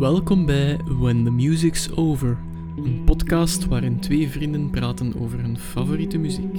Welkom 0.00 0.46
bij 0.46 0.78
When 0.84 1.24
the 1.24 1.30
Music's 1.30 1.88
Over, 1.94 2.38
een 2.76 3.02
podcast 3.04 3.66
waarin 3.66 4.00
twee 4.00 4.28
vrienden 4.28 4.70
praten 4.70 5.14
over 5.20 5.40
hun 5.40 5.58
favoriete 5.58 6.18
muziek. 6.18 6.58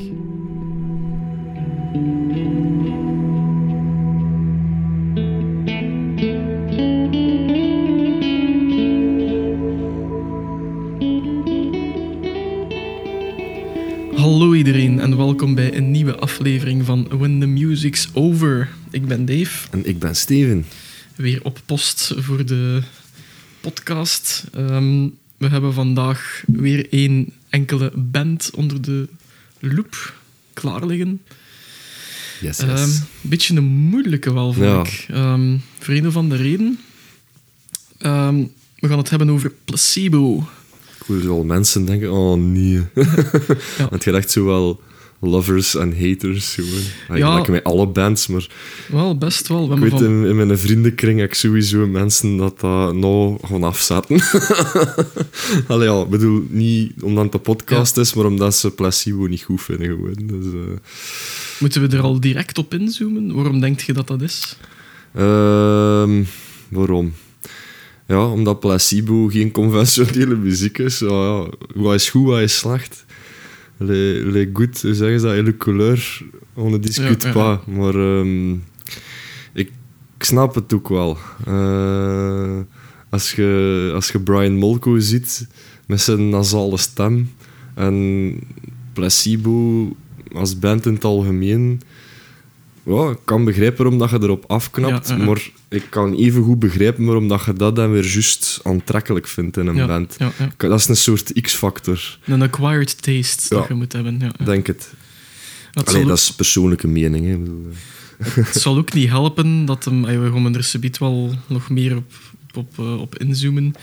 Hallo 14.15 14.53
iedereen 14.53 14.99
en 14.99 15.17
welkom 15.17 15.55
bij 15.55 15.75
een 15.77 15.91
nieuwe 15.91 16.15
aflevering 16.15 16.85
van 16.85 17.07
When 17.17 17.39
the 17.39 17.45
Music's 17.45 18.09
Over. 18.13 18.69
Ik 18.91 19.05
ben 19.05 19.25
Dave, 19.25 19.67
En 19.71 19.85
ik 19.85 19.99
ben 19.99 20.15
Steven. 20.15 20.65
weer 21.15 21.39
op 21.43 21.61
post 21.65 22.13
voor 22.17 22.45
de 22.45 22.81
podcast. 23.61 24.43
Ehm, 24.53 25.07
we 25.37 25.47
hebben 25.47 25.73
vandaag 25.73 26.43
weer 26.47 26.87
één 26.93 27.33
enkele 27.49 27.91
band 27.95 28.49
onder 28.55 28.81
de 28.81 29.07
loep 29.59 30.13
klaar 30.53 30.85
liggen. 30.85 31.21
Yes, 32.41 32.57
yes. 32.57 32.67
Ehm, 32.69 32.81
Een 33.23 33.29
beetje 33.29 33.55
een 33.55 33.63
moeilijke 33.63 34.33
wel, 34.33 34.53
vond 34.53 34.65
Ja. 34.65 34.79
ik. 34.83 35.05
Ehm, 35.09 35.57
voor 35.79 35.93
een 35.93 36.07
of 36.07 36.15
andere 36.15 36.41
reden. 36.43 36.79
We 38.79 38.87
gaan 38.87 38.97
het 38.97 39.09
hebben 39.09 39.29
over 39.29 39.51
placebo. 39.65 40.49
ik 40.99 41.05
hoor 41.07 41.23
wel 41.27 41.43
mensen 41.43 41.85
denken, 41.85 42.11
oh 42.11 42.37
nee. 42.39 42.73
Ja. 43.77 43.89
Want 43.89 44.03
je 44.03 44.11
echt 44.11 44.31
zo 44.31 44.45
wel 44.45 44.81
lovers 45.21 45.75
en 45.75 45.97
haters. 46.09 46.53
Gewoon. 46.53 46.81
Ja. 47.09 47.15
Ja. 47.15 47.35
Like 47.37 47.51
met 47.51 47.63
alle 47.63 47.87
bands, 47.87 48.27
maar 48.27 48.47
Wel, 48.91 49.17
best 49.17 49.47
wel. 49.47 49.69
We 49.69 49.75
ik 49.75 49.81
weet 49.81 49.89
van- 49.91 50.03
in, 50.03 50.25
in 50.25 50.35
mijn 50.35 50.57
vriendenkring 50.57 51.19
heb 51.19 51.29
ik 51.29 51.35
sowieso 51.35 51.87
mensen 51.87 52.37
dat 52.37 52.59
dat 52.59 52.95
nou 52.95 53.37
gewoon 53.45 53.63
afzetten. 53.63 54.21
Allee, 55.67 55.89
ja, 55.89 56.01
ik 56.01 56.09
bedoel, 56.09 56.45
niet 56.49 56.91
omdat 57.01 57.23
het 57.23 57.33
een 57.33 57.41
podcast 57.41 57.97
is, 57.97 58.13
maar 58.13 58.25
omdat 58.25 58.55
ze 58.55 58.71
placebo 58.71 59.25
niet 59.25 59.41
goed 59.43 59.61
vinden 59.61 59.87
gewoon. 59.87 60.15
Dus, 60.41 60.45
eh, 60.53 60.77
Moeten 61.59 61.81
we 61.89 61.95
er 61.97 62.03
al 62.03 62.19
direct 62.19 62.57
op 62.57 62.73
inzoomen? 62.73 63.33
Waarom 63.35 63.59
denk 63.59 63.79
je 63.79 63.93
dat 63.93 64.07
dat 64.07 64.21
is? 64.21 64.55
Ehm, 65.15 66.23
waarom? 66.69 67.13
Ja, 68.07 68.25
omdat 68.27 68.59
placebo 68.59 69.27
geen 69.27 69.51
conventionele 69.51 70.35
muziek 70.35 70.77
is. 70.77 70.99
Ja, 70.99 71.07
ja. 71.07 71.47
Wat 71.73 71.93
is 71.93 72.09
goed, 72.09 72.25
wat 72.25 72.39
is 72.39 72.57
slecht? 72.57 73.05
Les, 73.81 74.23
les 74.23 74.47
goed, 74.53 74.81
hoe 74.81 74.93
zeggen 74.93 75.19
ze 75.19 75.25
dat? 75.25 75.35
Et 75.35 75.45
le 75.45 75.57
couleur, 75.57 76.21
on 76.53 76.79
discute 76.79 77.27
Ja, 77.27 77.33
pas. 77.33 77.65
Maar 77.65 77.95
ehm, 77.95 78.51
ik, 79.53 79.71
ik 80.17 80.23
snap 80.23 80.55
het 80.55 80.73
ook 80.73 80.89
wel. 80.89 81.17
Eh, 81.45 82.59
als, 83.09 83.31
je, 83.31 83.91
als 83.93 84.11
je 84.11 84.19
Brian 84.19 84.53
Molko 84.53 84.99
ziet 84.99 85.47
met 85.87 86.01
zijn 86.01 86.29
nasale 86.29 86.77
stem 86.77 87.29
en 87.75 88.39
placebo 88.93 89.87
als 90.33 90.59
band 90.59 90.85
in 90.85 90.93
het 90.93 91.03
algemeen 91.03 91.81
ja, 92.83 93.09
ik 93.09 93.17
kan 93.25 93.45
begrijpen 93.45 93.83
waarom 93.83 93.99
dat 93.99 94.09
je 94.09 94.17
erop 94.21 94.43
afknapt, 94.47 95.07
Ja, 95.07 95.17
maar 95.17 95.49
ik 95.69 95.83
kan 95.89 96.13
even 96.13 96.43
goed 96.43 96.59
begrijpen 96.59 97.05
waarom 97.05 97.27
dat 97.27 97.45
je 97.45 97.53
dat 97.53 97.75
dan 97.75 97.91
weer 97.91 98.05
juist 98.07 98.59
aantrekkelijk 98.63 99.27
vindt 99.27 99.57
in 99.57 99.67
een 99.67 99.75
ja, 99.75 99.87
band. 99.87 100.15
Ja. 100.17 100.31
Dat 100.57 100.79
is 100.79 100.87
een 100.87 100.95
soort 100.95 101.41
X-factor, 101.41 102.19
Een 102.25 102.41
acquired 102.41 103.01
taste 103.01 103.55
dat 103.55 103.67
je 103.67 103.73
moet 103.73 103.93
hebben. 103.93 104.19
Ja, 104.19 104.45
denk 104.45 104.67
het. 104.67 104.93
Het, 105.71 105.87
Allee, 105.87 105.99
zal 105.99 106.09
dat 106.09 106.17
is 106.17 106.33
persoonlijke 106.33 106.87
mening. 106.87 107.25
Hè. 107.25 107.33
Eh. 107.33 108.45
het 108.45 108.61
zal 108.61 108.77
ook 108.77 108.93
niet 108.93 109.09
helpen 109.09 109.65
dat 109.65 109.85
hem... 109.85 110.05
ah, 110.05 110.21
We 110.21 110.31
gaan 110.31 110.55
er 110.55 110.63
subiet 110.63 110.97
wel 110.97 111.35
nog 111.47 111.69
meer 111.69 111.95
op, 111.95 112.11
op, 112.53 112.79
eh, 112.79 113.01
op 113.01 113.17
inzoomen. 113.17 113.75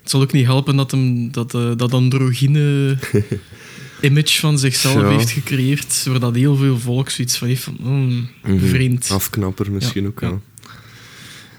Het 0.00 0.10
zal 0.10 0.20
ook 0.20 0.32
niet 0.32 0.44
helpen 0.44 0.76
dat 0.76 0.90
hem 0.90 1.32
dat, 1.32 1.54
eh, 1.54 1.70
dat 1.76 1.92
androgyne 1.92 2.96
image 4.02 4.40
van 4.40 4.58
zichzelf 4.58 5.00
Ja. 5.02 5.08
heeft 5.08 5.30
gecreëerd, 5.30 6.04
waar 6.08 6.20
dat 6.20 6.34
heel 6.34 6.56
veel 6.56 6.78
volk 6.78 7.10
zoiets 7.10 7.36
van 7.38 7.48
heeft 7.48 7.62
van... 7.62 7.76
hmm, 7.82 8.28
Mhm. 8.44 8.66
vreemd. 8.66 9.10
Afknapper 9.10 9.72
misschien 9.72 10.02
Ja, 10.02 10.08
ook, 10.08 10.20
ja. 10.20 10.28
ja. 10.28 10.38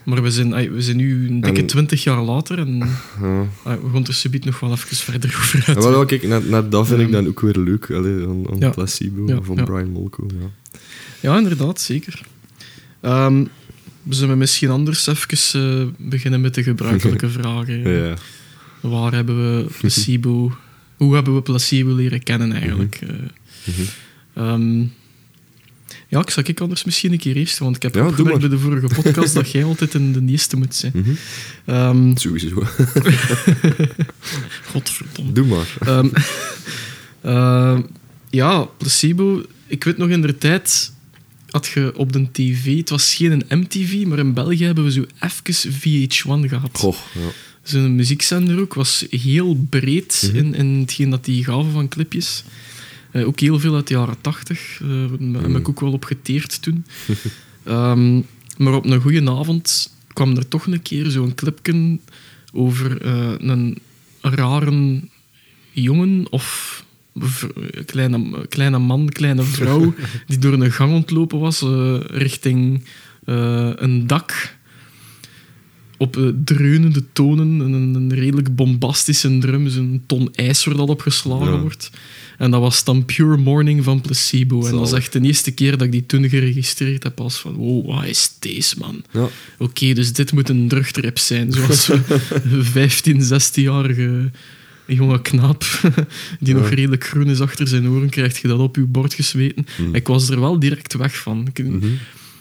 Maar 0.05 0.23
we 0.23 0.31
zijn, 0.31 0.71
we 0.73 0.81
zijn 0.81 0.97
nu 0.97 1.27
een 1.27 1.41
dikke 1.41 1.59
En- 1.59 1.65
twintig 1.65 2.03
jaar 2.03 2.21
later 2.21 2.59
en 2.59 2.77
ja. 2.77 3.47
we 3.63 3.89
gaan 3.93 4.05
er 4.07 4.13
subiet 4.13 4.45
nog 4.45 4.59
wel 4.59 4.71
even 4.71 4.95
verder 4.97 5.29
over 5.37 5.59
Ja, 5.59 5.65
uit. 5.65 5.83
wel, 5.83 5.91
wel, 5.91 6.05
kijk, 6.05 6.23
net, 6.27 6.49
net 6.49 6.71
dat 6.71 6.87
vind 6.87 6.99
ik 7.01 7.11
dan 7.11 7.27
ook 7.27 7.39
weer 7.39 7.57
leuk, 7.57 7.91
allee, 7.91 8.27
aan, 8.27 8.45
aan 8.51 8.59
ja. 8.59 8.69
Placebo 8.69 9.27
Ja, 9.27 9.41
van 9.41 9.55
ja. 9.55 9.63
Brian 9.63 9.89
Molko. 9.89 10.25
Ja. 10.39 10.49
Ja, 11.19 11.37
inderdaad, 11.37 11.81
zeker. 11.81 12.21
Ehm, 13.01 13.43
we 14.03 14.15
zullen 14.15 14.37
misschien 14.37 14.69
anders 14.69 15.07
even 15.07 15.61
eh, 15.61 15.87
beginnen 16.09 16.41
met 16.41 16.53
de 16.53 16.63
gebruikelijke 16.63 17.29
vragen. 17.39 17.89
Ja. 17.91 18.13
Waar 18.81 19.11
hebben 19.13 19.35
we 19.57 19.65
placebo... 19.79 20.57
Hoe 20.97 21.13
hebben 21.13 21.35
we 21.35 21.41
placebo 21.41 21.95
leren 21.95 22.23
kennen 22.23 22.51
eigenlijk? 22.51 22.99
Ehm, 24.33 24.79
ja, 26.07 26.19
ik 26.19 26.29
zal 26.29 26.43
ik 26.45 26.59
anders 26.59 26.83
misschien 26.83 27.11
een 27.11 27.17
keer 27.17 27.35
eerst, 27.35 27.57
want 27.57 27.75
ik 27.75 27.81
heb 27.81 27.95
Ja, 27.95 28.07
opgemerkt 28.07 28.39
bij 28.39 28.49
de 28.49 28.59
vorige 28.59 29.01
podcast 29.01 29.33
dat 29.33 29.51
jij 29.51 29.63
altijd 29.63 29.93
in 29.93 30.11
de 30.11 30.31
eerste 30.31 30.57
moet 30.57 30.75
zijn. 30.75 30.91
Mhm. 30.95 31.13
Ehm 31.65 32.15
Sowieso. 32.15 32.55
godverdomme. 34.71 35.31
Doe 35.31 35.45
maar. 35.45 35.67
Ehm, 35.79 36.09
ehm, 37.21 37.81
ja, 38.29 38.63
placebo. 38.63 39.43
Ik 39.67 39.83
weet 39.83 39.97
nog 39.97 40.09
in 40.09 40.21
de 40.21 40.37
tijd 40.37 40.93
had 41.49 41.67
je 41.67 41.93
op 41.95 42.13
de 42.13 42.31
tv, 42.31 42.77
het 42.77 42.89
was 42.89 43.13
geen 43.13 43.43
een 43.47 43.59
MTV, 43.59 44.05
maar 44.05 44.19
in 44.19 44.33
België 44.33 44.65
hebben 44.65 44.83
we 44.83 44.91
zo 44.91 45.05
even 45.19 45.71
VH1 45.71 46.49
gehad. 46.49 46.69
Goh, 46.73 46.95
ja. 47.13 47.29
Zo'n 47.63 47.95
muziekzender 47.95 48.59
ook, 48.59 48.73
was 48.73 49.05
heel 49.09 49.65
breed 49.69 50.23
Mhm. 50.27 50.35
in, 50.37 50.53
in 50.55 50.79
hetgeen 50.79 51.09
dat 51.09 51.25
die 51.25 51.43
gaven 51.43 51.71
van 51.71 51.87
clipjes. 51.87 52.43
Eh, 53.11 53.27
ook 53.27 53.39
heel 53.39 53.59
veel 53.59 53.75
uit 53.75 53.87
de 53.87 53.93
jaren 53.93 54.21
tachtig. 54.21 54.81
daar 55.19 55.41
heb 55.41 55.55
ik 55.57 55.69
ook 55.69 55.79
wel 55.79 55.91
op 55.91 56.03
geteerd 56.05 56.61
toen. 56.61 56.85
Ehm, 57.63 58.21
maar 58.57 58.73
op 58.73 58.85
een 58.85 59.01
goede 59.01 59.31
avond 59.31 59.93
kwam 60.13 60.35
er 60.35 60.47
toch 60.47 60.65
een 60.67 60.81
keer 60.81 61.05
zo'n 61.09 61.35
clipje 61.35 61.99
over 62.53 63.01
eh, 63.01 63.31
een 63.37 63.77
rare 64.21 64.99
jongen 65.71 66.25
of 66.31 66.83
kleine, 67.85 68.47
kleine 68.47 68.79
man, 68.79 69.09
kleine 69.09 69.43
vrouw, 69.43 69.93
die 70.27 70.37
door 70.37 70.53
een 70.53 70.71
gang 70.71 70.93
ontlopen 70.93 71.39
was 71.39 71.61
eh, 71.61 71.95
richting 72.05 72.83
een 73.25 74.07
dak 74.07 74.55
op 75.97 76.17
eh, 76.17 76.23
dreunende 76.43 77.03
tonen, 77.13 77.61
en 77.61 77.71
een, 77.73 77.93
een 77.95 78.13
redelijk 78.13 78.55
bombastische 78.55 79.37
drum, 79.37 79.67
zo'n 79.69 80.03
ton 80.05 80.29
ijs 80.35 80.63
waar 80.65 80.75
dat 80.75 80.89
op 80.89 81.01
geslagen 81.01 81.53
Ja. 81.53 81.59
wordt. 81.59 81.89
En 82.37 82.51
dat 82.51 82.61
was 82.61 82.83
dan 82.83 83.05
Pure 83.05 83.37
Morning 83.37 83.83
van 83.83 84.01
Placebo. 84.01 84.65
En 84.65 84.71
dat 84.71 84.87
Zalig. 84.89 85.03
echt 85.03 85.13
de 85.13 85.21
eerste 85.21 85.51
keer 85.51 85.71
dat 85.71 85.81
ik 85.81 85.91
die 85.91 86.05
toen 86.05 86.29
geregistreerd 86.29 87.03
heb 87.03 87.19
als 87.19 87.37
van, 87.39 87.53
wow, 87.53 87.85
wat 87.87 88.05
is 88.05 88.31
deze, 88.39 88.75
man? 88.79 89.03
Ja. 89.11 89.27
Oké, 89.57 89.93
dus 89.93 90.13
dit 90.13 90.31
moet 90.31 90.49
een 90.49 90.67
drugtrip 90.67 91.17
zijn, 91.19 91.51
zoals 91.51 91.87
we 91.87 92.63
15, 92.63 93.21
16-jarige 93.23 94.31
jonge 94.87 95.21
knaap 95.21 95.63
die 96.39 96.53
nog 96.53 96.69
redelijk 96.69 97.03
groen 97.05 97.27
is 97.29 97.39
achter 97.39 97.67
zijn 97.67 97.87
oren, 97.89 98.09
krijgt 98.09 98.37
je 98.37 98.47
dat 98.47 98.59
op 98.59 98.75
je 98.75 98.81
bord 98.81 99.13
gesmeten. 99.13 99.65
Mhm. 99.77 99.95
Ik 99.95 100.07
was 100.07 100.29
er 100.29 100.39
wel 100.39 100.59
direct 100.59 100.93
weg 100.93 101.17
van. 101.17 101.47
Ik, 101.53 101.65
Mhm. 101.67 101.87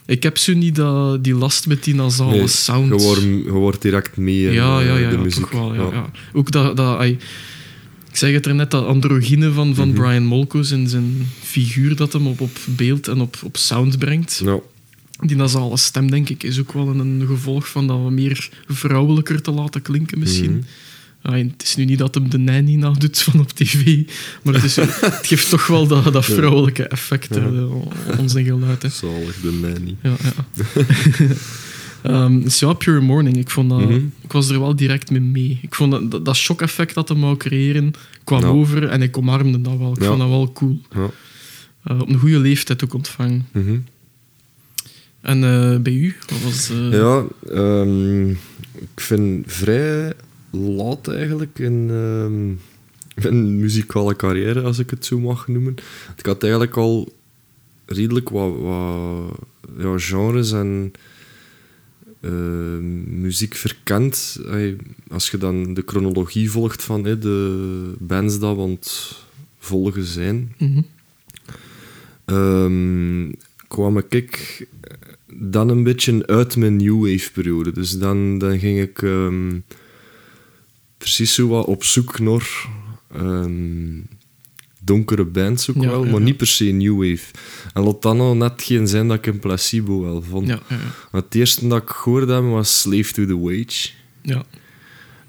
Ik 0.07 0.23
heb 0.23 0.39
zo 0.39 0.53
niet 0.55 0.75
dat, 0.75 1.25
die 1.25 1.35
last 1.35 1.67
met 1.67 1.85
die 1.85 1.95
nasale 1.95 2.37
Nee, 2.37 2.47
sound. 2.47 3.01
Je 3.01 3.07
wordt, 3.07 3.23
je 3.23 3.51
wordt 3.51 3.83
direct 3.83 4.17
mee 4.17 4.47
in 4.47 4.53
ja, 4.53 4.81
eh, 4.81 4.87
ja, 4.87 4.97
ja, 4.97 5.09
de 5.11 5.17
ja, 5.17 5.23
muziek. 5.23 5.41
toch 5.41 5.51
wel. 5.51 5.75
Ja, 5.75 5.89
ja. 5.93 6.11
Ook 6.33 6.51
dat, 6.51 6.77
dat 6.77 7.03
ik 7.03 8.19
zeg 8.19 8.33
het 8.33 8.47
er 8.47 8.55
net, 8.55 8.71
dat 8.71 8.87
androgyne 8.87 9.53
van, 9.53 9.75
van 9.75 9.89
Mhm. 9.89 9.97
Brian 10.01 10.25
Molko 10.25 10.59
en 10.71 10.89
zijn 10.89 11.29
figuur 11.41 11.97
dat 11.97 12.13
hem 12.13 12.27
op, 12.27 12.41
op 12.41 12.59
beeld 12.67 13.09
en 13.09 13.21
op, 13.21 13.37
op 13.43 13.57
sound 13.57 13.99
brengt. 13.99 14.43
Die 15.21 15.37
nasale 15.37 15.77
stem, 15.77 16.11
denk 16.11 16.29
ik, 16.29 16.43
is 16.43 16.61
ook 16.61 16.73
wel 16.73 16.89
een, 16.89 16.99
een 16.99 17.27
gevolg 17.27 17.69
van 17.69 17.87
dat 17.87 18.03
we 18.05 18.11
meer 18.11 18.49
vrouwelijker 18.69 19.43
te 19.43 19.51
laten 19.51 19.83
klinken 19.83 20.19
misschien. 20.19 20.51
Mhm. 20.51 20.63
Het 21.23 21.63
is 21.63 21.77
nu 21.77 21.85
niet 21.85 21.99
dat 21.99 22.15
hem 22.15 22.31
de 22.31 22.39
nanny 22.39 22.75
nadoet 22.75 23.19
van 23.23 23.41
op 23.41 23.51
tv, 23.51 24.03
maar 24.43 24.55
het, 24.55 24.65
is, 24.65 24.77
het 25.17 25.27
geeft 25.27 25.49
toch 25.51 25.67
wel 25.67 25.87
dat, 25.87 26.13
dat 26.13 26.25
vrouwelijke 26.25 26.83
effect 26.89 27.35
Ja. 27.35 27.67
ons 28.19 28.33
geluid. 28.33 28.83
Hè. 28.83 28.89
Zalig, 28.89 29.41
de 29.41 29.53
nanny. 29.53 29.97
Ja, 30.03 30.15
ja. 30.23 30.35
Dus 32.43 32.59
ja, 32.59 32.73
Pure 32.73 33.01
Morning. 33.01 33.37
Ik, 33.37 33.51
vond 33.51 33.71
dat, 33.71 33.81
Mhm. 33.81 33.93
ik 34.23 34.33
was 34.33 34.49
er 34.49 34.61
wel 34.61 34.77
direct 34.77 35.11
mee 35.11 35.21
mee. 35.21 35.59
Ik 35.63 35.75
vond 35.75 35.91
dat, 35.93 36.11
dat, 36.11 36.25
dat 36.25 36.37
shock-effect 36.37 36.95
dat 36.95 37.09
hem 37.09 37.21
wou 37.21 37.37
creëren, 37.37 37.93
kwam 38.25 38.41
Ja. 38.41 38.47
over 38.47 38.89
en 38.89 39.03
ik 39.03 39.17
omarmde 39.17 39.61
dat 39.61 39.79
wel. 39.79 39.93
Ik 39.97 40.05
vond 40.05 40.19
dat 40.19 40.29
wel 40.29 40.53
cool. 40.53 40.81
Ja. 40.95 41.11
Eh, 41.85 42.01
op 42.01 42.09
een 42.09 42.19
goede 42.19 42.39
leeftijd 42.39 42.85
ook 42.85 42.95
ontvangen. 42.95 43.47
Mhm. 43.53 43.77
En 45.21 45.45
eh, 45.45 45.79
bij 45.79 45.93
u? 45.93 46.17
Wat 46.29 46.41
was, 46.43 46.71
eh, 46.71 46.93
Ja, 46.93 47.25
ehm, 47.53 48.31
ik 48.75 48.97
vind 48.97 49.53
vrij 49.53 50.13
laat 50.53 51.09
eigenlijk 51.09 51.59
in 51.59 51.87
ehm, 51.91 52.47
mijn 53.23 53.59
muzikale 53.61 54.17
carrière, 54.17 54.61
als 54.63 54.79
ik 54.79 54.91
het 54.91 55.05
zo 55.07 55.19
mag 55.19 55.49
noemen. 55.49 55.75
Ik 56.17 56.27
had 56.27 56.43
eigenlijk 56.43 56.77
al 56.77 57.13
redelijk 57.87 58.29
wat, 58.29 58.59
wat 58.59 59.39
ja, 59.79 59.99
genres 59.99 60.53
en 60.53 60.93
eh, 62.21 62.31
muziek 63.07 63.55
verkent. 63.55 64.41
Ey, 64.47 64.77
als 65.09 65.31
je 65.31 65.39
dan 65.39 65.75
de 65.75 65.83
chronologie 65.87 66.51
volgt 66.51 66.83
van 66.83 67.03
de 67.03 67.93
bands 67.99 68.39
dat 68.39 68.57
we 68.57 68.63
aan 68.63 68.71
het 68.71 69.19
volgen 69.59 70.05
zijn, 70.05 70.55
Mhm. 70.59 70.81
ehm, 72.25 73.33
kwam 73.69 74.03
ik 74.09 74.67
dan 75.35 75.69
een 75.69 75.83
beetje 75.83 76.27
uit 76.27 76.57
mijn 76.57 76.77
new 76.77 77.01
wave 77.11 77.33
periode. 77.33 77.73
Dus 77.73 77.99
dan, 77.99 78.39
dan 78.39 78.59
ging 78.59 78.81
ik 78.81 79.03
ehm, 79.03 79.59
precies 81.03 81.35
zo 81.35 81.49
wat 81.49 81.67
op 81.67 81.85
zoek 81.85 82.19
naar 82.19 82.67
ehm, 83.15 84.01
donkere 84.81 85.25
bands 85.25 85.71
ook 85.71 85.83
Ja, 85.83 85.89
wel, 85.91 86.03
maar 86.05 86.13
ja. 86.13 86.19
niet 86.19 86.37
per 86.37 86.47
se 86.47 86.65
new 86.65 86.97
wave. 86.99 87.31
En 87.75 87.83
laat 87.83 88.03
dan 88.03 88.21
al 88.21 88.37
net 88.37 88.63
geen 88.63 88.89
zijn 88.89 89.09
dat 89.09 89.17
ik 89.17 89.27
een 89.27 89.39
placebo 89.39 90.01
wel 90.01 90.23
vond. 90.23 90.47
Ja, 90.49 90.61
Het 91.11 91.35
eerste 91.35 91.69
dat 91.69 91.83
ik 91.83 91.89
gehoord 91.89 92.29
heb 92.29 92.43
was 92.43 92.81
Slave 92.81 93.13
to 93.13 93.27
the 93.27 93.39
Wage. 93.39 93.91
ja. 94.23 94.45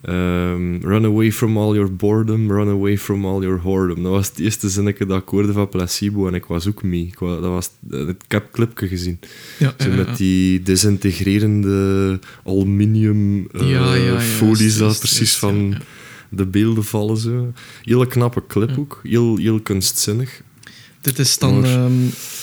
Ehm, 0.03 0.81
run 0.81 1.05
away 1.05 1.31
from 1.31 1.57
all 1.57 1.73
your 1.75 1.93
boredom, 1.95 2.51
run 2.51 2.67
away 2.69 2.97
from 2.97 3.25
all 3.25 3.41
your 3.41 3.57
whoredom. 3.59 4.03
Dat 4.03 4.11
was 4.11 4.27
het 4.27 4.39
eerste 4.39 4.69
zinnetje 4.69 5.05
dat 5.05 5.21
ik 5.21 5.29
hoorde 5.29 5.53
van 5.53 5.69
Placebo 5.69 6.27
en 6.27 6.33
ik 6.33 6.45
was 6.45 6.67
ook 6.67 6.83
mee. 6.83 7.05
Ik, 7.07 7.19
wa- 7.19 7.39
dat 7.39 7.49
was, 7.49 7.69
ik 8.07 8.21
heb 8.27 8.43
het 8.43 8.51
clipje 8.51 8.87
gezien. 8.87 9.19
ja, 9.59 9.73
Zo 9.79 9.89
ja, 9.89 9.95
ja. 9.95 10.03
met 10.03 10.17
die 10.17 10.61
desintegrerende 10.61 12.19
aluminium 12.45 13.47
eh, 13.51 14.19
folies 14.19 14.77
dat 14.77 14.99
precies 14.99 15.17
juist, 15.17 15.35
van 15.35 15.75
de 16.29 16.45
beelden 16.45 16.83
vallen. 16.83 17.17
Zo. 17.17 17.53
Hele 17.83 18.07
knappe 18.07 18.43
clip 18.47 18.77
ook. 18.77 18.99
Heel, 19.03 19.37
heel 19.37 19.59
kunstzinnig. 19.59 20.41
Dit 21.01 21.19
is 21.19 21.37
dan 21.37 21.59
Maar- 21.59 21.69
ehm, 21.69 21.91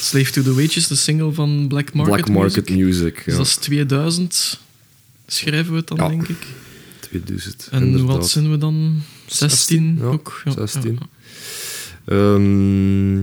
Slave 0.01 0.31
to 0.31 0.43
the 0.43 0.55
Wages, 0.55 0.87
de 0.87 0.95
single 0.95 1.33
van 1.33 1.65
Black 1.69 1.93
Market 1.93 2.15
Black 2.15 2.29
Market 2.37 2.69
Music. 2.71 2.85
Music. 2.85 3.23
Dus 3.25 3.37
dat 3.37 3.47
is 3.47 3.57
2000, 3.57 4.61
schrijven 5.27 5.73
we 5.73 5.79
het 5.79 5.89
dan, 5.89 5.97
denk 6.09 6.29
ik. 6.29 6.47
2000. 7.11 7.69
En 7.71 7.83
inderdaad. 7.83 8.17
wat 8.17 8.29
zijn 8.29 8.51
we 8.51 8.59
dan? 8.59 9.03
16 9.27 9.97
ja, 10.01 10.05
ook? 10.05 10.41
Ja, 10.45 10.53
16. 10.53 10.93
ja, 11.01 11.07
Ehm, 12.05 13.19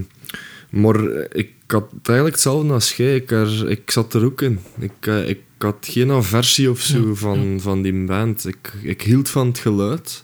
maar 0.69 1.27
ik 1.31 1.51
had 1.67 1.89
eigenlijk 2.03 2.35
hetzelfde 2.35 2.73
als 2.73 2.93
jij. 2.93 3.15
Ik, 3.15 3.31
er, 3.31 3.69
ik 3.69 3.91
zat 3.91 4.13
er 4.13 4.23
ook 4.25 4.41
in. 4.41 4.59
Ik, 4.79 4.91
eh, 4.99 5.29
ik 5.29 5.39
had 5.57 5.87
geen 5.89 6.11
aversie 6.11 6.69
of 6.69 6.81
zo 6.81 7.07
Ja, 7.07 7.13
van, 7.13 7.57
van 7.61 7.81
die 7.81 8.05
band. 8.05 8.45
Ik, 8.47 8.73
ik 8.81 9.01
hield 9.01 9.29
van 9.29 9.47
het 9.47 9.59
geluid. 9.59 10.23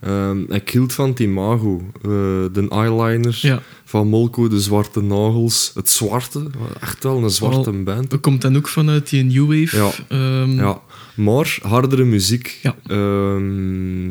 Ehm, 0.00 0.52
ik 0.52 0.70
hield 0.70 0.92
van 0.92 1.08
het 1.08 1.18
imago. 1.18 1.90
Eh, 1.94 2.10
de 2.52 2.66
eyeliner 2.68 3.38
Ja. 3.42 3.62
Van 3.90 4.08
Molko, 4.08 4.48
de 4.48 4.60
zwarte 4.60 5.00
nagels. 5.02 5.70
Het 5.74 5.90
zwarte. 5.90 6.46
Echt 6.80 7.02
wel 7.04 7.22
een 7.22 7.30
zwarte 7.30 7.70
band. 7.72 8.10
Dat 8.10 8.20
komt 8.20 8.42
dan 8.42 8.56
ook 8.56 8.68
vanuit 8.68 9.10
die 9.10 9.22
New 9.24 9.46
Wave. 9.60 9.76
Ja. 9.76 9.90
ehm, 10.08 10.50
Ja, 10.58 10.80
maar 11.14 11.58
hardere 11.62 12.04
muziek. 12.04 12.58
Ja. 12.62 12.76
Ehm, 12.86 14.08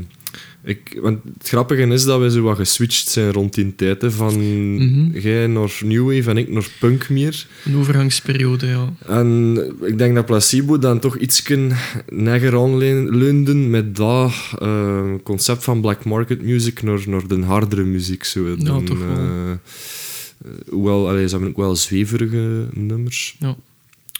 ik, 0.70 1.00
want 1.02 1.20
het 1.38 1.48
grappige 1.48 1.82
is 1.88 2.04
dat 2.04 2.20
we 2.22 2.32
zo 2.32 2.42
wat 2.42 2.58
geswitcht 2.58 3.08
zijn 3.08 3.32
rond 3.32 3.54
die 3.54 3.76
tijd. 3.76 4.02
Hè, 4.02 4.12
van 4.12 4.34
Mhm. 4.76 5.20
jij 5.20 5.48
naar 5.48 5.80
New 5.86 6.16
Wave 6.16 6.30
en 6.30 6.38
ik 6.38 6.50
naar 6.50 6.68
punk 6.80 7.10
meer. 7.10 7.46
Een 7.66 7.76
overgangsperiode, 7.78 8.66
ja. 8.68 8.94
En 9.08 9.58
ik 9.82 9.98
denk 9.98 10.16
dat 10.16 10.26
Placebo 10.26 10.80
dan 10.80 11.00
toch 11.00 11.18
iets 11.18 11.44
neger 12.10 12.58
aanleunden 12.58 13.70
met 13.70 13.96
dat 13.96 14.32
eh, 14.60 15.04
concept 15.24 15.64
van 15.64 15.82
black 15.82 16.06
market 16.06 16.42
music 16.42 16.82
naar, 16.84 17.00
naar 17.06 17.28
de 17.28 17.42
hardere 17.42 17.84
muziek. 17.84 18.24
Zo. 18.24 18.48
Ja, 18.48 18.56
Dan, 18.56 18.86
toch 18.86 18.98
wel. 19.00 19.18
eh, 19.18 19.52
hoewel, 20.70 21.10
allee, 21.10 21.26
ze 21.26 21.32
hebben 21.32 21.50
ook 21.50 21.58
wel 21.58 21.76
zweverige 21.76 22.68
nummers. 22.74 23.36
ja. 23.40 23.56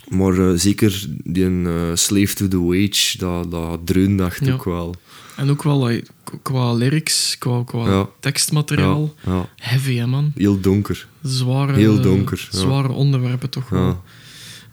Maar 0.10 0.58
zeker 0.60 1.06
die 1.24 1.48
Slave 1.94 2.34
to 2.36 2.48
the 2.48 2.62
Wage, 2.64 3.18
dat, 3.18 3.52
dat 3.52 3.80
dreunde 3.84 4.24
echt 4.24 4.46
Ja. 4.46 4.54
ook 4.54 4.64
wel. 4.64 4.96
En 5.40 5.50
ook 5.50 5.64
wel 5.64 5.86
like, 5.86 6.08
qua 6.42 6.74
lyrics, 6.74 7.38
qua, 7.38 7.64
qua 7.64 7.90
Ja. 7.90 8.10
tekstmateriaal. 8.20 9.16
Ja. 9.26 9.50
Heavy, 9.56 9.96
hè, 9.96 10.08
man. 10.08 10.32
Heel 10.36 10.60
donker. 10.60 11.08
Zware, 11.24 11.74
Heel 11.74 12.02
donker, 12.02 12.48
ja. 12.52 12.58
Zware 12.60 12.92
onderwerpen 12.92 13.50
toch 13.50 13.70
wel. 13.70 14.04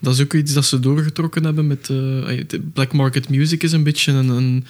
Dat 0.01 0.13
is 0.13 0.21
ook 0.21 0.33
iets 0.33 0.53
dat 0.53 0.65
ze 0.65 0.79
doorgetrokken 0.79 1.43
hebben 1.43 1.67
met... 1.67 1.89
eh, 1.89 2.59
Black 2.73 2.93
Market 2.93 3.29
Music 3.29 3.63
is 3.63 3.71
een 3.71 3.83
beetje 3.83 4.11
een... 4.11 4.29
een 4.29 4.65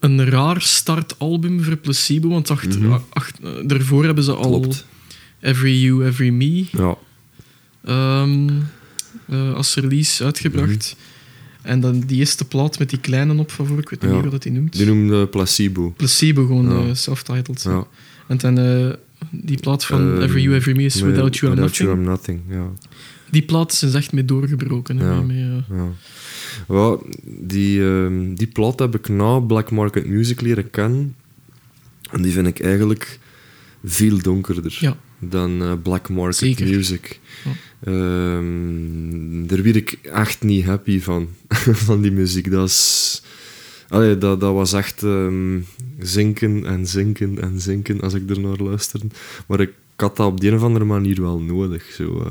een 0.00 0.24
raar 0.30 0.60
startalbum 0.60 1.62
voor 1.62 1.76
Placebo, 1.76 2.28
want 2.28 2.50
acht, 2.50 2.78
Mhm. 2.78 2.92
eh, 2.92 3.50
daarvoor 3.66 4.04
hebben 4.04 4.24
ze 4.24 4.32
al 4.32 4.60
Klopt. 4.60 4.86
Every 5.40 5.82
You, 5.84 6.04
Every 6.06 6.28
Me 6.30 6.64
Ja. 6.72 6.96
ehm, 7.84 8.48
eh, 9.28 9.54
als 9.54 9.74
release 9.74 10.24
uitgebracht. 10.24 10.96
En 11.66 11.80
dan 11.80 12.00
die 12.00 12.18
eerste 12.18 12.44
plaat 12.44 12.78
met 12.78 12.90
die 12.90 13.00
kleine 13.00 13.38
op 13.38 13.50
van 13.50 13.66
voor, 13.66 13.78
ik 13.78 13.88
weet 13.88 14.02
niet 14.02 14.10
meer 14.10 14.20
hoe 14.20 14.30
dat 14.30 14.42
die 14.42 14.52
noemt. 14.52 14.72
Die 14.76 14.86
noemde 14.86 15.26
Placebo. 15.26 15.90
Placebo, 15.96 16.46
gewoon 16.46 16.70
eh, 16.88 16.94
self-titled. 16.94 17.62
Ja. 17.62 17.86
En 18.26 18.36
dan 18.38 18.58
eh, 18.58 18.92
die 19.30 19.60
plaat 19.60 19.84
van 19.84 20.12
Ehm, 20.12 20.22
Every 20.22 20.42
You, 20.42 20.54
Every 20.54 20.76
Me 20.76 20.82
is 20.84 21.00
Without 21.00 21.36
You 21.36 21.52
I'm 21.52 21.60
Without 21.60 21.78
Nothing. 21.78 21.88
You, 21.88 21.98
I'm 21.98 22.04
Nothing. 22.04 22.40
Ja. 22.48 22.72
Die 23.30 23.42
plaat 23.42 23.82
is 23.82 23.94
echt 23.94 24.12
mee 24.12 24.24
doorgebroken. 24.24 24.96
Hè, 24.98 25.08
Ja. 25.08 25.20
mee, 25.20 25.44
Ja. 25.44 25.64
Wel, 26.68 27.06
die, 27.24 27.82
ehm, 27.84 28.34
die 28.34 28.46
plaat 28.46 28.78
heb 28.78 28.94
ik 28.94 29.08
na 29.08 29.38
Black 29.40 29.70
Market 29.70 30.06
Music 30.06 30.40
leren 30.40 30.70
kennen. 30.70 31.14
En 32.10 32.22
die 32.22 32.32
vind 32.32 32.46
ik 32.46 32.60
eigenlijk 32.60 33.18
veel 33.84 34.18
donkerder 34.18 34.76
Ja. 34.80 34.96
dan 35.18 35.80
Black 35.82 36.08
Market 36.08 36.36
Zeker. 36.36 36.66
Music. 36.66 37.20
Ehm, 37.86 39.46
daar 39.46 39.62
werd 39.62 39.76
ik 39.76 39.98
echt 40.02 40.42
niet 40.42 40.64
happy 40.64 41.00
van, 41.00 41.28
van 41.86 42.00
die 42.00 42.12
muziek. 42.12 42.50
Dat, 42.50 42.68
is, 42.68 43.22
dat, 43.88 44.20
dat 44.20 44.40
was 44.40 44.72
echt 44.72 45.02
ehm, 45.02 45.60
zinken 45.98 46.64
en 46.64 46.86
zinken 46.86 47.40
en 47.40 47.60
zinken 47.60 48.00
als 48.00 48.14
ik 48.14 48.30
er 48.30 48.40
naar 48.40 48.56
luisterde. 48.56 49.06
Maar 49.46 49.60
ik 49.60 49.72
had 49.96 50.16
dat 50.16 50.26
op 50.26 50.40
de 50.40 50.48
een 50.48 50.54
of 50.54 50.62
andere 50.62 50.84
manier 50.84 51.20
wel 51.20 51.40
nodig, 51.40 51.84
zo, 51.84 52.20
eh, 52.20 52.30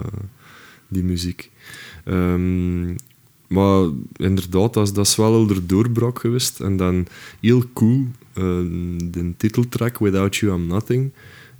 die 0.87 1.03
muziek. 1.03 1.51
Ehm, 2.03 2.95
maar 3.47 3.89
inderdaad, 4.15 4.73
dat 4.73 4.97
is, 4.97 5.15
wel 5.15 5.33
al 5.33 5.47
de 5.47 5.65
doorbraak 5.65 6.19
geweest. 6.19 6.59
En 6.59 6.77
dan 6.77 7.07
heel 7.39 7.63
cool, 7.73 8.07
eh, 8.33 8.43
de 9.03 9.33
titeltrack 9.37 9.97
Without 9.97 10.35
You 10.35 10.53
I'm 10.53 10.67
Nothing. 10.67 11.11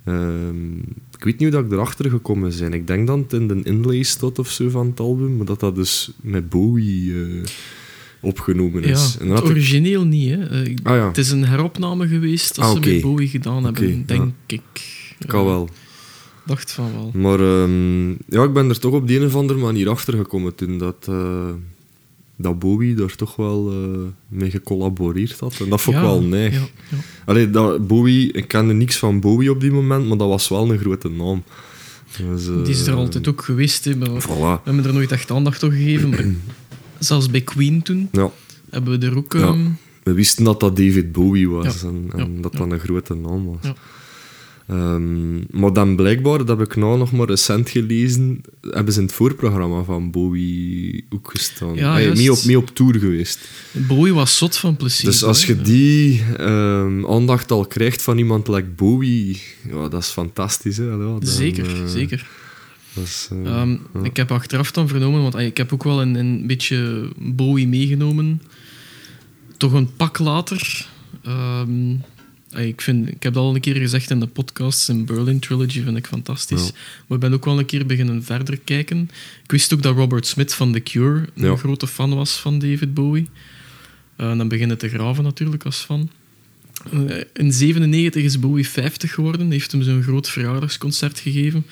Ehm, 0.06 0.76
ik 1.18 1.24
weet 1.24 1.38
niet 1.38 1.42
hoe 1.42 1.50
dat 1.50 1.64
ik 1.64 1.72
erachter 1.72 2.10
gekomen 2.10 2.52
ben. 2.58 2.72
Ik 2.72 2.86
denk 2.86 3.06
dat 3.06 3.18
het 3.18 3.32
in 3.32 3.48
de 3.48 3.60
inlay 3.62 4.02
stond 4.02 4.38
of 4.38 4.50
zo 4.50 4.68
van 4.68 4.86
het 4.86 5.00
album, 5.00 5.36
maar 5.36 5.46
dat 5.46 5.60
dat 5.60 5.74
dus 5.74 6.10
met 6.20 6.48
Bowie 6.48 7.12
eh, 7.14 7.42
opgenomen 8.20 8.82
ja, 8.82 8.88
is. 8.88 9.16
En 9.20 9.26
dan 9.26 9.36
het 9.36 9.44
ik- 9.44 9.50
origineel 9.50 10.04
niet. 10.04 10.30
Hè. 10.30 10.62
Eh, 10.64 10.74
Ah 10.82 10.96
ja, 10.96 11.06
Het 11.08 11.18
is 11.18 11.30
een 11.30 11.44
heropname 11.44 12.08
geweest 12.08 12.54
dat 12.56 12.64
Ah, 12.64 12.72
ze 12.82 12.90
met 12.92 13.00
Bowie 13.00 13.28
gedaan 13.28 13.64
hebben, 13.64 14.06
denk 14.06 14.32
ik. 14.46 14.62
kan 15.26 15.44
wel. 15.44 15.68
dacht 16.46 16.72
van 16.72 16.92
wel. 16.92 17.10
Maar 17.22 17.40
ehm, 17.40 18.08
ja, 18.10 18.42
ik 18.44 18.52
ben 18.52 18.68
er 18.68 18.78
toch 18.78 18.92
op 18.94 19.08
de 19.08 19.16
een 19.18 19.24
of 19.26 19.34
andere 19.34 19.58
manier 19.58 19.88
achter 19.88 20.14
gekomen 20.16 20.54
toen 20.54 20.78
dat, 20.78 21.06
eh, 21.08 21.48
dat 22.36 22.58
Bowie 22.58 22.94
daar 22.94 23.14
toch 23.14 23.36
wel 23.36 23.70
eh, 23.72 23.98
mee 24.28 24.50
gecollaboreerd 24.50 25.38
had. 25.40 25.60
En 25.60 25.68
dat 25.68 25.80
vond 25.80 25.96
ik 25.96 26.02
Ja, 26.02 26.08
wel 26.08 26.22
neig. 26.22 26.52
Ja, 26.54 26.66
ja. 26.90 26.96
Allee, 27.24 27.50
dat 27.50 27.86
Bowie, 27.86 28.32
ik 28.32 28.48
kende 28.48 28.72
niks 28.72 28.96
van 28.96 29.20
Bowie 29.20 29.50
op 29.50 29.60
die 29.60 29.70
moment, 29.72 30.08
maar 30.08 30.16
dat 30.16 30.28
was 30.28 30.48
wel 30.48 30.70
een 30.70 30.78
grote 30.78 31.08
naam. 31.08 31.42
Dus, 32.32 32.46
eh, 32.48 32.54
Die 32.64 32.74
is 32.74 32.86
er 32.86 32.94
altijd 32.94 33.28
ook 33.28 33.42
geweest. 33.44 33.96
Maar 33.96 34.12
we 34.12 34.58
hebben 34.64 34.84
er 34.84 34.92
nooit 34.92 35.12
echt 35.12 35.30
aandacht 35.30 35.62
aan 35.62 35.70
gegeven. 35.70 36.08
maar 36.08 36.24
zelfs 36.98 37.30
bij 37.30 37.40
Queen 37.40 37.82
toen 37.82 38.08
Ja, 38.12 38.30
hebben 38.70 39.00
we 39.00 39.06
er 39.06 39.16
ook... 39.16 39.32
Ja. 39.32 39.40
ehm, 39.40 39.68
we 40.02 40.12
wisten 40.12 40.44
dat 40.44 40.60
dat 40.60 40.76
David 40.76 41.12
Bowie 41.12 41.48
was 41.48 41.82
en, 41.82 42.10
en 42.16 42.40
dat 42.42 42.52
dat 42.52 42.70
een 42.70 42.78
grote 42.78 43.14
naam 43.14 43.44
was. 43.46 43.72
Ehm, 44.66 45.60
maar 45.60 45.72
dan 45.72 45.96
blijkbaar, 45.96 46.38
dat 46.38 46.48
heb 46.58 46.60
ik 46.60 46.76
nou 46.76 46.98
nog 46.98 47.12
maar 47.12 47.26
recent 47.26 47.70
gelezen, 47.70 48.40
hebben 48.60 48.92
ze 48.92 49.00
in 49.00 49.06
het 49.06 49.14
voorprogramma 49.14 49.82
van 49.82 50.10
Bowie 50.10 51.06
ook 51.10 51.30
gestaan. 51.30 51.74
Ja, 51.74 52.00
juist. 52.00 52.16
mee, 52.16 52.32
op, 52.32 52.44
mee 52.44 52.58
op 52.58 52.70
tour 52.74 52.94
geweest. 52.98 53.48
Bowie 53.72 54.12
was 54.14 54.36
zot 54.36 54.56
van 54.56 54.76
plezier. 54.76 55.06
Dus 55.10 55.22
als 55.22 55.46
je 55.46 55.60
die 55.60 56.22
ehm, 56.36 57.06
aandacht 57.06 57.50
al 57.50 57.66
krijgt 57.66 58.02
van 58.02 58.18
iemand 58.18 58.48
like 58.48 58.68
Bowie, 58.68 59.42
ja, 59.68 59.88
dat 59.88 60.02
is 60.02 60.08
fantastisch. 60.08 60.76
Hè? 60.76 60.84
Ja, 60.84 60.96
dan, 60.96 61.20
Zeker, 61.22 61.66
eh, 61.66 61.86
zeker. 61.86 62.28
is, 63.02 63.28
eh, 63.32 63.38
Ehm, 63.38 63.70
ja. 63.70 64.02
Ik 64.02 64.16
heb 64.16 64.30
achteraf 64.30 64.70
dan 64.70 64.88
vernomen, 64.88 65.22
want 65.22 65.34
ik 65.34 65.56
heb 65.56 65.72
ook 65.72 65.84
wel 65.84 66.02
een, 66.02 66.14
een 66.14 66.46
beetje 66.46 67.08
Bowie 67.16 67.68
meegenomen. 67.68 68.42
Toch 69.56 69.72
een 69.72 69.94
pak 69.96 70.18
later. 70.18 70.88
Ik, 72.50 72.80
vind, 72.80 73.08
ik 73.08 73.22
heb 73.22 73.34
dat 73.34 73.42
al 73.42 73.54
een 73.54 73.60
keer 73.60 73.76
gezegd 73.76 74.10
in 74.10 74.20
de 74.20 74.26
podcast, 74.26 74.88
in 74.88 75.04
Berlin 75.04 75.38
Trilogy 75.38 75.82
vind 75.82 75.96
ik 75.96 76.06
fantastisch. 76.06 76.66
Ja. 76.66 76.72
Maar 77.06 77.16
ik 77.18 77.24
ben 77.24 77.32
ook 77.32 77.44
wel 77.44 77.58
een 77.58 77.66
keer 77.66 77.86
beginnen 77.86 78.24
verder 78.24 78.58
kijken. 78.58 79.10
Ik 79.44 79.50
wist 79.50 79.72
ook 79.74 79.82
dat 79.82 79.96
Robert 79.96 80.26
Smith 80.26 80.54
van 80.54 80.72
The 80.72 80.80
Cure 80.80 81.28
een 81.34 81.58
grote 81.58 81.86
fan 81.86 82.14
was 82.14 82.32
van 82.36 82.58
David 82.58 82.94
Bowie. 82.94 83.28
En 84.16 84.38
dan 84.38 84.48
beginnen 84.48 84.78
te 84.78 84.88
graven 84.88 85.24
natuurlijk 85.24 85.64
als 85.64 85.76
fan. 85.78 86.10
Eh, 86.92 87.16
in 87.32 87.52
97 87.52 88.22
is 88.22 88.38
Bowie 88.40 88.68
50 88.68 89.14
geworden. 89.14 89.50
Heeft 89.50 89.72
hem 89.72 89.82
zo'n 89.82 90.02
groot 90.02 90.28
verjaardagsconcert 90.28 91.18
gegeven. 91.20 91.66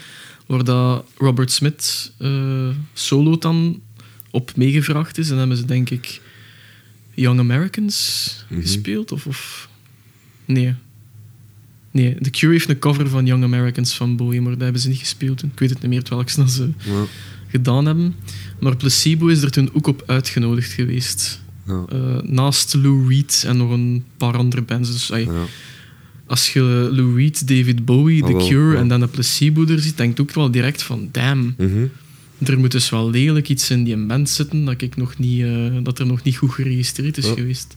Waar 0.47 0.65
dat 0.65 1.07
Robert 1.17 1.51
Smith 1.53 2.13
eh 2.19 2.69
solo 2.93 3.39
dan 3.39 3.81
op 4.31 4.57
meegevraagd 4.57 5.19
is. 5.19 5.31
En 5.31 5.37
hebben 5.37 5.57
ze, 5.57 5.65
denk 5.65 5.91
ik, 5.91 6.21
Young 7.15 7.39
Americans 7.39 8.29
Mhm. 8.49 8.61
gespeeld. 8.61 9.13
Of, 9.13 9.27
of... 9.27 9.69
Nee. 10.45 10.75
Nee, 11.91 12.15
The 12.21 12.31
Cure 12.31 12.53
heeft 12.53 12.69
een 12.69 12.79
cover 12.79 13.09
van 13.09 13.27
Young 13.27 13.43
Americans 13.45 13.97
van 13.97 14.17
Bowie, 14.17 14.41
maar 14.41 14.53
dat 14.53 14.61
hebben 14.61 14.81
ze 14.81 14.89
niet 14.89 14.99
gespeeld. 14.99 15.43
Ik 15.43 15.59
weet 15.59 15.71
het 15.71 15.81
niet 15.83 15.91
meer 15.91 16.03
welke 16.09 16.33
dat 16.37 16.51
ze 16.51 16.71
Ja. 16.79 17.05
gedaan 17.49 17.87
hebben. 17.87 18.15
Maar 18.61 18.77
Placebo 18.77 19.27
is 19.27 19.43
er 19.43 19.51
toen 19.51 19.71
ook 19.73 19.87
op 19.87 20.03
uitgenodigd 20.07 20.73
geweest. 20.73 21.43
Ja. 21.67 21.85
Eh, 21.89 22.23
naast 22.23 22.75
Lou 22.75 23.09
Reed 23.09 23.45
en 23.47 23.57
nog 23.57 23.71
een 23.71 24.05
paar 24.17 24.37
andere 24.37 24.63
bands. 24.63 24.93
Dus 24.93 25.13
ay, 25.13 25.25
Ja. 25.25 25.45
als 26.27 26.53
je 26.53 26.61
Lou 26.93 27.17
Reed, 27.17 27.49
David 27.49 27.85
Bowie, 27.85 28.23
Ah, 28.23 28.29
The 28.31 28.37
wel, 28.37 28.47
Cure 28.49 28.77
en 28.77 28.89
dan 28.89 29.03
een 29.03 29.11
Placebo 29.11 29.67
er 29.67 29.81
ziet, 29.81 29.97
denk 29.97 30.17
je 30.17 30.23
ook 30.23 30.33
wel 30.35 30.51
direct 30.51 30.83
van 30.83 31.09
damn, 31.13 31.55
Mhm. 31.59 31.87
er 32.45 32.59
moet 32.59 32.71
dus 32.73 32.91
wel 32.91 33.11
degelijk 33.11 33.49
iets 33.49 33.71
in 33.71 33.85
die 33.85 33.97
band 34.07 34.29
zitten 34.31 34.65
dat, 34.65 34.83
ik 34.83 34.97
nog 34.97 35.19
niet, 35.19 35.43
eh, 35.43 35.77
dat 35.83 35.99
er 35.99 36.07
nog 36.07 36.23
niet 36.23 36.37
goed 36.37 36.53
geregistreerd 36.53 37.17
is 37.17 37.27
geweest. 37.27 37.77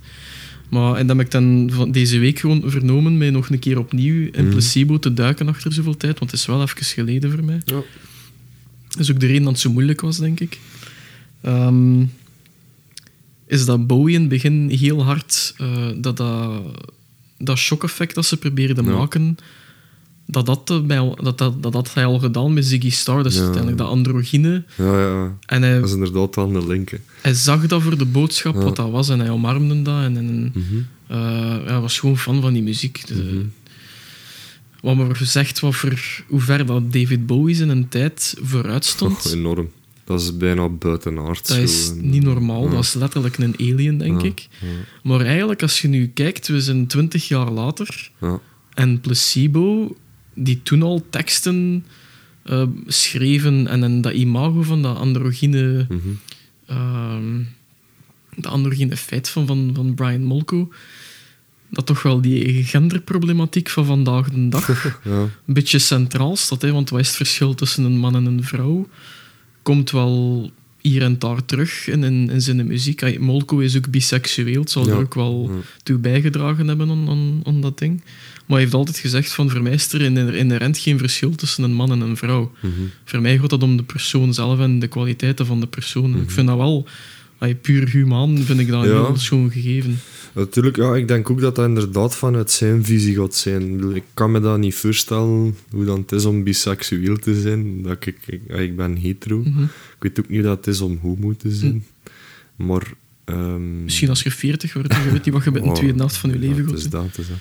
Maar, 0.69 0.95
en 0.95 1.07
dat 1.07 1.17
heb 1.17 1.25
ik 1.25 1.31
dan 1.31 1.69
van 1.71 1.91
deze 1.91 2.17
week 2.19 2.39
gewoon 2.39 2.63
vernomen, 2.65 3.17
mij 3.17 3.29
nog 3.29 3.49
een 3.49 3.59
keer 3.59 3.79
opnieuw 3.79 4.29
in 4.31 4.43
Mhm. 4.43 4.49
Placebo 4.51 4.99
te 4.99 5.13
duiken 5.13 5.47
achter 5.47 5.73
zoveel 5.73 5.97
tijd, 5.97 6.19
want 6.19 6.31
het 6.31 6.39
is 6.39 6.45
wel 6.45 6.61
even 6.61 6.83
geleden 6.85 7.31
voor 7.31 7.43
mij. 7.43 7.61
Ja. 7.65 7.81
Dat 8.87 8.99
is 8.99 9.11
ook 9.11 9.19
de 9.19 9.25
reden 9.25 9.43
dat 9.43 9.51
het 9.51 9.61
zo 9.61 9.71
moeilijk 9.71 10.01
was, 10.01 10.17
denk 10.17 10.39
ik. 10.39 10.59
Ehm, 11.41 12.01
is 13.47 13.65
dat 13.65 13.87
Bowie 13.87 14.13
in 14.15 14.19
het 14.19 14.29
begin 14.29 14.69
heel 14.69 15.03
hard 15.03 15.53
eh, 15.57 15.87
dat, 15.97 16.17
dat, 16.17 16.61
dat 17.37 17.57
shock-effect 17.57 18.15
dat 18.15 18.25
ze 18.25 18.37
probeerden 18.37 18.85
Ja. 18.85 18.91
maken, 18.91 19.37
dat 20.29 20.45
dat, 20.45 20.69
eh, 20.69 20.81
bij, 20.81 21.13
dat, 21.21 21.37
dat, 21.37 21.63
dat 21.63 21.73
had 21.73 21.93
hij 21.93 22.05
al 22.05 22.19
gedaan 22.19 22.53
met 22.53 22.65
Ziggy 22.65 22.89
Stardust, 22.89 23.35
Ja. 23.37 23.41
uiteindelijk, 23.43 23.81
dat 23.81 23.89
androgyne. 23.89 24.63
Ja, 24.75 24.99
ja. 24.99 25.37
En 25.45 25.61
hij, 25.61 25.75
Dat 25.79 25.87
is 25.87 25.93
inderdaad 25.93 26.35
wel 26.35 26.55
een 26.55 26.67
link. 26.67 26.89
hè. 26.89 26.97
hij 27.21 27.33
zag 27.33 27.67
dat 27.67 27.81
voor 27.81 27.97
de 27.97 28.05
boodschap, 28.05 28.55
Ja. 28.55 28.61
wat 28.63 28.75
dat 28.75 28.89
was, 28.91 29.09
en 29.09 29.19
hij 29.19 29.29
omarmde 29.29 29.81
dat. 29.81 30.01
En, 30.03 30.17
en 30.17 30.51
Mhm. 30.55 30.61
eh, 31.07 31.65
hij 31.65 31.79
was 31.79 31.99
gewoon 31.99 32.17
fan 32.17 32.41
van 32.41 32.53
die 32.53 32.63
muziek. 32.63 33.07
De- 33.07 33.13
Mhm. 33.13 33.43
Wat 34.81 34.95
me 34.95 35.15
gezegd, 35.15 35.59
wat 35.59 35.75
voor, 35.75 35.99
hoe 36.27 36.39
ver 36.41 36.65
dat 36.65 36.93
David 36.93 37.25
Bowie 37.25 37.61
in 37.61 37.69
een 37.69 37.87
tijd 37.89 38.35
vooruit 38.41 38.85
stond. 38.85 39.25
Oh, 39.25 39.31
enorm. 39.31 39.69
Dat 40.03 40.21
is 40.21 40.37
bijna 40.37 40.69
buitenaard. 40.69 41.47
Dat 41.47 41.57
is 41.57 41.91
niet 41.95 42.23
normaal. 42.23 42.63
Ja. 42.65 42.69
Dat 42.71 42.83
is 42.83 42.93
letterlijk 42.93 43.37
een 43.37 43.55
alien, 43.59 43.97
denk 43.97 44.21
Ja, 44.21 44.27
ik. 44.27 44.47
ja, 44.61 44.67
Maar 45.03 45.21
eigenlijk, 45.21 45.61
als 45.61 45.81
je 45.81 45.87
nu 45.87 46.07
kijkt, 46.07 46.47
we 46.47 46.61
zijn 46.61 46.87
twintig 46.87 47.27
jaar 47.27 47.51
later. 47.51 48.11
ja. 48.21 48.39
En 48.73 48.99
Placebo, 49.01 49.95
die 50.37 50.59
toen 50.63 50.81
al 50.81 51.05
teksten 51.09 51.85
eh, 52.43 52.63
schreven. 52.87 53.67
En, 53.67 53.83
en 53.83 54.01
dat 54.01 54.13
imago 54.13 54.61
van 54.61 54.81
dat 54.81 54.97
androgyne... 54.97 55.87
Ehm 56.67 57.41
dat 58.39 58.51
androgyne 58.51 58.97
feit 58.97 59.29
van, 59.29 59.47
van, 59.47 59.71
van 59.73 59.93
Brian 59.93 60.23
Molko. 60.23 60.73
Dat 61.69 61.85
toch 61.85 62.01
wel 62.01 62.21
die 62.21 62.63
genderproblematiek 62.63 63.69
van 63.69 63.85
vandaag 63.85 64.29
de 64.29 64.47
dag 64.49 64.67
Ja. 65.03 65.11
een 65.45 65.53
beetje 65.53 65.79
centraal 65.79 66.35
staat. 66.35 66.61
Hè, 66.61 66.71
want 66.71 66.89
wat 66.89 66.99
is 66.99 67.07
het 67.07 67.15
verschil 67.15 67.55
tussen 67.55 67.83
een 67.83 67.97
man 67.97 68.15
en 68.15 68.25
een 68.25 68.43
vrouw? 68.43 68.87
Komt 69.61 69.91
wel 69.91 70.51
hier 70.81 71.01
en 71.01 71.19
daar 71.19 71.45
terug 71.45 71.87
in, 71.87 72.03
in, 72.03 72.29
in 72.29 72.41
zijn 72.41 72.67
muziek. 72.67 73.19
Molko 73.19 73.57
is 73.59 73.77
ook 73.77 73.89
biseksueel. 73.89 74.61
Het 74.61 74.73
Ja. 74.73 74.81
er 74.85 74.93
ook 74.97 75.13
wel 75.13 75.49
Ja. 75.53 75.59
toe 75.83 75.97
bijgedragen 75.97 76.67
hebben 76.67 76.89
aan, 76.89 77.09
aan, 77.09 77.41
aan 77.43 77.61
dat 77.61 77.77
ding. 77.77 78.03
Maar 78.47 78.55
hij 78.57 78.59
heeft 78.65 78.73
altijd 78.73 78.97
gezegd 78.97 79.31
van 79.33 79.49
voor 79.49 79.61
mij 79.61 79.71
is 79.73 79.93
er 79.93 80.01
in- 80.01 80.33
inherent 80.33 80.77
geen 80.77 80.97
verschil 80.97 81.35
tussen 81.35 81.63
een 81.63 81.73
man 81.73 81.91
en 81.91 82.01
een 82.01 82.17
vrouw. 82.17 82.51
Mhm. 82.61 82.71
Voor 83.05 83.21
mij 83.21 83.37
gaat 83.37 83.51
het 83.51 83.63
om 83.63 83.77
de 83.77 83.83
persoon 83.83 84.33
zelf 84.33 84.59
en 84.59 84.79
de 84.79 84.87
kwaliteiten 84.87 85.45
van 85.45 85.59
de 85.59 85.67
persoon. 85.67 86.09
Mhm. 86.09 86.21
Ik 86.21 86.31
vind 86.31 86.47
dat 86.47 86.57
wel... 86.57 86.87
ay, 87.37 87.55
puur 87.55 87.89
humaan 87.89 88.37
vind 88.37 88.59
ik 88.59 88.67
dat 88.67 88.83
een 88.83 88.89
Ja. 88.89 89.05
heel 89.05 89.17
schoon 89.17 89.51
gegeven. 89.51 89.99
Natuurlijk, 90.33 90.75
ja, 90.75 90.95
ik 90.95 91.07
denk 91.07 91.29
ook 91.29 91.41
dat 91.41 91.55
dat 91.55 91.67
inderdaad 91.67 92.15
vanuit 92.15 92.51
zijn 92.51 92.85
visie 92.85 93.15
gaat 93.15 93.35
zijn. 93.35 93.95
Ik, 93.95 94.03
kan 94.13 94.31
me 94.31 94.39
dat 94.39 94.57
niet 94.59 94.75
voorstellen 94.75 95.55
hoe 95.69 95.85
dan 95.85 95.99
het 95.99 96.11
is 96.11 96.25
om 96.25 96.43
biseksueel 96.43 97.17
te 97.17 97.41
zijn. 97.41 97.81
Dat 97.81 98.05
ik, 98.05 98.17
ik, 98.47 98.75
ben 98.75 98.95
hetero. 98.97 99.37
Mhm. 99.39 99.63
Ik 99.63 99.69
weet 99.99 100.19
ook 100.19 100.29
niet 100.29 100.39
hoe 100.39 100.47
dat 100.47 100.57
het 100.57 100.67
is 100.75 100.81
om 100.81 100.99
homo 101.01 101.33
te 101.35 101.51
zijn. 101.51 101.85
Maar... 102.55 102.93
ehm, 103.35 103.83
Misschien 103.83 104.09
als 104.09 104.23
je 104.23 104.31
40 104.31 104.73
wordt 104.73 104.93
je 104.93 105.11
weet 105.11 105.25
niet 105.25 105.33
wat 105.33 105.43
je 105.43 105.51
met 105.51 105.61
een 105.61 105.69
oh, 105.69 105.75
tweede 105.75 105.97
helft 105.97 106.17
van 106.17 106.29
je 106.29 106.39
leven 106.39 106.55
gaat 106.55 106.81
doen. 106.81 106.89
dat, 106.89 107.17
is 107.17 107.27
dat. 107.27 107.37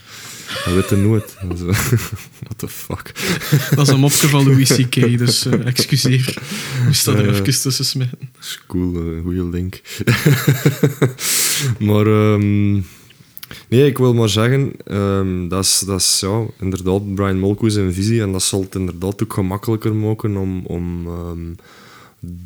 Dat 0.65 0.75
weet 0.75 0.89
je 0.89 0.97
nooit. 0.97 1.37
Eh, 1.41 1.49
What 2.43 2.57
the 2.57 2.69
fuck. 2.69 3.13
Dat 3.75 3.87
is 3.87 3.93
een 3.93 4.01
mopje 4.01 4.29
van 4.29 4.45
Louis 4.45 4.75
C.K., 4.75 5.19
dus 5.19 5.47
eh, 5.47 5.67
excuseer. 5.67 6.35
Moest 6.85 7.05
dat 7.05 7.15
er 7.15 7.27
ja. 7.27 7.33
even 7.33 7.61
tussen 7.61 7.85
smijten. 7.85 8.19
Dat 8.33 8.43
is 8.43 8.61
cool, 8.67 8.97
een 8.97 9.23
goede 9.23 9.45
link. 9.45 9.81
maar 11.89 12.07
ehm, 12.07 12.73
nee, 13.69 13.87
ik 13.87 13.99
wil 13.99 14.15
maar 14.15 14.29
zeggen, 14.29 14.73
ehm, 14.85 15.49
dat 15.49 15.65
is, 15.65 15.83
dat 15.87 16.01
is 16.01 16.21
ja, 16.21 16.45
inderdaad 16.61 17.15
Brian 17.15 17.39
Molko 17.39 17.69
zijn 17.69 17.93
visie 17.93 18.23
en 18.23 18.33
dat 18.33 18.43
zal 18.43 18.61
het 18.61 18.75
inderdaad 18.75 19.23
ook 19.23 19.33
gemakkelijker 19.33 19.95
maken 19.95 20.37
om, 20.37 20.67
om 20.67 21.09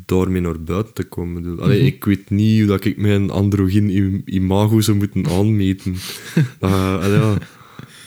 daarmee 0.05 0.41
naar 0.41 0.61
buiten 0.63 0.93
te 0.93 1.03
komen. 1.03 1.59
Allee, 1.59 1.77
Mhm. 1.77 1.85
Ik 1.87 2.03
weet 2.05 2.29
niet 2.29 2.57
hoe 2.59 2.67
dat 2.67 2.85
ik 2.85 2.97
mijn 2.97 3.29
androgyn 3.29 3.89
im- 3.89 4.21
imago 4.25 4.81
zou 4.81 4.97
moeten 4.97 5.27
aanmeten. 5.29 5.95
Ja, 6.61 6.97
dat, 7.07 7.37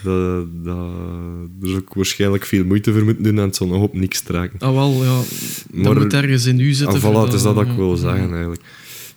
dat, 0.02 0.64
daar 0.64 1.70
zou 1.70 1.78
ik 1.78 1.94
waarschijnlijk 1.94 2.44
veel 2.44 2.64
moeite 2.64 2.92
voor 2.92 3.04
moeten 3.04 3.22
doen 3.22 3.38
en 3.38 3.44
het 3.44 3.56
zal 3.56 3.66
nog 3.66 3.82
op 3.82 3.94
niks 3.94 4.20
trekken. 4.20 4.58
Ah, 4.58 4.74
wel, 4.74 5.04
ja. 5.04 5.16
Dat 5.16 5.82
Maar- 5.84 6.02
moet 6.02 6.12
ergens 6.12 6.44
in 6.46 6.60
u 6.60 6.72
zitten. 6.72 7.02
Ah, 7.02 7.10
voilà, 7.10 7.24
het 7.24 7.32
is 7.32 7.42
dat 7.42 7.54
dat 7.54 7.66
ik 7.66 7.72
wil 7.76 7.96
zeggen 7.96 8.30
eigenlijk. 8.32 8.62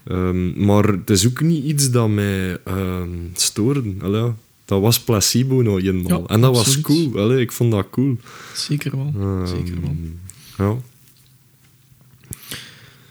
Ehm, 0.03 0.65
maar 0.65 0.83
het 0.83 1.09
is 1.09 1.27
ook 1.27 1.41
niet 1.41 1.63
iets 1.63 1.91
dat 1.91 2.09
mij 2.09 2.57
ehm 2.63 3.09
stoorde. 3.33 3.93
Allee, 4.01 4.21
ja. 4.21 4.35
dat 4.65 4.81
was 4.81 4.99
placebo 4.99 5.61
nou 5.61 5.81
eenmaal. 5.81 6.19
Ja, 6.21 6.27
en 6.27 6.41
dat 6.41 6.55
was 6.55 6.81
cool. 6.81 7.11
Allee, 7.19 7.41
ik 7.41 7.51
vond 7.51 7.71
dat 7.71 7.87
cool. 7.89 8.17
Zeker 8.55 8.91
wel. 8.95 9.13
Ehm, 9.19 9.45
Zeker 9.45 9.73
wel. 9.81 9.95
Ja. 10.57 10.77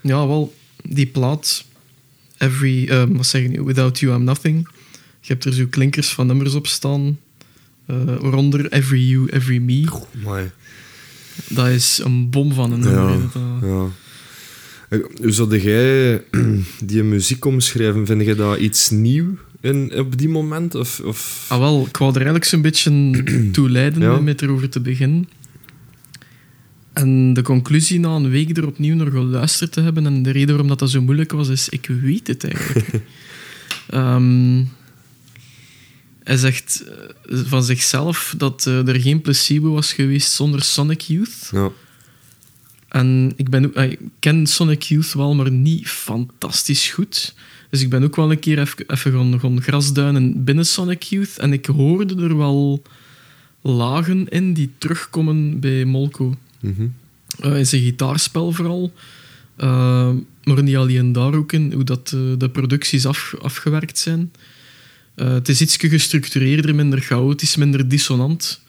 Ja, 0.07 0.27
wel, 0.27 0.55
die 0.83 1.07
plaat, 1.07 1.65
every, 2.39 2.89
eh, 2.89 3.03
wat 3.09 3.27
zeg 3.27 3.43
je 3.43 3.49
nu, 3.49 3.63
Without 3.63 3.99
You 3.99 4.15
I'm 4.19 4.25
Nothing. 4.25 4.69
Je 5.21 5.33
hebt 5.33 5.45
er 5.45 5.53
zo 5.53 5.67
klinkers 5.71 6.09
van 6.09 6.27
nummers 6.27 6.55
op 6.55 6.67
staan. 6.67 7.19
eh, 7.87 7.97
waaronder 8.21 8.73
Every 8.73 9.09
You, 9.11 9.29
Every 9.31 9.59
Me. 9.59 9.85
Maar, 10.25 10.53
Dat 11.49 11.69
is 11.69 12.01
een 12.05 12.31
bom 12.31 12.53
van 12.53 12.73
een 12.73 12.81
nummer. 12.81 13.11
Ja. 13.11 13.19
dat, 13.33 13.43
ja. 13.63 13.87
Eh, 14.89 14.99
Hoe 15.21 15.31
zou 15.33 15.59
jij 15.61 16.23
die 16.85 17.03
muziek 17.03 17.45
omschrijven? 17.45 18.07
Vind 18.07 18.23
je 18.25 18.35
dat 18.35 18.59
iets 18.59 18.91
nieuw 18.91 19.37
in, 19.61 19.93
op 19.99 20.19
die 20.19 20.29
moment? 20.29 20.75
Of, 20.75 21.01
of... 21.01 21.45
Ah, 21.49 21.59
wel, 21.59 21.87
ik 21.87 21.97
wou 21.97 22.11
er 22.11 22.17
eigenlijk 22.17 22.45
zo'n 22.45 22.63
beetje 22.63 23.23
toe 23.53 23.71
leiden 23.71 24.03
Ja. 24.03 24.21
met 24.21 24.43
erover 24.43 24.69
te 24.69 24.81
beginnen. 24.81 25.29
En 26.97 27.33
de 27.33 27.43
conclusie 27.43 28.00
na 28.00 28.09
een 28.09 28.31
week 28.31 28.57
er 28.57 28.67
opnieuw 28.67 28.95
naar 28.95 29.11
geluisterd 29.11 29.73
te 29.73 29.81
hebben, 29.81 30.07
en 30.07 30.23
de 30.23 30.31
reden 30.31 30.49
waarom 30.49 30.69
dat, 30.69 30.79
dat 30.79 30.91
zo 30.91 31.03
moeilijk 31.03 31.33
was, 31.33 31.49
is: 31.49 31.69
ik 31.69 31.87
weet 31.87 32.26
het 32.26 32.45
eigenlijk. 32.45 32.88
Ehm, 33.87 34.65
hij 36.23 36.37
zegt 36.37 36.85
eh, 37.29 37.38
van 37.45 37.65
zichzelf 37.65 38.35
dat 38.37 38.67
eh, 38.67 38.88
er 38.88 39.00
geen 39.00 39.21
placebo 39.21 39.73
was 39.73 39.93
geweest 39.93 40.33
zonder 40.33 40.62
Sonic 40.62 41.00
Youth. 41.00 41.49
Ja. 41.53 41.71
En 42.88 43.33
ik, 43.37 43.50
ben 43.50 43.65
ook, 43.65 43.75
ik 43.75 43.99
ken 44.19 44.47
Sonic 44.47 44.83
Youth 44.83 45.12
wel, 45.12 45.35
maar 45.35 45.50
niet 45.50 45.88
fantastisch 45.88 46.91
goed. 46.91 47.35
Dus 47.71 47.81
ik 47.81 47.91
ben 47.91 48.03
ook 48.03 48.17
wel 48.17 48.31
een 48.31 48.38
keer 48.38 48.59
even, 48.59 48.85
even 48.87 49.12
gaan, 49.12 49.41
gaan 49.41 49.62
grasduinen 49.62 50.45
binnen 50.45 50.67
Sonic 50.67 51.03
Youth. 51.03 51.38
En 51.38 51.53
ik 51.53 51.67
hoorde 51.67 52.23
er 52.23 52.37
wel 52.37 52.83
lagen 53.61 54.29
in 54.29 54.53
die 54.53 54.71
terugkomen 54.79 55.61
bij 55.61 55.85
Molko. 55.85 56.35
Mhm. 56.61 56.87
Eh, 57.41 57.57
in 57.59 57.67
zijn 57.67 57.83
gitaarspel 57.83 58.53
vooral. 58.53 58.93
Eh, 59.57 60.13
maar 60.45 60.63
niet 60.63 60.77
alleen 60.77 61.13
daar 61.13 61.35
ook 61.35 61.53
in, 61.53 61.73
hoe 61.73 61.85
dat, 61.85 62.13
eh, 62.15 62.21
de 62.39 62.51
producties 62.51 63.07
af, 63.07 63.35
afgewerkt 63.41 63.99
zijn. 63.99 64.33
Het 65.15 65.49
is 65.49 65.61
iets 65.61 65.77
gestructureerder, 65.77 66.75
minder 66.75 67.01
chaotisch, 67.01 67.57
minder 67.57 67.89
dissonant. 67.89 68.61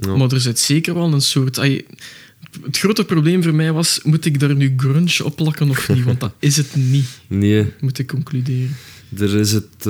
Ja. 0.00 0.16
Maar 0.16 0.32
er 0.32 0.40
zit 0.40 0.58
zeker 0.58 0.94
wel 0.94 1.12
een 1.12 1.20
soort... 1.20 1.56
het 1.56 2.78
grote 2.78 3.04
probleem 3.04 3.42
voor 3.42 3.54
mij 3.54 3.72
was, 3.72 4.00
moet 4.02 4.24
ik 4.24 4.40
daar 4.40 4.56
nu 4.56 4.74
grunge 4.76 5.24
op 5.24 5.36
plakken 5.36 5.70
of 5.70 5.88
niet? 5.88 6.04
Want 6.04 6.20
dat 6.20 6.34
is 6.38 6.56
het 6.56 6.76
niet, 6.76 7.06
Nee, 7.28 7.72
moet 7.80 7.98
ik 7.98 8.06
concluderen. 8.06 8.76
er 9.18 9.34
is 9.34 9.52
het 9.52 9.86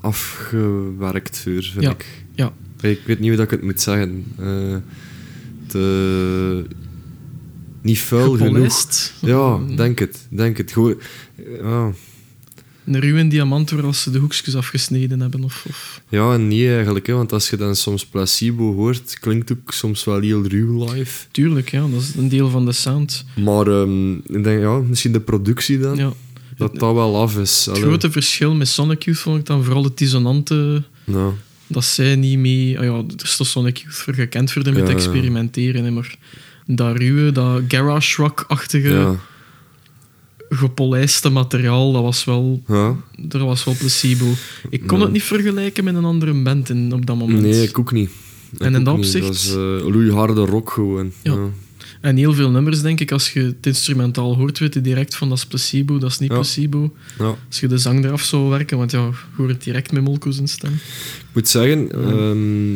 afgewerkt 0.00 1.38
vind 1.38 1.72
Ja, 1.80 1.90
ik. 1.90 2.06
ja. 2.34 2.52
Ik 2.80 3.00
weet 3.04 3.18
niet 3.18 3.28
hoe 3.28 3.36
dat 3.36 3.44
ik 3.44 3.50
het 3.50 3.62
moet 3.62 3.80
zeggen. 3.80 4.24
Te, 5.76 6.64
niet 7.82 7.98
vuil 7.98 8.36
genoeg. 8.36 8.86
Ja, 9.20 9.58
denk 9.76 9.98
het. 9.98 10.26
Denk 10.30 10.56
het. 10.56 10.72
Gewoon, 10.72 10.94
ja. 11.62 11.92
een 12.84 13.00
ruwe 13.00 13.28
diamant 13.28 13.70
waar 13.70 13.84
als 13.84 14.02
ze 14.02 14.10
de 14.10 14.18
hoekjes 14.18 14.56
afgesneden 14.56 15.20
hebben. 15.20 15.44
Of, 15.44 15.64
of... 15.68 16.00
Ja 16.08 16.32
en 16.32 16.48
nee 16.48 16.74
eigenlijk, 16.74 17.06
hè, 17.06 17.12
want 17.12 17.32
als 17.32 17.50
je 17.50 17.56
dan 17.56 17.76
soms 17.76 18.06
placebo 18.06 18.74
hoort, 18.74 19.18
klinkt 19.20 19.52
ook 19.52 19.72
soms 19.72 20.04
wel 20.04 20.20
heel 20.20 20.46
ruw 20.46 20.84
live. 20.84 21.24
Tuurlijk, 21.30 21.70
ja, 21.70 21.86
dat 21.88 22.00
is 22.00 22.14
een 22.14 22.28
deel 22.28 22.50
van 22.50 22.64
de 22.64 22.72
sound. 22.72 23.24
Maar 23.44 23.66
ehm, 23.66 24.12
ik 24.14 24.44
denk, 24.44 24.60
ja, 24.60 24.78
misschien 24.78 25.12
de 25.12 25.20
productie 25.20 25.78
dan, 25.78 25.96
Ja. 25.96 26.12
dat 26.56 26.78
dat 26.78 26.94
wel 26.94 27.16
af 27.20 27.38
is. 27.38 27.64
Het 27.66 27.74
Allee, 27.74 27.88
grote 27.88 28.10
verschil 28.10 28.54
met 28.54 28.68
Sonic 28.68 29.02
Youth 29.02 29.18
vond 29.18 29.38
ik 29.38 29.46
dan 29.46 29.64
vooral 29.64 29.84
het 29.84 29.98
dissonante... 29.98 30.82
nou, 31.04 31.32
Dat 31.66 31.84
zij 31.84 32.16
niet 32.16 32.38
mee... 32.38 32.78
ah 32.78 32.84
ja, 32.84 32.92
er 32.92 33.24
is 33.24 33.36
toch 33.36 33.46
Sonic 33.46 33.76
Youth 33.76 33.94
voor 33.94 34.14
gekend 34.14 34.52
voor 34.52 34.74
ja. 34.76 34.84
experimenteren. 34.84 35.84
Hè, 35.84 35.90
maar 35.90 36.16
dat 36.66 36.96
ruwe, 36.96 37.32
dat 37.32 37.62
garage 37.68 38.22
rock-achtige, 38.22 39.16
gepolijste 40.48 41.30
materiaal, 41.30 41.92
dat 41.92 42.02
was 42.02 42.24
wel... 42.24 42.62
ja. 42.66 42.94
Er 43.30 43.44
was 43.44 43.64
wel 43.64 43.76
placebo. 43.78 44.24
Ik 44.70 44.86
kon 44.86 44.98
Ja. 44.98 45.04
het 45.04 45.12
niet 45.12 45.22
vergelijken 45.22 45.84
met 45.84 45.94
een 45.94 46.04
andere 46.04 46.42
band 46.42 46.68
in, 46.70 46.92
op 46.92 47.06
dat 47.06 47.16
moment. 47.16 47.40
Nee, 47.42 47.62
ik 47.62 47.78
ook 47.78 47.92
niet. 47.92 48.10
Ik 48.52 48.60
En 48.60 48.74
in 48.74 48.84
dat 48.84 48.94
opzicht- 48.94 49.26
Dat 49.26 49.34
is 49.34 49.50
eh 49.50 49.56
loeiharde 49.86 50.44
rock 50.44 50.70
gewoon. 50.70 51.12
Ja. 51.22 51.32
Ja. 51.32 51.38
En 52.06 52.16
heel 52.16 52.32
veel 52.32 52.50
nummers, 52.50 52.80
denk 52.82 53.00
ik, 53.00 53.12
als 53.12 53.32
je 53.32 53.40
het 53.40 53.66
instrumentaal 53.66 54.36
hoort, 54.36 54.58
weet 54.58 54.74
je 54.74 54.80
direct 54.80 55.16
van 55.16 55.28
dat 55.28 55.38
is 55.38 55.46
placebo, 55.46 55.98
dat 55.98 56.10
is 56.10 56.18
niet 56.18 56.28
Ja. 56.30 56.34
placebo. 56.34 56.94
Ja. 57.18 57.34
Als 57.48 57.60
je 57.60 57.66
de 57.68 57.78
zang 57.78 58.04
eraf 58.04 58.22
zou 58.22 58.48
werken, 58.48 58.78
want 58.78 58.90
ja, 58.90 59.04
je 59.04 59.12
hoort 59.36 59.50
het 59.50 59.62
direct 59.64 59.92
met 59.92 60.02
Molko 60.02 60.30
zijn 60.30 60.48
stem. 60.48 60.72
Ik 60.72 61.24
moet 61.32 61.48
zeggen, 61.48 61.92
ehm, 61.92 62.72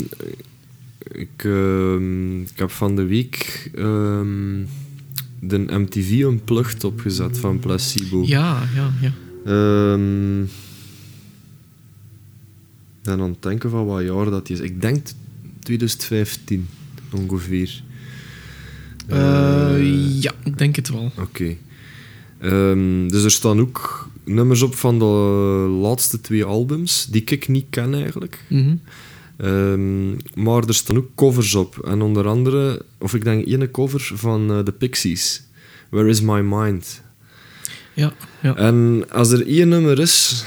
ik, 1.20 1.44
ehm, 1.44 2.40
ik 2.40 2.52
heb 2.58 2.70
van 2.70 2.96
de 2.96 3.04
week 3.04 3.70
ehm, 3.74 4.64
de 5.40 5.58
MTV 5.58 6.10
Unplugged 6.10 6.84
opgezet 6.84 7.38
van 7.38 7.58
Placebo. 7.58 8.22
Ja, 8.26 8.62
ja, 8.74 8.92
ja. 9.00 9.12
Ik 12.98 13.06
ben 13.06 13.20
aan 13.20 13.30
het 13.30 13.42
denken 13.42 13.70
van 13.70 13.86
wat 13.86 14.02
jaar 14.02 14.30
dat 14.30 14.50
is. 14.50 14.60
Ik 14.60 14.80
denk 14.80 15.06
2015 15.62 16.68
ongeveer. 17.12 17.82
Eh, 19.10 19.74
Eh, 19.74 20.22
ja, 20.22 20.32
ik 20.44 20.58
denk 20.58 20.76
het 20.76 20.88
wel. 20.90 21.12
Oké. 21.20 21.56
Ehm, 22.40 23.08
dus 23.08 23.24
er 23.24 23.30
staan 23.30 23.60
ook 23.60 24.08
nummers 24.24 24.62
op 24.62 24.74
van 24.74 24.98
de 24.98 25.04
laatste 25.80 26.20
twee 26.20 26.44
albums, 26.44 27.06
die 27.06 27.24
ik 27.24 27.48
niet 27.48 27.66
ken 27.70 27.94
eigenlijk. 27.94 28.44
Mhm. 28.48 28.74
Ehm, 29.36 30.10
maar 30.34 30.64
er 30.66 30.74
staan 30.74 30.96
ook 30.96 31.08
covers 31.14 31.54
op. 31.54 31.78
En 31.78 32.02
onder 32.02 32.26
andere, 32.26 32.84
of 32.98 33.14
ik 33.14 33.24
denk 33.24 33.46
één 33.46 33.70
cover 33.70 34.10
van 34.14 34.50
eh, 34.50 34.58
The 34.58 34.72
Pixies. 34.72 35.42
Where 35.88 36.08
is 36.08 36.20
my 36.20 36.40
mind? 36.40 37.02
Ja, 37.94 38.12
ja. 38.42 38.56
En 38.56 39.04
als 39.10 39.30
er 39.30 39.46
één 39.46 39.68
nummer 39.68 39.98
is 39.98 40.44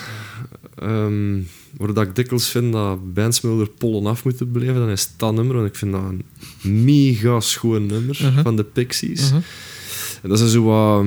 ehm, 0.76 1.40
waar 1.78 1.94
dat 1.94 2.08
ik 2.08 2.16
dikwijls 2.16 2.50
vind 2.50 2.74
dat 2.74 3.14
bands 3.14 3.42
pollen 3.78 4.06
af 4.06 4.24
moeten 4.24 4.52
blijven, 4.52 4.76
dan 4.76 4.90
is 4.90 5.10
dat 5.18 5.34
nummer. 5.34 5.56
Want 5.56 5.68
ik 5.68 5.76
vind 5.76 5.92
dat 5.92 6.02
een 6.02 6.24
mega 6.84 7.40
schoon 7.40 7.86
nummer 7.86 8.20
Uh-huh. 8.22 8.44
van 8.44 8.56
The 8.56 8.64
Pixies. 8.64 9.30
Mhm. 9.30 9.42
En 10.22 10.30
dat 10.30 10.40
is 10.40 10.52
zo 10.52 10.64
wat... 10.64 11.06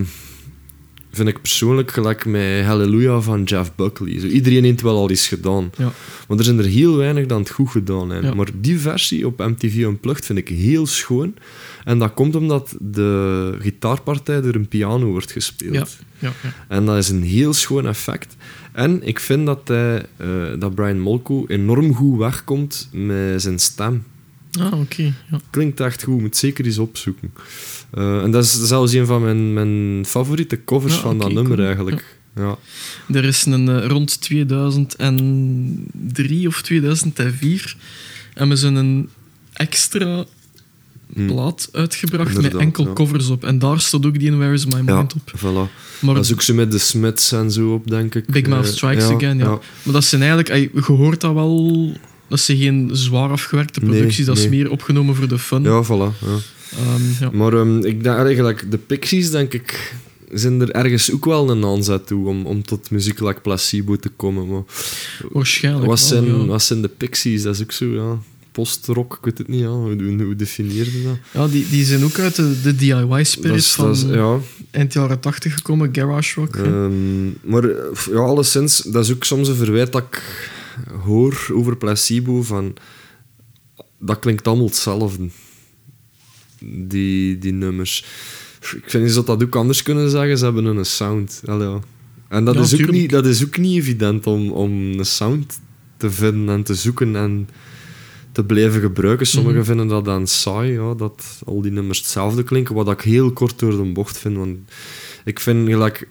Vind 1.11 1.29
ik 1.29 1.41
persoonlijk 1.43 1.91
gelijk 1.91 2.25
met 2.27 2.65
Hallelujah 2.65 3.23
van 3.23 3.43
Jeff 3.43 3.75
Buckley. 3.75 4.21
Zo, 4.21 4.27
iedereen 4.27 4.65
heeft 4.65 4.81
wel 4.81 4.97
al 4.97 5.11
iets 5.11 5.29
gedaan. 5.29 5.71
Ja. 5.79 5.93
Maar 6.29 6.39
er 6.39 6.45
zijn 6.45 6.59
er 6.59 6.65
heel 6.65 6.97
weinig 6.97 7.27
dan 7.27 7.39
het 7.41 7.51
goed 7.51 7.71
gedaan 7.71 8.11
hebben. 8.11 8.31
Ja. 8.31 8.37
Maar 8.37 8.49
die 8.61 8.79
versie 8.81 9.27
op 9.27 9.39
MTV 9.39 9.77
Unplugged 9.77 10.25
vind 10.25 10.39
ik 10.39 10.49
heel 10.49 10.87
schoon. 10.87 11.35
En 11.85 11.99
dat 11.99 12.15
komt 12.15 12.35
omdat 12.37 12.77
de 12.81 13.57
gitaarpartij 13.61 14.41
door 14.41 14.55
een 14.55 14.69
piano 14.69 15.07
wordt 15.07 15.33
gespeeld. 15.33 15.75
Ja, 15.75 15.87
ja, 16.19 16.33
ja. 16.43 16.55
En 16.69 16.85
dat 16.87 16.97
is 16.97 17.09
een 17.09 17.23
heel 17.23 17.53
schoon 17.53 17.87
effect. 17.87 18.37
En 18.77 19.07
ik 19.07 19.21
vind 19.21 19.47
dat, 19.47 19.69
hij, 19.69 20.07
eh, 20.17 20.29
dat 20.59 20.75
Brian 20.75 21.01
Molko 21.01 21.45
enorm 21.47 21.95
goed 21.95 22.19
wegkomt 22.19 22.89
met 22.93 23.43
zijn 23.43 23.59
stem. 23.59 24.05
Ah, 24.61 24.81
oké. 24.81 25.03
Ja. 25.03 25.13
Klinkt 25.51 25.81
echt 25.81 26.03
goed, 26.03 26.21
moet 26.21 26.37
zeker 26.37 26.65
eens 26.65 26.79
opzoeken. 26.79 27.33
Eh, 27.91 28.23
en 28.23 28.31
dat 28.31 28.45
is 28.45 28.63
zelfs 28.63 28.93
een 28.93 29.07
van 29.07 29.23
mijn, 29.23 29.53
mijn 29.53 30.05
favoriete 30.07 30.65
covers 30.65 30.95
Ja, 30.95 31.01
van 31.01 31.19
dat 31.19 31.33
nummer 31.33 31.55
cool. 31.55 31.67
eigenlijk. 31.67 32.19
Ja. 32.35 32.57
Er 33.13 33.25
is 33.25 33.45
een 33.45 33.69
eh, 33.69 33.87
rond 33.87 34.21
2003 34.21 36.47
of 36.47 36.63
2004 36.63 37.77
hebben 38.35 38.59
ze 38.59 38.67
een 38.67 39.09
extra. 39.53 40.25
Plaat 41.27 41.69
uitgebracht 41.73 42.41
met 42.43 42.55
enkel 42.55 42.87
ja. 42.87 42.93
covers 42.93 43.29
op. 43.29 43.45
En 43.45 43.59
daar 43.59 43.81
stond 43.81 44.07
ook 44.07 44.19
die 44.19 44.29
in 44.29 44.39
Where 44.39 44.53
is 44.53 44.67
My 44.67 44.81
Mind 44.85 45.15
op. 45.15 45.33
voilà. 45.39 45.73
Maar 46.01 46.15
Dat 46.15 46.25
is 46.25 46.33
ook 46.33 46.43
zo 46.43 46.55
met 46.55 46.71
de 46.71 46.79
Smiths 46.79 47.33
en 47.33 47.51
zo 47.51 47.73
op, 47.73 47.91
denk 47.91 48.15
ik. 48.15 48.27
Big 48.27 48.47
Mouth 48.47 48.65
Eh, 48.67 48.71
Strikes 48.73 49.05
Again, 49.05 49.39
ja. 49.39 49.59
Maar 49.83 49.93
dat 49.95 50.05
zijn 50.05 50.23
eigenlijk... 50.23 50.71
Je 50.87 50.93
hoort 50.93 51.21
dat 51.21 51.35
wel... 51.35 51.93
Dat 52.29 52.41
zijn 52.41 52.59
geen 52.59 52.91
zwaar 52.93 53.31
afgewerkte 53.31 53.81
Nee, 53.81 53.91
producties. 53.91 54.25
dat 54.27 54.39
is 54.39 54.49
meer 54.49 54.71
opgenomen 54.71 55.15
voor 55.15 55.29
de 55.29 55.39
fun. 55.39 55.63
Ja, 55.63 55.85
voilà. 55.85 55.89
Ja. 55.89 56.37
Ehm, 56.79 57.03
ja. 57.21 57.31
Maar 57.33 57.53
ehm, 57.53 57.79
ik 57.85 58.03
denk 58.03 58.17
eigenlijk, 58.17 58.71
de 58.71 58.79
Pixies, 58.79 59.31
denk 59.31 59.53
ik, 59.53 59.95
zijn 60.33 60.61
er 60.61 60.71
ergens 60.71 61.13
ook 61.13 61.25
wel 61.25 61.51
een 61.51 61.65
aanzet 61.65 62.07
toe 62.07 62.29
om, 62.29 62.47
om 62.47 62.63
tot 62.65 62.91
muziek 62.91 63.21
like 63.21 63.41
Placebo 63.41 63.97
te 63.97 64.09
komen. 64.09 64.49
Maar 64.49 64.63
Waarschijnlijk 65.31 65.87
wat, 65.87 65.99
wel, 65.99 66.09
zijn, 66.09 66.25
ja. 66.25 66.45
wat 66.47 66.63
zijn 66.63 66.83
de 66.83 66.89
Pixies? 66.89 67.43
Dat 67.43 67.55
is 67.55 67.63
ook 67.63 67.73
zo, 67.73 67.87
ja. 67.87 68.19
Post-rock, 68.57 69.13
ik 69.19 69.25
weet 69.25 69.39
het 69.39 69.49
niet, 69.49 69.61
ja. 69.61 69.69
Hoe, 69.69 70.03
hoe, 70.03 70.23
hoe 70.23 70.37
definieer 70.37 70.85
je 70.85 71.03
dat? 71.03 71.17
Ja, 71.33 71.49
die, 71.53 71.69
die 71.69 71.85
zijn 71.85 72.05
ook 72.05 72.19
uit 72.19 72.37
de, 72.37 72.61
de 72.63 72.75
DIY-spirit 72.77 73.67
van 73.67 73.87
dat 73.87 73.97
is- 73.97 74.03
ja. 74.03 74.39
eind 74.71 74.93
jaren 74.93 75.21
80 75.21 75.55
gekomen, 75.55 75.89
garage 75.95 76.41
rock. 76.41 76.57
Ehm, 76.57 77.27
maar 77.51 77.65
eh, 77.65 77.77
ja, 78.11 78.19
alleszins, 78.19 78.79
dat 78.79 79.05
is 79.05 79.13
ook 79.13 79.25
soms 79.25 79.49
een 79.49 79.55
verwijt 79.55 79.93
dat 79.93 80.03
ik 80.03 80.23
hoor 81.05 81.47
over 81.53 81.77
placebo 81.77 82.43
van... 82.43 82.75
Dat 83.99 84.19
klinkt 84.19 84.47
allemaal 84.47 84.67
hetzelfde. 84.67 85.29
Die, 86.61 87.39
die 87.39 87.53
nummers. 87.53 88.05
Ik 88.61 88.83
vind 88.91 89.05
niet 89.05 89.15
dat 89.15 89.27
dat 89.27 89.43
ook 89.43 89.57
anders 89.57 89.83
kunnen 89.83 90.11
zeggen. 90.11 90.39
Ze 90.39 90.45
hebben 90.45 90.65
een 90.65 90.85
sound. 90.85 91.43
Allee, 91.45 91.69
ja. 91.69 91.81
En 92.29 92.45
dat, 92.45 92.55
Ja, 92.55 92.61
is 92.61 92.71
ook 92.73 92.77
tuurlijk. 92.79 92.99
niet, 92.99 93.11
dat 93.11 93.27
is 93.27 93.45
ook 93.45 93.59
niet 93.59 93.77
evident 93.79 94.27
om, 94.27 94.51
om 94.51 94.71
een 94.99 95.05
sound 95.07 95.61
te 95.97 96.11
vinden 96.11 96.55
en 96.55 96.63
te 96.63 96.75
zoeken 96.75 97.17
en 97.17 97.49
te 98.37 98.45
blijven 98.45 98.81
gebruiken. 98.81 99.27
Sommigen 99.27 99.59
Mhm. 99.59 99.67
vinden 99.67 99.87
dat 99.89 100.05
dan 100.05 100.27
saai, 100.27 100.73
ja, 100.73 100.95
dat 100.95 101.43
al 101.47 101.61
die 101.61 101.71
nummers 101.73 101.99
hetzelfde 101.99 102.43
klinken. 102.43 102.75
Wat 102.75 102.91
ik 102.91 103.01
heel 103.01 103.33
kort 103.33 103.59
door 103.59 103.71
de 103.85 103.93
bocht 103.93 104.19
vind. 104.19 104.37
Want 104.37 104.57
ik 105.25 105.41
vind 105.41 105.69
gelijk 105.69 106.09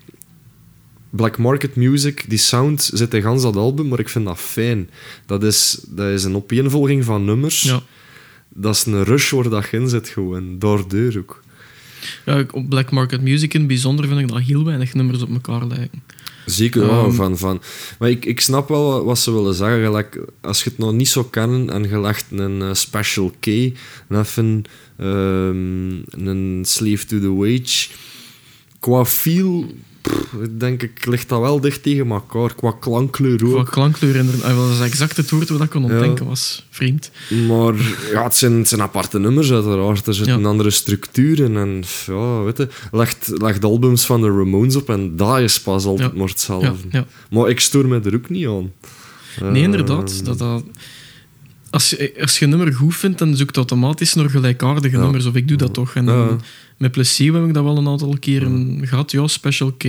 Black 1.10 1.38
Market 1.38 1.76
Music, 1.76 2.26
die 2.28 2.38
sound 2.38 2.90
zit 2.94 3.14
in 3.14 3.22
gans 3.22 3.42
dat 3.42 3.56
album, 3.56 3.88
maar 3.88 4.00
ik 4.00 4.10
vind 4.10 4.26
dat 4.26 4.40
fijn. 4.40 4.90
Dat 5.26 5.44
is, 5.44 5.86
dat 5.88 6.08
is 6.08 6.24
een 6.24 6.36
opeenvolging 6.36 7.04
van 7.04 7.26
nummers. 7.26 7.62
Ja. 7.62 7.82
Dat 8.50 8.76
is 8.76 8.86
een 8.86 9.04
rush 9.04 9.32
waar 9.32 9.50
dat 9.50 9.68
in 9.72 9.90
zit 9.90 10.08
gewoon. 10.10 10.60
Daardoor 10.60 11.18
ook. 11.18 11.44
Ja, 12.26 12.44
op 12.52 12.70
Black 12.70 12.92
Market 12.92 13.22
Music 13.22 13.54
in 13.54 13.60
het 13.60 13.68
bijzonder 13.68 14.08
vind 14.08 14.20
ik 14.20 14.28
dat 14.28 14.42
heel 14.42 14.66
weinig 14.66 14.94
nummers 14.94 15.22
op 15.22 15.30
elkaar 15.30 15.66
lijken. 15.68 16.04
Zeker, 16.46 16.86
ja, 16.86 16.90
Ehm. 17.04 17.12
van, 17.12 17.38
van. 17.38 17.62
Maar 18.00 18.10
ik, 18.10 18.26
ik 18.26 18.40
snap 18.42 18.68
wel 18.68 19.04
wat, 19.04 19.20
ze 19.20 19.32
willen 19.32 19.54
zeggen. 19.54 19.84
Gelijk, 19.84 20.20
als 20.42 20.64
je 20.64 20.70
het 20.70 20.80
nog 20.80 20.94
niet 20.94 21.08
zou 21.08 21.26
kennen 21.30 21.70
en 21.70 21.90
je 21.90 22.00
legt 22.00 22.26
een 22.32 22.62
eh, 22.62 22.74
Special 22.74 23.32
K, 23.40 23.46
en 23.48 23.74
even 24.20 24.64
ehm, 24.98 26.28
een 26.28 26.64
Slave 26.66 27.06
to 27.06 27.20
the 27.20 27.34
Wage. 27.34 27.88
Qua 28.80 29.06
feel, 29.06 29.66
pff, 30.08 30.36
denk 30.58 30.82
ik, 30.84 31.06
ligt 31.06 31.30
dat 31.30 31.40
wel 31.40 31.60
dicht 31.60 31.84
tegen 31.84 32.10
elkaar. 32.12 32.56
Qua 32.56 32.72
klankkleur 32.80 33.38
Qua 33.38 33.64
klankkleur 33.64 34.16
inderdaad. 34.16 34.44
Ah, 34.52 34.58
Dat 34.58 34.70
is 34.70 34.80
exact 34.80 35.18
het 35.18 35.30
woord 35.30 35.50
wat 35.50 35.62
ik 35.62 35.70
kon 35.70 35.86
Ja. 35.86 35.92
ontdenken 35.92 36.26
was. 36.26 36.66
Vreemd. 36.70 37.12
Maar 37.48 37.74
ja, 38.12 38.24
het 38.24 38.36
zijn, 38.36 38.54
het 38.58 38.68
zijn 38.68 38.82
aparte 38.82 39.20
nummers 39.20 39.52
uiteraard. 39.52 40.08
Er 40.08 40.14
zitten 40.14 40.40
Ja. 40.40 40.48
andere 40.48 40.70
structuren. 40.70 41.58
En 41.58 41.84
ja, 42.06 42.42
weet 42.44 42.58
je, 42.58 42.68
legt, 42.92 43.32
legt 43.34 43.64
albums 43.64 44.06
van 44.06 44.22
de 44.22 44.28
Ramones 44.28 44.76
op 44.76 44.90
en 44.90 45.16
dat 45.16 45.40
is 45.40 45.62
pas 45.62 45.86
altijd 45.86 46.12
Ja. 46.12 46.18
maar 46.20 46.28
hetzelfde. 46.28 47.06
Maar 47.30 47.50
ik 47.50 47.60
stoor 47.60 47.88
me 47.88 48.00
er 48.04 48.16
ook 48.16 48.30
niet 48.30 48.48
aan. 48.48 48.72
Nee, 49.42 49.52
Eh, 49.52 49.62
inderdaad. 49.62 50.26
Dat, 50.26 50.38
dat, 50.38 50.64
als, 51.76 51.90
je, 51.90 52.14
als 52.22 52.40
je 52.40 52.44
een 52.46 52.50
nummer 52.52 52.74
goed 52.74 52.96
vindt, 52.96 53.18
dan 53.20 53.36
zoekt 53.36 53.58
automatisch 53.58 54.14
naar 54.14 54.30
gelijkaardige 54.30 54.96
Ja. 54.96 55.02
nummers. 55.04 55.26
Of 55.26 55.36
ik 55.36 55.48
doe 55.48 55.58
dat 55.58 55.74
toch. 55.74 55.96
En 55.96 56.06
Ja. 56.06 56.38
met 56.78 56.92
Placebo 56.92 57.40
heb 57.40 57.48
ik 57.48 57.54
dat 57.54 57.64
wel 57.64 57.78
een 57.78 57.88
aantal 57.88 58.18
keren 58.20 58.80
gehad. 58.88 59.12
Ja, 59.12 59.28
Special 59.28 59.72
K, 59.72 59.84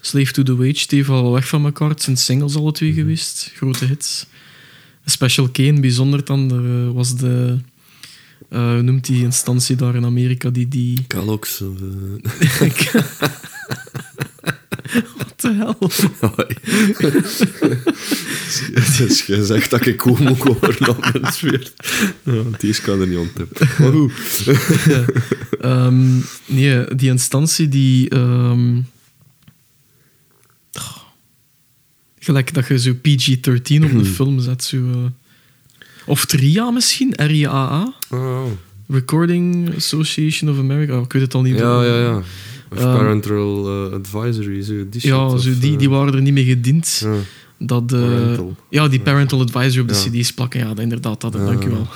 Slave 0.00 0.32
to 0.32 0.42
the 0.42 0.56
Wage, 0.56 0.86
die 0.86 1.04
wel 1.04 1.32
weg 1.32 1.48
van 1.48 1.64
elkaar. 1.64 1.88
Het 1.88 2.02
zijn 2.02 2.16
singles 2.16 2.56
alle 2.56 2.72
twee 2.72 2.90
Mhm. 2.90 2.98
geweest. 3.00 3.50
Grote 3.56 3.84
hits. 3.84 4.26
Special 5.06 5.48
K 5.48 5.58
in 5.58 5.80
bijzonder 5.80 6.24
dan 6.24 6.50
eh, 6.50 6.94
was 6.94 7.16
de... 7.16 7.58
eh, 8.48 8.72
hoe 8.72 8.82
noemt 8.82 9.06
die 9.06 9.22
instantie 9.22 9.76
daar 9.76 9.94
in 9.94 10.04
Amerika 10.04 10.50
die 10.50 10.68
die... 10.68 11.06
Of, 11.26 11.62
eh, 15.44 15.70
Wat 15.78 15.96
de 15.96 16.12
hel? 16.20 16.34
dus 18.98 19.26
je 19.26 19.44
zegt 19.44 19.70
dat 19.70 19.86
ik 19.86 20.04
mijn 20.04 21.32
sfeer. 21.32 21.72
Ja, 22.22 22.42
die 22.58 22.80
kan 22.82 23.00
er 23.00 23.06
niet 23.06 23.18
ontdekken. 23.18 23.66
Maar 23.78 23.92
goed. 23.92 24.12
Ehm, 25.60 26.16
nee, 26.46 26.94
die 26.94 27.10
instantie 27.10 27.68
die... 27.68 28.08
ehm, 28.08 28.80
Gelijk 32.18 32.54
dat 32.54 32.66
je 32.68 32.78
zo 32.78 32.92
PG-13 32.92 33.84
op 33.84 33.90
Hmm. 33.90 33.98
een 33.98 34.04
film 34.06 34.40
zet. 34.40 34.64
Zo, 34.64 34.76
eh. 34.76 34.96
Of 36.06 36.30
RIA 36.32 36.70
misschien, 36.70 37.12
RIAA. 37.16 37.94
Oh. 38.10 38.44
Recording 38.88 39.74
Association 39.76 40.50
of 40.50 40.58
America. 40.58 40.96
Oh, 40.96 41.02
ik 41.04 41.12
weet 41.12 41.22
het 41.22 41.34
al 41.34 41.42
niet. 41.42 41.58
Ja, 41.58 41.84
ja, 41.84 41.98
ja. 42.00 42.22
Of 42.76 42.80
Ehm, 42.82 42.96
parental 42.96 43.66
eh, 43.86 43.92
advisory, 43.92 44.62
zo 44.62 44.72
die 44.72 45.00
shit. 45.00 45.10
Ja, 45.10 45.26
of, 45.26 45.42
die, 45.42 45.72
eh, 45.72 45.78
die 45.78 45.90
waren 45.90 46.14
er 46.14 46.22
niet 46.22 46.32
mee 46.32 46.44
gediend. 46.44 47.06
Dat, 47.58 47.92
eh, 47.92 47.98
Parental. 48.00 48.56
Ja, 48.70 48.88
die 48.88 49.00
parental 49.00 49.40
advisory 49.40 49.80
op 49.80 49.88
de 49.88 49.94
cd's 50.10 50.32
plakken. 50.32 50.60
Ja, 50.60 50.66
dat, 50.66 50.78
inderdaad, 50.78 51.20
dat, 51.20 51.32
dank 51.32 51.64
u 51.64 51.70
wel. 51.70 51.86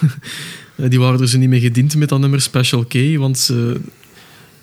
Die 0.88 0.98
waren 1.00 1.20
er 1.20 1.28
zo 1.28 1.38
niet 1.38 1.48
mee 1.48 1.60
gediend 1.60 1.96
met 1.96 2.08
dat 2.08 2.20
nummer 2.20 2.40
Special 2.40 2.84
K, 2.84 3.16
want 3.16 3.38
ze- 3.38 3.80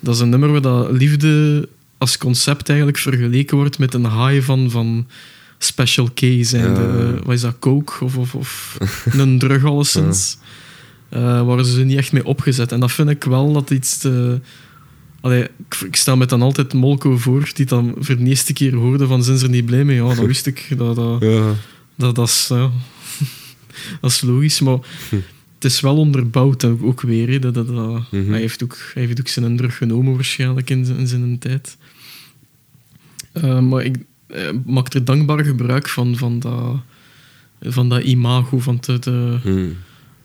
dat 0.00 0.14
is 0.14 0.20
een 0.20 0.28
nummer 0.28 0.50
waar 0.52 0.60
dat 0.60 0.90
liefde 0.90 1.68
als 1.98 2.18
concept 2.18 2.68
eigenlijk 2.68 2.98
vergeleken 2.98 3.56
wordt 3.56 3.78
met 3.78 3.94
een 3.94 4.10
high 4.26 4.44
van, 4.44 4.70
van 4.70 5.06
Special 5.58 6.08
K 6.14 6.20
zijn. 6.40 6.70
Ja. 6.70 6.74
De, 6.74 7.18
wat 7.24 7.34
is 7.34 7.40
dat, 7.40 7.56
coke 7.58 8.04
of, 8.04 8.16
of, 8.16 8.34
of 8.34 8.76
een 9.18 9.38
drug 9.38 9.64
alleszins. 9.64 10.38
Waren 11.10 11.64
ze 11.64 11.80
niet 11.84 11.98
echt 11.98 12.12
mee 12.12 12.24
opgezet. 12.24 12.72
En 12.72 12.80
dat 12.80 12.92
vind 12.92 13.08
ik 13.10 13.24
wel 13.24 13.52
dat 13.52 13.70
iets 13.70 13.98
te... 13.98 14.40
Allee, 15.26 15.42
ik, 15.42 15.74
ik 15.86 15.96
stel 15.96 16.16
me 16.16 16.26
dan 16.26 16.42
altijd 16.42 16.72
Molko 16.72 17.16
voor, 17.16 17.50
die 17.54 17.66
dan 17.66 17.94
voor 17.98 18.16
de 18.16 18.24
eerste 18.24 18.52
keer 18.52 18.74
hoorde 18.74 19.06
van 19.06 19.22
zijn 19.24 19.38
ze 19.38 19.44
er 19.44 19.50
niet 19.50 19.66
blij 19.66 19.84
mee. 19.84 19.96
Ja, 19.96 20.14
dat 20.14 20.26
wist 20.26 20.46
ik. 20.46 20.66
Dat, 20.76 20.96
dat, 20.96 21.22
Ja. 21.22 21.54
dat, 21.94 22.14
dat, 22.14 22.28
is, 22.28 22.46
ja. 22.48 22.70
dat 24.00 24.10
is 24.10 24.20
logisch, 24.20 24.60
maar 24.60 24.78
Hm. 25.08 25.14
het 25.54 25.64
is 25.64 25.80
wel 25.80 25.96
onderbouwd 25.96 26.64
ook, 26.64 26.82
ook 26.82 27.00
weer. 27.00 27.40
Dat, 27.40 27.54
dat, 27.54 27.66
dat- 27.66 28.02
Mhm. 28.10 28.30
hij, 28.30 28.40
heeft 28.40 28.62
ook, 28.62 28.76
hij 28.94 29.04
heeft 29.04 29.20
ook 29.20 29.28
zijn 29.28 29.56
drug 29.56 29.76
genomen 29.76 30.14
waarschijnlijk 30.14 30.70
in 30.70 30.84
zijn, 30.84 30.98
in 30.98 31.06
zijn 31.06 31.38
tijd. 31.38 31.76
Eh, 33.32 33.60
maar 33.60 33.84
ik 33.84 33.96
eh, 34.26 34.48
maak 34.66 34.94
er 34.94 35.04
dankbaar 35.04 35.44
gebruik 35.44 35.88
van, 35.88 36.16
van, 36.16 36.38
dat, 36.38 36.76
van 37.60 37.88
dat 37.88 38.02
imago, 38.02 38.58
van 38.58 38.78
de, 38.80 38.98
de, 38.98 39.38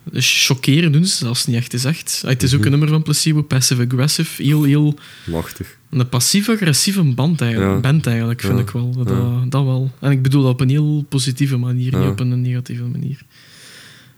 Hm. 0.04 0.10
de 0.14 0.22
chockeren 0.22 0.92
doen 0.92 1.06
ze 1.06 1.16
zelfs 1.16 1.46
niet 1.46 1.56
echt 1.56 1.74
is 1.74 1.86
echt. 1.86 2.22
Ah, 2.24 2.30
Het 2.30 2.44
is 2.44 2.52
ook 2.54 2.58
Mhm. 2.58 2.66
een 2.66 2.72
nummer 2.72 2.90
van 2.90 3.02
Placebo, 3.04 3.42
passive-aggressive, 3.42 4.44
heel, 4.44 4.64
heel 4.64 4.98
Machtig. 5.26 5.78
een 5.90 6.10
passief-agressieve 6.10 7.04
band 7.04 7.42
eigenlijk, 7.42 7.72
Ja. 7.74 7.80
band 7.80 8.06
eigenlijk 8.08 8.42
vind 8.42 8.54
Ja. 8.54 8.60
ik 8.62 8.70
wel. 8.70 8.92
Dat, 8.92 9.10
Ja. 9.10 9.46
dat 9.50 9.64
wel. 9.64 9.92
En 10.00 10.12
ik 10.12 10.22
bedoel 10.22 10.42
dat 10.44 10.52
op 10.52 10.60
een 10.62 10.70
heel 10.70 11.06
positieve 11.10 11.58
manier, 11.58 11.98
niet 11.98 12.08
op 12.10 12.20
een 12.20 12.42
negatieve 12.42 12.84
manier. 12.84 13.22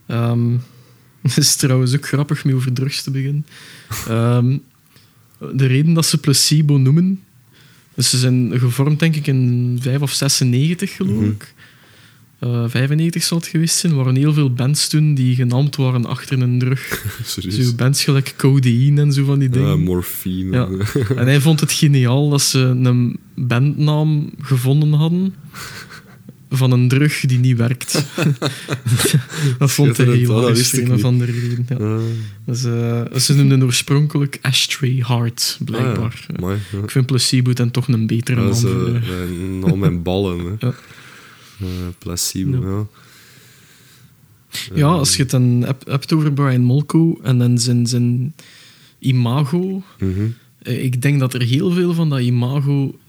Ehm, 0.06 0.52
het 1.22 1.38
is 1.38 1.56
trouwens 1.56 1.96
ook 1.96 2.08
grappig 2.08 2.44
mee 2.46 2.56
over 2.56 2.74
drugs 2.74 3.04
te 3.04 3.12
beginnen. 3.12 3.46
Ehm, 4.08 4.58
de 5.54 5.66
reden 5.66 5.94
dat 5.94 6.06
ze 6.06 6.18
placebo 6.18 6.78
noemen, 6.78 7.22
dus 7.96 8.10
ze 8.10 8.18
zijn 8.18 8.60
gevormd 8.60 9.00
denk 9.00 9.16
ik 9.16 9.28
in 9.28 9.78
5 9.82 10.02
of 10.02 10.12
96 10.14 10.96
geloof 10.96 11.16
Mhm. 11.22 11.30
ik. 11.30 11.53
Eh, 12.44 12.64
95 12.68 13.24
zal 13.24 13.38
het 13.38 13.48
geweest 13.48 13.76
zijn. 13.78 13.96
Waren 13.96 14.16
heel 14.16 14.34
veel 14.34 14.54
bands 14.54 14.88
toen 14.88 15.14
die 15.14 15.36
genaamd 15.36 15.76
waren 15.76 16.06
achter 16.06 16.42
een 16.42 16.60
drug. 16.60 17.06
Serieus. 17.26 17.56
Zo 17.68 17.74
bands 17.76 18.04
gelijk 18.04 18.34
codeïne 18.38 19.02
en 19.02 19.14
zo 19.14 19.26
van 19.26 19.40
die 19.40 19.50
dingen. 19.50 19.80
Morfine. 19.84 20.58
Ja. 20.58 20.68
En 21.20 21.26
hij 21.26 21.42
vond 21.42 21.60
het 21.60 21.72
geniaal 21.72 22.30
dat 22.30 22.42
ze 22.42 22.60
een 22.60 23.18
bandnaam 23.36 24.30
gevonden 24.42 24.94
hadden 24.94 25.34
van 26.50 26.72
een 26.72 26.88
drug 26.88 27.20
die 27.20 27.40
niet 27.40 27.58
werkt. 27.58 27.94
dat 29.60 29.72
vond 29.72 29.98
hij 29.98 30.06
heel 30.06 30.50
ik 30.50 30.74
een 30.74 30.90
of 30.90 30.96
niet. 30.96 31.04
andere 31.04 31.32
reden. 31.32 31.66
Ja. 31.70 31.76
Ah, 31.76 32.02
Dus, 32.46 32.64
eh, 32.64 33.20
ze 33.20 33.36
noemden 33.36 33.64
oorspronkelijk 33.64 34.40
Ashtray 34.42 35.04
Heart, 35.08 35.60
blijkbaar. 35.66 35.96
ah, 36.04 36.12
ja. 36.28 36.36
Amai, 36.38 36.58
ja. 36.72 36.80
Ik 36.84 36.92
vind 36.92 37.06
Placebo 37.06 37.54
dan 37.54 37.72
toch 37.72 37.88
een 37.88 38.08
betere 38.08 38.42
naam. 38.42 38.50
is 38.52 38.60
voor, 38.62 38.96
eh, 38.96 39.72
naam 39.80 40.04
ballen. 40.04 40.58
Hè. 40.60 40.68
Eh, 41.64 41.88
placebo, 41.98 42.88
Ja. 44.76 44.76
Eh, 44.76 44.84
als 44.84 45.16
je 45.16 45.22
het 45.22 45.32
dan 45.32 45.44
hebt, 45.66 45.88
hebt 45.88 46.14
over 46.14 46.34
Brian 46.34 46.62
Molko 46.62 47.20
en 47.24 47.38
dan 47.38 47.58
zijn, 47.58 47.88
zijn 47.88 48.36
imago, 49.00 49.84
mhm. 50.00 50.28
eh, 50.62 50.84
ik 50.84 51.02
denk 51.02 51.20
dat 51.20 51.34
er 51.34 51.42
heel 51.42 51.72
veel 51.72 51.94
van 51.94 52.10
dat 52.10 52.20
imago 52.20 53.00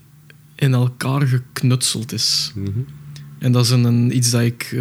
in 0.55 0.75
elkaar 0.75 1.27
geknutseld 1.27 2.13
is. 2.13 2.53
Mhm. 2.55 2.69
En 3.39 3.53
dat 3.53 3.65
is 3.65 3.71
een, 3.71 3.85
een- 3.85 4.17
iets 4.17 4.31
dat 4.31 4.41
ik 4.41 4.77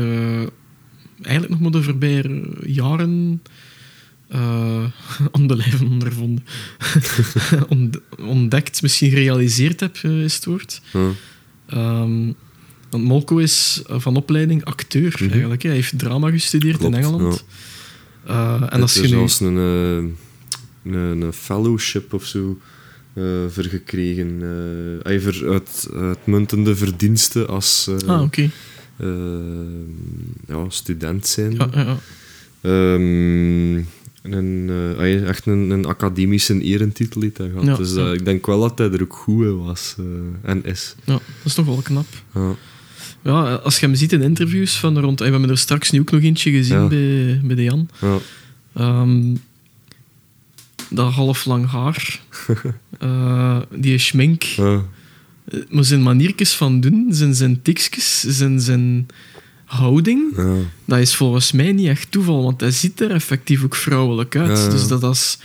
eigenlijk 1.22 1.50
nog 1.50 1.60
maar 1.60 1.72
de 1.72 1.84
voorbije 1.84 2.44
jaren 2.66 3.42
om 5.32 5.48
de 5.48 5.56
lijven 5.56 5.88
ondervonden. 5.88 6.46
Ont- 7.70 8.00
ontdekt, 8.20 8.82
misschien 8.82 9.10
gerealiseerd 9.10 9.80
heb, 9.80 9.98
is 9.98 10.36
het 10.36 10.46
woord. 10.46 10.82
Ehm, 11.66 12.32
want 12.94 13.04
Molko 13.08 13.38
is 13.38 13.82
eh, 13.88 14.00
van 14.00 14.16
opleiding 14.16 14.64
acteur, 14.66 15.16
Mhm. 15.20 15.32
eigenlijk. 15.32 15.64
Hij 15.64 15.72
heeft 15.72 16.00
drama 16.00 16.30
gestudeerd 16.32 16.78
Klopt, 16.78 16.96
in 16.96 17.02
Engeland. 17.04 17.44
Eh, 18.26 18.64
en 18.70 18.82
als 18.82 18.94
je 18.94 19.02
nu... 19.02 19.08
zelfs 19.08 19.40
een, 19.40 19.58
eh, 19.58 20.92
een, 20.94 21.22
een 21.22 21.34
fellowship 21.34 22.14
of 22.14 22.26
zo 22.26 22.60
eh, 23.14 23.24
voor 23.50 23.64
gekregen. 23.64 24.38
eh 24.42 25.06
hij 25.06 25.20
voor 25.20 25.52
uit, 25.52 25.88
uitmuntende 25.96 26.76
verdiensten 26.76 27.48
als 27.48 27.90
Ah, 28.08 28.22
ja, 30.48 30.70
student 30.70 31.28
zijn. 31.28 31.52
Ja, 31.56 31.68
ja, 31.74 31.82
ja. 31.82 31.98
Ehm, 32.62 33.76
een, 34.34 34.70
echt 35.26 35.46
een, 35.46 35.70
een 35.70 35.86
academische 35.86 36.62
erentitel 36.62 37.22
heeft 37.22 37.38
hij 37.38 37.50
gehad. 37.50 37.66
Ja, 37.66 37.76
dus 37.76 37.94
ja. 37.94 38.12
ik 38.12 38.26
denk 38.26 38.46
wel 38.46 38.60
dat 38.60 38.78
hij 38.78 38.92
er 38.92 39.02
ook 39.02 39.14
goed 39.14 39.46
in 39.46 39.58
was 39.58 39.96
en 40.42 40.66
is. 40.66 40.96
ja, 41.06 41.14
dat 41.14 41.22
is 41.44 41.54
toch 41.54 41.66
wel 41.66 41.82
knap. 41.82 42.06
Ja. 42.34 42.56
Ja, 43.24 43.54
als 43.54 43.80
je 43.80 43.86
hem 43.86 43.96
ziet 43.96 44.12
in 44.14 44.22
interviews 44.22 44.76
van 44.76 45.00
rond... 45.00 45.20
We 45.20 45.26
hebben 45.26 45.50
er 45.50 45.58
straks 45.58 45.92
nu 45.92 46.00
ook 46.00 46.12
nog 46.12 46.22
eentje 46.22 46.52
gezien 46.52 46.82
Ja. 46.82 46.88
bij, 46.88 47.42
bij 47.44 47.56
de 47.56 47.64
Jan. 47.64 47.90
Ja. 48.02 48.18
Ehm, 48.74 49.36
dat 50.90 51.14
half 51.14 51.46
lang 51.46 51.70
haar. 51.70 52.20
Eh, 53.00 53.58
die 53.76 53.98
schmink. 53.98 54.42
Ja. 54.44 54.82
Maar 55.70 55.84
zijn 55.84 56.04
maniertjes 56.04 56.54
van 56.54 56.80
doen, 56.80 57.08
zijn, 57.10 57.36
zijn 57.36 57.62
tikjes, 57.62 58.20
zijn, 58.20 58.60
zijn 58.60 59.08
houding, 59.66 60.22
Ja. 60.38 60.56
dat 60.86 61.00
is 61.00 61.16
volgens 61.16 61.52
mij 61.52 61.72
niet 61.72 61.88
echt 61.88 62.12
toeval, 62.12 62.44
want 62.44 62.62
hij 62.62 62.72
ziet 62.72 63.02
er 63.02 63.12
effectief 63.12 63.64
ook 63.64 63.76
vrouwelijk 63.76 64.36
uit. 64.36 64.58
Ja. 64.58 64.70
Dus 64.70 64.88
dat 64.88 65.04
is... 65.04 65.38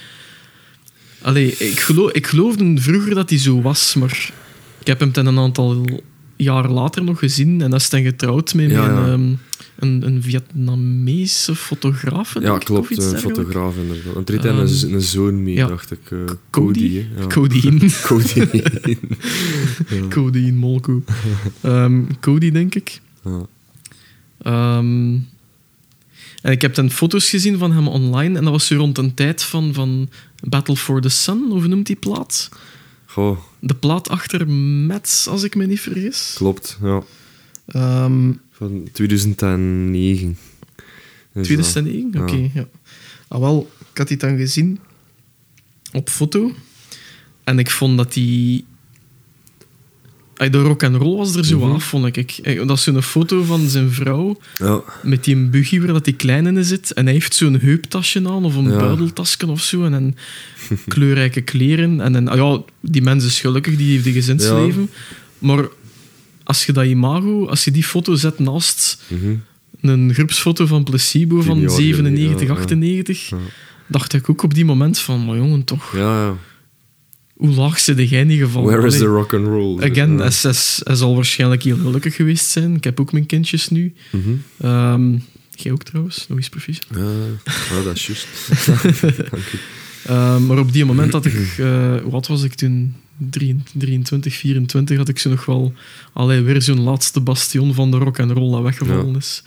Allee, 1.22 1.56
ik, 1.56 1.80
geloof, 1.80 2.10
ik 2.12 2.26
geloofde 2.26 2.80
vroeger 2.80 3.14
dat 3.14 3.30
hij 3.30 3.38
zo 3.38 3.62
was, 3.62 3.94
maar 3.94 4.30
ik 4.80 4.86
heb 4.86 5.00
hem 5.00 5.12
ten 5.12 5.26
een 5.26 5.38
aantal 5.38 5.84
jaar 6.40 6.68
later 6.70 7.04
nog 7.04 7.18
gezien 7.18 7.60
en 7.62 7.70
dat 7.70 7.80
is 7.80 7.90
dan 7.90 8.02
getrouwd 8.02 8.54
met, 8.54 8.70
Ja, 8.70 8.86
met 8.86 8.96
ja. 8.96 9.12
Een, 9.12 9.12
ehm, 9.12 9.34
een, 9.86 10.06
een 10.06 10.22
Vietnamese 10.22 11.54
fotograaf. 11.54 12.32
denk 12.32 12.46
Ja, 12.46 12.54
ik, 12.54 12.60
klopt. 12.64 12.80
of 12.80 12.90
iets 12.90 13.04
Een 13.04 13.10
dergelijks. 13.10 13.38
fotograaf 13.40 13.74
inderdaad. 13.76 14.28
Er 14.28 14.34
een, 14.46 14.66
Ehm, 14.66 14.94
een 14.94 15.00
zoon 15.02 15.42
mee, 15.42 15.56
dacht 15.56 15.90
ik. 15.90 15.98
eh, 16.10 16.18
Cody? 16.50 17.04
Cody. 17.28 17.60
Codeine. 18.02 18.68
Codeine, 20.08 20.52
Molko. 20.58 21.02
Ehm, 21.60 22.02
Cody, 22.20 22.50
denk 22.50 22.74
ik. 22.74 23.00
Ja. 23.24 23.46
En 26.42 26.52
ik 26.52 26.62
heb 26.62 26.74
dan 26.74 26.90
foto's 26.90 27.30
gezien 27.30 27.58
van 27.58 27.72
hem 27.72 27.88
online 27.88 28.36
en 28.38 28.42
dat 28.44 28.52
was 28.52 28.66
zo 28.66 28.76
rond 28.76 28.98
een 28.98 29.14
tijd 29.14 29.42
van, 29.42 29.74
van 29.74 30.08
Battle 30.48 30.76
for 30.76 31.00
the 31.00 31.08
Sun, 31.08 31.46
hoe 31.50 31.66
noemt 31.68 31.86
die 31.86 31.96
plaat? 31.96 32.48
Goh, 33.10 33.38
De 33.60 33.74
plaat 33.74 34.08
achter 34.08 34.48
Mets, 34.48 35.26
als 35.28 35.42
ik 35.42 35.54
me 35.54 35.66
niet 35.66 35.80
vergis. 35.80 36.34
klopt. 36.36 36.78
Ja. 36.82 37.02
Ehm 37.66 38.32
Van 38.50 38.88
2009. 38.92 40.38
Is 41.34 41.46
2009? 41.46 42.10
Ja. 42.12 42.20
Oké, 42.22 42.50
ja. 42.54 42.68
Ah, 43.28 43.40
wel, 43.40 43.70
ik 43.92 43.98
had 43.98 44.08
die 44.08 44.16
dan 44.16 44.36
gezien 44.36 44.78
op 45.92 46.08
foto 46.10 46.52
en 47.44 47.58
ik 47.58 47.70
vond 47.70 47.96
dat 47.96 48.12
die... 48.12 48.64
De 50.38 50.62
rock 50.62 50.82
and 50.82 50.96
roll 50.96 51.16
was 51.16 51.34
er 51.34 51.44
zo 51.44 51.58
Mhm. 51.58 51.70
af, 51.74 51.84
vond 51.84 52.16
ik. 52.16 52.38
Eh, 52.42 52.66
Dat 52.66 52.76
is 52.76 52.82
zo'n 52.82 53.02
foto 53.02 53.42
van 53.42 53.68
zijn 53.68 53.90
vrouw. 53.90 54.36
Ja. 54.58 54.80
met 55.02 55.24
die 55.24 55.36
buggy 55.36 55.78
waar 55.80 55.92
dat 55.92 56.04
die 56.04 56.14
kleine 56.14 56.52
in 56.52 56.64
zit. 56.64 56.92
En 56.92 57.04
hij 57.04 57.12
heeft 57.14 57.34
zo'n 57.34 57.58
heuptasje 57.60 58.28
aan 58.28 58.44
of 58.44 58.54
een 58.54 58.70
Ja. 58.70 58.76
buideltasje 58.76 59.46
of 59.46 59.60
zo. 59.62 59.84
En 59.84 59.90
dan 59.90 60.14
kleurrijke 60.88 61.40
kleren. 61.40 62.00
En 62.00 62.28
ah 62.28 62.36
ja, 62.36 62.62
die 62.80 63.02
mens 63.02 63.24
is 63.24 63.40
gelukkig, 63.40 63.76
die 63.76 63.90
heeft 63.92 64.06
een 64.06 64.12
gezinsleven. 64.12 64.90
Maar 65.38 65.68
als 66.44 66.66
je 66.66 66.72
dat 66.72 66.84
imago, 66.84 67.46
als 67.46 67.64
je 67.64 67.70
die 67.70 67.84
foto 67.84 68.14
zet 68.14 68.38
naast 68.38 69.02
Mhm. 69.08 69.34
een 69.80 70.14
groepsfoto 70.14 70.66
van 70.66 70.84
Placebo 70.84 71.40
van 71.42 71.58
jaar 71.60 71.70
97, 71.70 72.28
geleden, 72.28 72.46
ja, 72.46 72.54
ja. 72.54 72.60
98, 72.60 73.28
Ja. 73.28 73.36
dacht 73.86 74.12
ik 74.12 74.30
ook 74.30 74.42
op 74.42 74.54
die 74.54 74.64
moment 74.64 74.98
van, 74.98 75.24
maar 75.24 75.36
jongen, 75.36 75.64
toch, 75.64 75.92
Ja, 75.96 76.24
ja. 76.26 76.36
Hoe 77.38 77.54
laag 77.54 77.78
zit 77.78 78.08
jij 78.10 78.20
in 78.20 78.30
ieder 78.30 78.46
geval? 78.46 78.62
Where 78.64 78.86
is 78.86 78.98
the 78.98 79.04
rock 79.04 79.34
and 79.34 79.46
roll? 79.46 79.90
Again, 79.90 80.18
hij 80.18 80.96
zal 80.96 81.14
waarschijnlijk 81.14 81.62
heel 81.62 81.76
gelukkig 81.76 82.14
geweest 82.14 82.46
zijn. 82.46 82.74
Ik 82.74 82.84
heb 82.84 83.00
ook 83.00 83.12
mijn 83.12 83.26
kindjes 83.26 83.68
nu. 83.68 83.92
Ehm, 84.60 85.12
jij 85.54 85.72
ook 85.72 85.82
trouwens, 85.82 86.26
nog 86.28 86.38
eens 86.38 86.48
proficiat. 86.48 86.86
Ja, 86.94 87.10
ja, 87.76 87.82
dat 87.84 87.96
is 87.96 88.06
juist. 88.06 88.26
Dank 89.30 89.52
u. 89.52 89.58
Eh, 90.04 90.38
maar 90.38 90.58
op 90.58 90.72
die 90.72 90.84
moment 90.84 91.12
had 91.12 91.26
ik, 91.26 91.54
eh, 91.58 91.94
wat 92.04 92.26
was 92.26 92.42
ik 92.42 92.54
toen? 92.54 92.94
23, 93.30 94.34
24 94.34 94.96
had 94.96 95.08
ik 95.08 95.18
ze 95.18 95.28
nog 95.28 95.44
wel 95.44 95.72
allee, 96.12 96.40
weer 96.40 96.62
zo'n 96.62 96.80
laatste 96.80 97.20
bastion 97.20 97.74
van 97.74 97.90
de 97.90 97.96
rock 97.96 98.18
en 98.18 98.32
roll 98.32 98.50
dat 98.52 98.62
weggevallen 98.62 99.10
Ja. 99.10 99.16
is. 99.16 99.42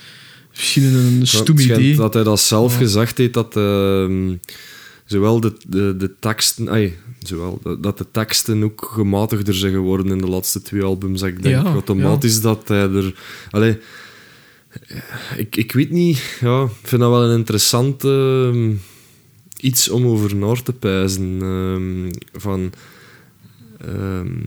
Misschien 0.51 0.83
een 0.83 1.27
stoem 1.27 1.59
idee. 1.59 1.95
Dat 1.95 2.13
hij 2.13 2.23
dat 2.23 2.39
zelf 2.39 2.71
Ja. 2.73 2.77
gezegd 2.77 3.17
heeft, 3.17 3.33
dat 3.33 3.55
ehm, 3.55 4.29
zowel 5.11 5.39
de, 5.39 5.53
de, 5.67 5.95
de 5.97 6.11
teksten... 6.19 6.69
Ai, 6.69 6.97
zowel, 7.19 7.59
dat- 7.63 7.83
dat 7.83 7.97
de 7.97 8.05
teksten 8.11 8.63
ook 8.63 8.89
gematigder 8.93 9.53
zijn 9.55 9.73
geworden 9.73 10.11
in 10.11 10.17
de 10.17 10.27
laatste 10.27 10.61
twee 10.61 10.83
albums. 10.83 11.21
Ik 11.21 11.43
denk 11.43 11.55
Ja, 11.65 11.71
automatisch 11.71 12.41
dat 12.41 12.67
hij 12.67 12.89
er... 12.89 13.15
Allee, 13.49 13.77
ik, 15.37 15.55
ik 15.55 15.71
weet 15.71 15.89
niet... 15.91 16.37
Ja, 16.41 16.63
ik 16.63 16.87
vind 16.87 17.01
dat 17.01 17.09
wel 17.11 17.23
een 17.23 17.37
interessant 17.37 18.03
ehm, 18.03 18.71
iets 19.59 19.89
om 19.89 20.05
over 20.05 20.35
na 20.35 20.53
te 20.53 20.73
pijzen. 20.73 21.37
ehm, 21.41 22.11
van... 22.41 22.71
ehm, 23.77 24.39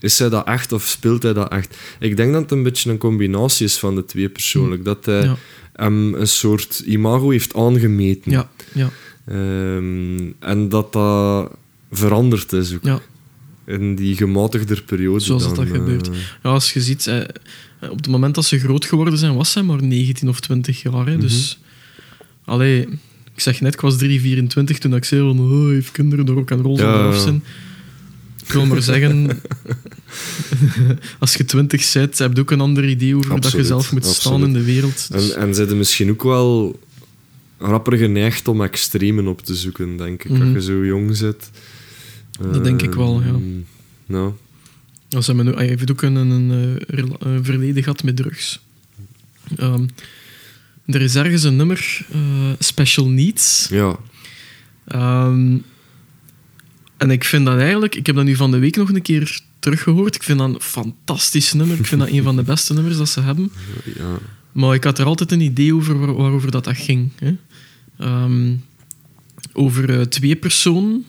is 0.00 0.18
hij 0.18 0.28
dat 0.28 0.46
echt 0.46 0.72
of 0.72 0.86
speelt 0.88 1.22
hij 1.22 1.32
dat 1.32 1.50
echt? 1.52 1.76
Ik 2.00 2.16
denk 2.16 2.32
dat 2.32 2.42
het 2.42 2.50
een 2.50 2.62
beetje 2.62 2.90
een 2.90 2.98
combinatie 2.98 3.66
is 3.66 3.78
van 3.78 3.94
de 3.94 4.04
twee 4.04 4.28
persoonlijk. 4.28 4.84
Dat 4.84 5.04
hij 5.06 5.22
Ja, 5.22 5.36
hem 5.72 6.14
een 6.14 6.26
soort 6.26 6.78
imago 6.86 7.30
heeft 7.30 7.54
aangemeten. 7.54 8.32
ja, 8.32 8.50
ja, 8.74 8.90
Ehm, 9.26 10.30
en 10.38 10.68
dat 10.68 10.92
dat 10.92 11.50
veranderd 11.92 12.52
is 12.52 12.74
ook. 12.74 12.84
ja. 12.84 13.00
In 13.66 13.94
die 13.94 14.16
gematigder 14.16 14.82
periode. 14.82 15.20
Zoals 15.20 15.42
dat 15.42 15.54
dan, 15.56 15.64
dat 15.64 15.74
gebeurt. 15.76 16.08
eh, 16.08 16.14
Ja, 16.42 16.50
als 16.50 16.72
je 16.72 16.80
ziet, 16.82 17.06
eh, 17.06 17.20
op 17.90 17.96
het 17.96 18.08
moment 18.08 18.34
dat 18.34 18.44
ze 18.44 18.58
groot 18.58 18.84
geworden 18.84 19.18
zijn, 19.18 19.34
was 19.34 19.52
zij 19.52 19.62
maar 19.62 19.82
19 19.82 20.28
of 20.28 20.40
20 20.40 20.82
jaar. 20.82 21.06
Hè? 21.06 21.18
Dus, 21.18 21.58
allee, 22.44 22.80
ik 23.34 23.40
zeg 23.40 23.60
net, 23.60 23.74
ik 23.74 23.80
was 23.80 23.96
3, 23.98 24.20
24 24.20 24.78
toen 24.78 24.94
ik 24.94 25.04
zei 25.04 25.20
van, 25.20 25.40
oh, 25.40 25.68
heeft 25.68 25.92
kinderen 25.92 26.26
door 26.26 26.34
rock 26.36 26.50
en 26.50 26.62
roll 26.62 26.78
Ja. 26.78 27.12
zijn. 27.18 27.44
Ik 28.46 28.52
wil 28.52 28.66
maar 28.66 28.82
zeggen, 28.82 29.40
als 31.18 31.34
je 31.34 31.44
20 31.44 31.92
bent, 31.92 32.18
heb 32.18 32.34
je 32.34 32.40
ook 32.40 32.50
een 32.50 32.60
ander 32.60 32.88
idee 32.88 33.16
over 33.16 33.40
dat 33.40 33.52
je 33.52 33.64
zelf 33.64 33.92
moet 33.92 34.06
staan 34.06 34.42
in 34.44 34.52
de 34.52 34.64
wereld. 34.64 35.12
Dus, 35.12 35.30
En, 35.32 35.40
en 35.40 35.54
zijn 35.54 35.76
misschien 35.78 36.10
ook 36.10 36.22
wel 36.22 36.80
rapper 37.62 37.96
geneigd 37.98 38.48
om 38.48 38.62
extremen 38.62 39.26
op 39.26 39.40
te 39.40 39.54
zoeken, 39.54 39.96
denk 39.96 40.24
ik. 40.24 40.30
Mhm. 40.30 40.42
Als 40.42 40.52
je 40.52 40.62
zo 40.62 40.84
jong 40.86 41.16
zit. 41.16 41.50
Dat 42.52 42.64
denk 42.64 42.82
ik 42.82 42.94
wel, 42.94 43.20
ja. 43.20 43.26
Ehm, 43.28 43.40
Nou, 44.06 44.32
als 45.10 45.26
hij, 45.26 45.36
hij 45.36 45.66
heeft 45.66 45.90
ook 45.90 46.02
een, 46.02 46.14
een, 46.14 46.80
eh, 46.86 47.04
een 47.18 47.44
verleden 47.44 47.82
gehad 47.82 48.02
met 48.02 48.16
drugs. 48.16 48.60
Ehm, 49.56 49.86
er 50.86 51.00
is 51.00 51.14
ergens 51.14 51.42
een 51.42 51.56
nummer, 51.56 52.06
eh, 52.12 52.20
Special 52.58 53.08
Needs. 53.08 53.66
ja. 53.70 53.98
Ehm, 54.84 55.56
en 56.96 57.10
ik 57.10 57.24
vind 57.24 57.46
dat 57.46 57.58
eigenlijk, 57.58 57.94
ik 57.94 58.06
heb 58.06 58.14
dat 58.16 58.24
nu 58.24 58.36
van 58.36 58.50
de 58.50 58.58
week 58.58 58.76
nog 58.76 58.88
een 58.92 59.02
keer 59.02 59.40
teruggehoord. 59.58 60.14
Ik 60.14 60.22
vind 60.22 60.38
dat 60.38 60.48
een 60.48 60.60
fantastisch 60.60 61.52
nummer. 61.52 61.78
Ik 61.78 61.86
vind 61.86 62.00
dat 62.00 62.10
een 62.10 62.22
van 62.22 62.36
de 62.36 62.42
beste 62.42 62.74
nummers 62.74 62.96
dat 62.96 63.08
ze 63.08 63.20
hebben. 63.20 63.52
ja. 63.96 64.18
Maar 64.52 64.74
ik 64.74 64.84
had 64.84 64.98
er 64.98 65.04
altijd 65.06 65.32
een 65.32 65.40
idee 65.40 65.74
over 65.74 65.98
waar- 65.98 66.14
waarover 66.14 66.50
dat, 66.50 66.64
dat 66.64 66.76
ging. 66.76 67.10
Hè. 67.18 67.34
Ehm, 68.02 68.54
over 69.52 69.98
eh, 69.98 70.06
twee 70.06 70.36
personen 70.36 71.04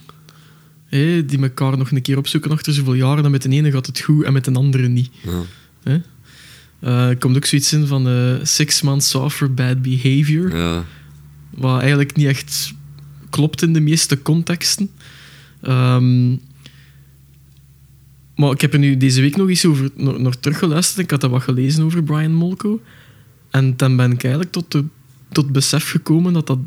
hè, 0.85 1.25
die 1.25 1.41
elkaar 1.41 1.77
nog 1.77 1.91
een 1.91 2.01
keer 2.01 2.17
opzoeken 2.17 2.51
achter 2.51 2.73
zoveel 2.73 2.93
jaren. 2.93 3.25
En 3.25 3.31
met 3.31 3.41
de 3.41 3.49
ene 3.49 3.71
gaat 3.71 3.85
het 3.85 3.99
goed 3.99 4.23
en 4.23 4.33
met 4.33 4.45
de 4.45 4.53
andere 4.53 4.87
niet. 4.87 5.09
ja. 5.23 6.01
Eh, 6.79 7.07
er 7.07 7.17
komt 7.17 7.35
ook 7.35 7.45
zoiets 7.45 7.73
in 7.73 7.87
van 7.87 8.07
eh, 8.07 8.35
Six 8.43 8.81
Months 8.81 9.15
for 9.29 9.53
Bad 9.53 9.81
Behavior. 9.81 10.57
ja. 10.57 10.85
Wat 11.49 11.79
eigenlijk 11.79 12.15
niet 12.15 12.27
echt 12.27 12.73
klopt 13.29 13.61
in 13.61 13.73
de 13.73 13.79
meeste 13.79 14.21
contexten. 14.21 14.89
Ehm, 15.61 16.29
maar 18.35 18.51
ik 18.51 18.61
heb 18.61 18.73
er 18.73 18.79
nu 18.79 18.97
deze 18.97 19.21
week 19.21 19.35
nog 19.35 19.49
eens 19.49 19.65
over 19.65 19.89
naar 19.95 20.39
teruggeluisterd. 20.39 20.99
Ik 20.99 21.11
had 21.11 21.23
er 21.23 21.29
wat 21.29 21.41
gelezen 21.41 21.83
over 21.83 22.03
Brian 22.03 22.33
Molko. 22.33 22.81
En 23.49 23.77
dan 23.77 23.95
ben 23.95 24.11
ik 24.11 24.23
eigenlijk 24.23 24.53
tot, 24.53 24.71
de, 24.71 24.85
tot 25.31 25.43
het 25.43 25.53
besef 25.53 25.89
gekomen 25.89 26.33
dat 26.33 26.47
dat 26.47 26.59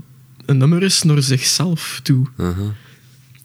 een 0.47 0.57
nummer 0.59 0.83
is 0.83 1.03
naar 1.03 1.23
zichzelf 1.23 2.01
toe. 2.03 2.27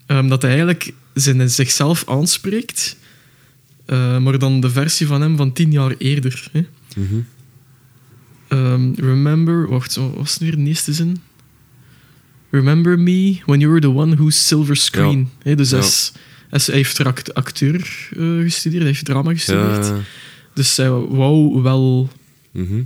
Ehm, 0.05 0.27
dat 0.27 0.41
hij 0.41 0.51
eigenlijk 0.51 0.93
zijn, 1.13 1.49
zichzelf 1.49 2.03
aanspreekt, 2.09 2.95
eh, 3.85 4.17
maar 4.17 4.39
dan 4.39 4.59
de 4.59 4.69
versie 4.69 5.07
van 5.07 5.21
hem 5.21 5.37
van 5.37 5.53
tien 5.53 5.71
jaar 5.71 5.95
eerder. 5.97 6.47
Hè. 6.51 6.65
Mhm. 6.95 7.19
Um, 8.49 8.93
remember, 8.95 9.67
wacht, 9.69 9.95
wat 9.95 10.13
was 10.15 10.33
het 10.33 10.41
weer 10.41 10.55
de 10.55 10.61
eerste 10.63 10.93
zin? 10.93 11.17
Remember 12.49 12.99
me 12.99 13.37
when 13.45 13.59
you 13.59 13.67
were 13.71 13.81
the 13.81 13.89
one 13.93 14.15
who's 14.15 14.47
silver 14.47 14.75
screen. 14.75 15.29
Hè, 15.43 15.55
dus 15.55 15.69
Ja. 15.69 15.77
is- 15.77 16.11
hij 16.49 16.75
heeft 16.75 16.99
act- 17.05 17.33
acteur 17.33 18.09
eh, 18.17 18.39
gestudeerd, 18.41 18.81
hij 18.83 18.91
heeft 18.91 19.05
drama 19.05 19.31
gestudeerd. 19.33 19.85
Ja. 19.85 19.97
Dus 20.53 20.77
hij 20.77 20.89
wou 20.89 21.61
wel 21.61 22.09
Mhm. 22.51 22.81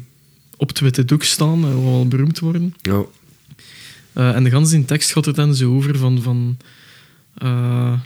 op 0.57 0.67
het 0.67 0.79
witte 0.79 1.05
doek 1.05 1.23
staan, 1.23 1.61
wou 1.61 1.83
wel 1.83 2.07
beroemd 2.07 2.39
worden. 2.39 2.73
Ja. 2.81 3.03
Eh, 4.15 4.35
en 4.35 4.43
de 4.43 4.49
ganse 4.49 4.75
in 4.75 4.85
tekst 4.85 5.11
gaat 5.11 5.25
er 5.25 5.33
dan 5.33 5.55
zo 5.55 5.75
over 5.75 5.97
van... 5.97 6.21
van 6.21 6.57
eh, 7.37 7.99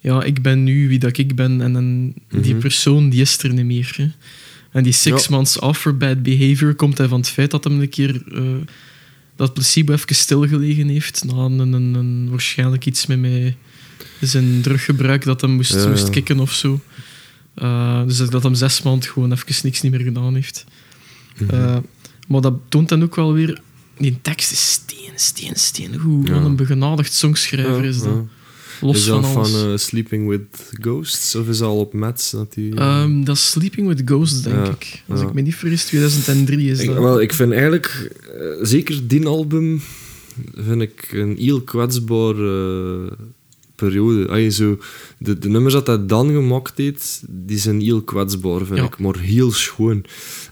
ja, 0.00 0.22
ik 0.22 0.42
ben 0.42 0.64
nu 0.64 0.88
wie 0.88 0.98
dat 0.98 1.18
ik 1.18 1.34
ben 1.34 1.60
en 1.60 1.72
dan 1.72 2.14
die 2.42 2.52
Mhm. 2.52 2.60
persoon 2.60 3.08
die 3.10 3.20
is 3.20 3.42
er 3.42 3.52
niet 3.52 3.64
meer. 3.64 3.92
Hè. 3.96 4.08
En 4.72 4.82
die 4.82 4.92
six 4.92 5.26
Ja. 5.26 5.34
months 5.36 5.58
for 5.72 5.96
bad 5.96 6.22
behavior 6.22 6.74
komt 6.74 6.98
hij 6.98 7.08
van 7.08 7.18
het 7.20 7.28
feit 7.28 7.50
dat 7.50 7.64
hem 7.64 7.80
een 7.80 7.88
keer... 7.88 8.22
eh, 8.34 8.42
dat 9.36 9.54
placebo 9.54 9.92
even 9.92 10.14
stilgelegen 10.14 10.88
heeft 10.88 11.24
na 11.24 11.32
een, 11.36 11.58
een, 11.58 11.72
een- 11.94 12.30
waarschijnlijk 12.30 12.86
iets 12.86 13.06
met 13.06 13.18
mij 13.20 13.56
zijn 14.20 14.60
druggebruik 14.62 15.24
dat 15.24 15.40
hem 15.40 15.50
moest, 15.50 15.74
Ja. 15.74 15.88
moest 15.88 16.10
kicken 16.10 16.40
of 16.40 16.52
zo. 16.52 16.80
Dus 18.06 18.16
dat 18.16 18.42
hem 18.42 18.54
zes 18.54 18.82
maanden 18.82 19.08
gewoon 19.08 19.32
even 19.32 19.54
niks 19.62 19.80
niet 19.82 19.92
meer 19.92 20.00
gedaan 20.00 20.34
heeft. 20.34 20.64
Mhm. 21.38 21.80
Maar 22.28 22.40
dat 22.40 22.54
toont 22.68 22.88
dan 22.88 23.02
ook 23.02 23.14
wel 23.16 23.32
weer... 23.32 23.60
Die 23.98 24.18
tekst 24.22 24.52
is 24.52 24.70
steen, 24.72 25.10
steen, 25.14 25.52
steen. 25.54 25.98
Goed, 25.98 26.28
wat 26.28 26.44
een 26.44 26.56
begenadigd 26.56 27.12
songschrijver 27.12 27.84
is 27.84 27.98
dat. 28.02 28.24
Los 28.80 28.96
Is 28.96 29.04
van 29.06 29.24
van 29.24 29.44
eh, 29.44 29.76
Sleeping 29.76 30.28
with 30.28 30.70
Ghosts? 30.80 31.34
Of 31.34 31.48
is 31.48 31.58
dat 31.58 31.68
al 31.68 31.78
op 31.78 31.92
Mats? 31.92 32.30
Dat 32.30 32.52
die, 32.54 32.74
Ehm, 32.74 33.24
dat 33.24 33.36
is 33.36 33.50
Sleeping 33.50 33.88
with 33.88 34.02
Ghosts, 34.04 34.42
denk 34.42 34.56
Ja, 34.56 34.70
ik. 34.70 35.02
Als 35.08 35.20
ja. 35.20 35.26
ik 35.26 35.32
me 35.32 35.40
niet 35.40 35.54
vergis, 35.54 35.84
2003 35.84 36.70
is 36.70 36.78
ik, 36.80 36.86
dat. 36.86 36.98
wel, 36.98 37.20
ik 37.20 37.32
vind 37.32 37.52
eigenlijk, 37.52 38.10
eh, 38.38 38.40
zeker 38.62 39.06
die 39.08 39.26
album, 39.26 39.82
vind 40.54 40.82
ik 40.82 41.08
een 41.12 41.36
heel 41.38 41.60
kwetsbare 41.62 43.12
periode. 43.76 44.28
Allee, 44.28 44.50
zo, 44.50 44.78
de, 45.18 45.38
de 45.38 45.48
nummers 45.48 45.74
dat 45.74 45.86
hij 45.86 46.06
dan 46.06 46.28
gemaakt 46.28 46.72
heeft, 46.78 47.22
die 47.28 47.58
zijn 47.58 47.80
heel 47.80 48.02
kwetsbaar, 48.02 48.64
vind 48.66 48.78
Ja. 48.78 48.84
ik. 48.84 48.98
Maar 48.98 49.18
heel 49.18 49.52
schoon. 49.52 50.04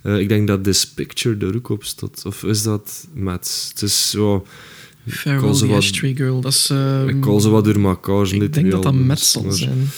Eh, 0.02 0.18
ik 0.18 0.28
denk 0.28 0.46
dat 0.48 0.64
This 0.64 0.86
Picture 0.86 1.46
er 1.46 1.56
ook 1.56 1.68
op 1.68 1.84
staat. 1.84 2.22
Of 2.26 2.42
is 2.44 2.62
dat 2.62 3.06
Mats? 3.14 3.68
Het 3.72 3.82
is 3.82 4.10
zo... 4.10 4.46
Ze 5.08 5.12
the 5.22 5.66
wat- 5.66 5.84
Girl. 6.16 6.40
Dat 6.40 6.52
is... 6.52 6.70
ehm, 6.70 7.08
ik 7.08 7.20
call 7.20 7.40
ze 7.40 7.48
wat 7.48 7.64
door 7.64 7.82
elkaar. 7.84 8.32
ik 8.32 8.52
denk 8.52 8.70
dat 8.70 8.82
dat 8.82 8.94
met 8.94 9.20
zal 9.20 9.52
zijn. 9.52 9.88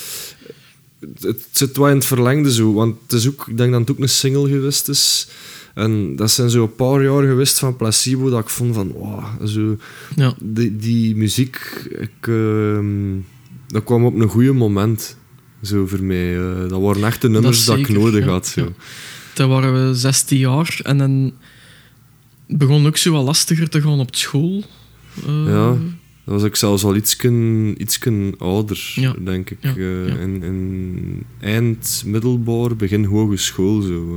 het, 1.00 1.22
het 1.22 1.46
zit 1.52 1.76
wel 1.76 1.88
in 1.88 1.94
het 1.96 2.04
verlengde 2.04 2.52
zo. 2.52 2.72
Want 2.72 2.96
het 3.02 3.12
is 3.12 3.28
ook, 3.28 3.46
ik 3.48 3.56
denk 3.56 3.70
dat 3.70 3.80
het 3.80 3.90
ook 3.90 3.98
een 3.98 4.08
single 4.08 4.48
geweest 4.48 4.88
is. 4.88 5.28
En 5.76 6.16
dat 6.16 6.30
zijn 6.30 6.50
zo 6.50 6.62
een 6.62 6.74
paar 6.74 7.02
jaar 7.02 7.22
geweest 7.22 7.58
van 7.58 7.76
Placebo 7.76 8.30
dat 8.30 8.40
ik 8.40 8.48
vond 8.48 8.74
van, 8.74 8.92
wow, 8.92 9.46
zo, 9.46 9.76
Ja. 10.14 10.34
die, 10.40 10.76
die 10.76 11.16
muziek, 11.16 11.56
ik, 11.98 12.26
ehm, 12.28 13.14
dat 13.66 13.84
kwam 13.84 14.04
op 14.04 14.14
een 14.20 14.28
goede 14.28 14.52
moment. 14.52 15.16
Zo 15.62 15.86
voor 15.86 16.02
mij. 16.02 16.36
Eh, 16.38 16.68
dat 16.68 16.80
waren 16.80 17.04
echte 17.04 17.28
nummers 17.28 17.64
dat, 17.64 17.78
ik 17.78 17.86
zeker, 17.86 18.02
nodig 18.02 18.24
ja, 18.24 18.30
had. 18.30 18.46
Zo. 18.46 18.60
ja. 18.60 18.68
Toen 19.34 19.48
waren 19.48 19.88
we 19.88 19.94
16 19.94 20.38
jaar 20.38 20.78
en 20.82 20.98
dan 20.98 21.32
begon 22.48 22.86
ook 22.86 22.96
zo 22.96 23.12
wat 23.12 23.24
lastiger 23.24 23.68
te 23.68 23.80
gaan 23.82 24.00
op 24.00 24.14
school. 24.16 24.62
Eh, 25.26 25.46
Ja. 25.46 25.76
Dat 26.26 26.34
was 26.34 26.44
ik 26.44 26.56
zelfs 26.56 26.84
al 26.84 26.96
ietsken, 26.96 27.74
ietsken 27.82 28.34
ouder, 28.38 28.92
Ja, 28.94 29.14
denk 29.24 29.50
ik. 29.50 29.58
ja, 29.60 29.68
Eh, 29.76 30.08
ja. 30.08 30.14
In, 30.16 30.42
in 30.42 31.22
eind 31.40 32.02
middelbaar, 32.06 32.76
begin 32.76 33.04
hogeschool. 33.04 33.80
Zo. 33.80 34.16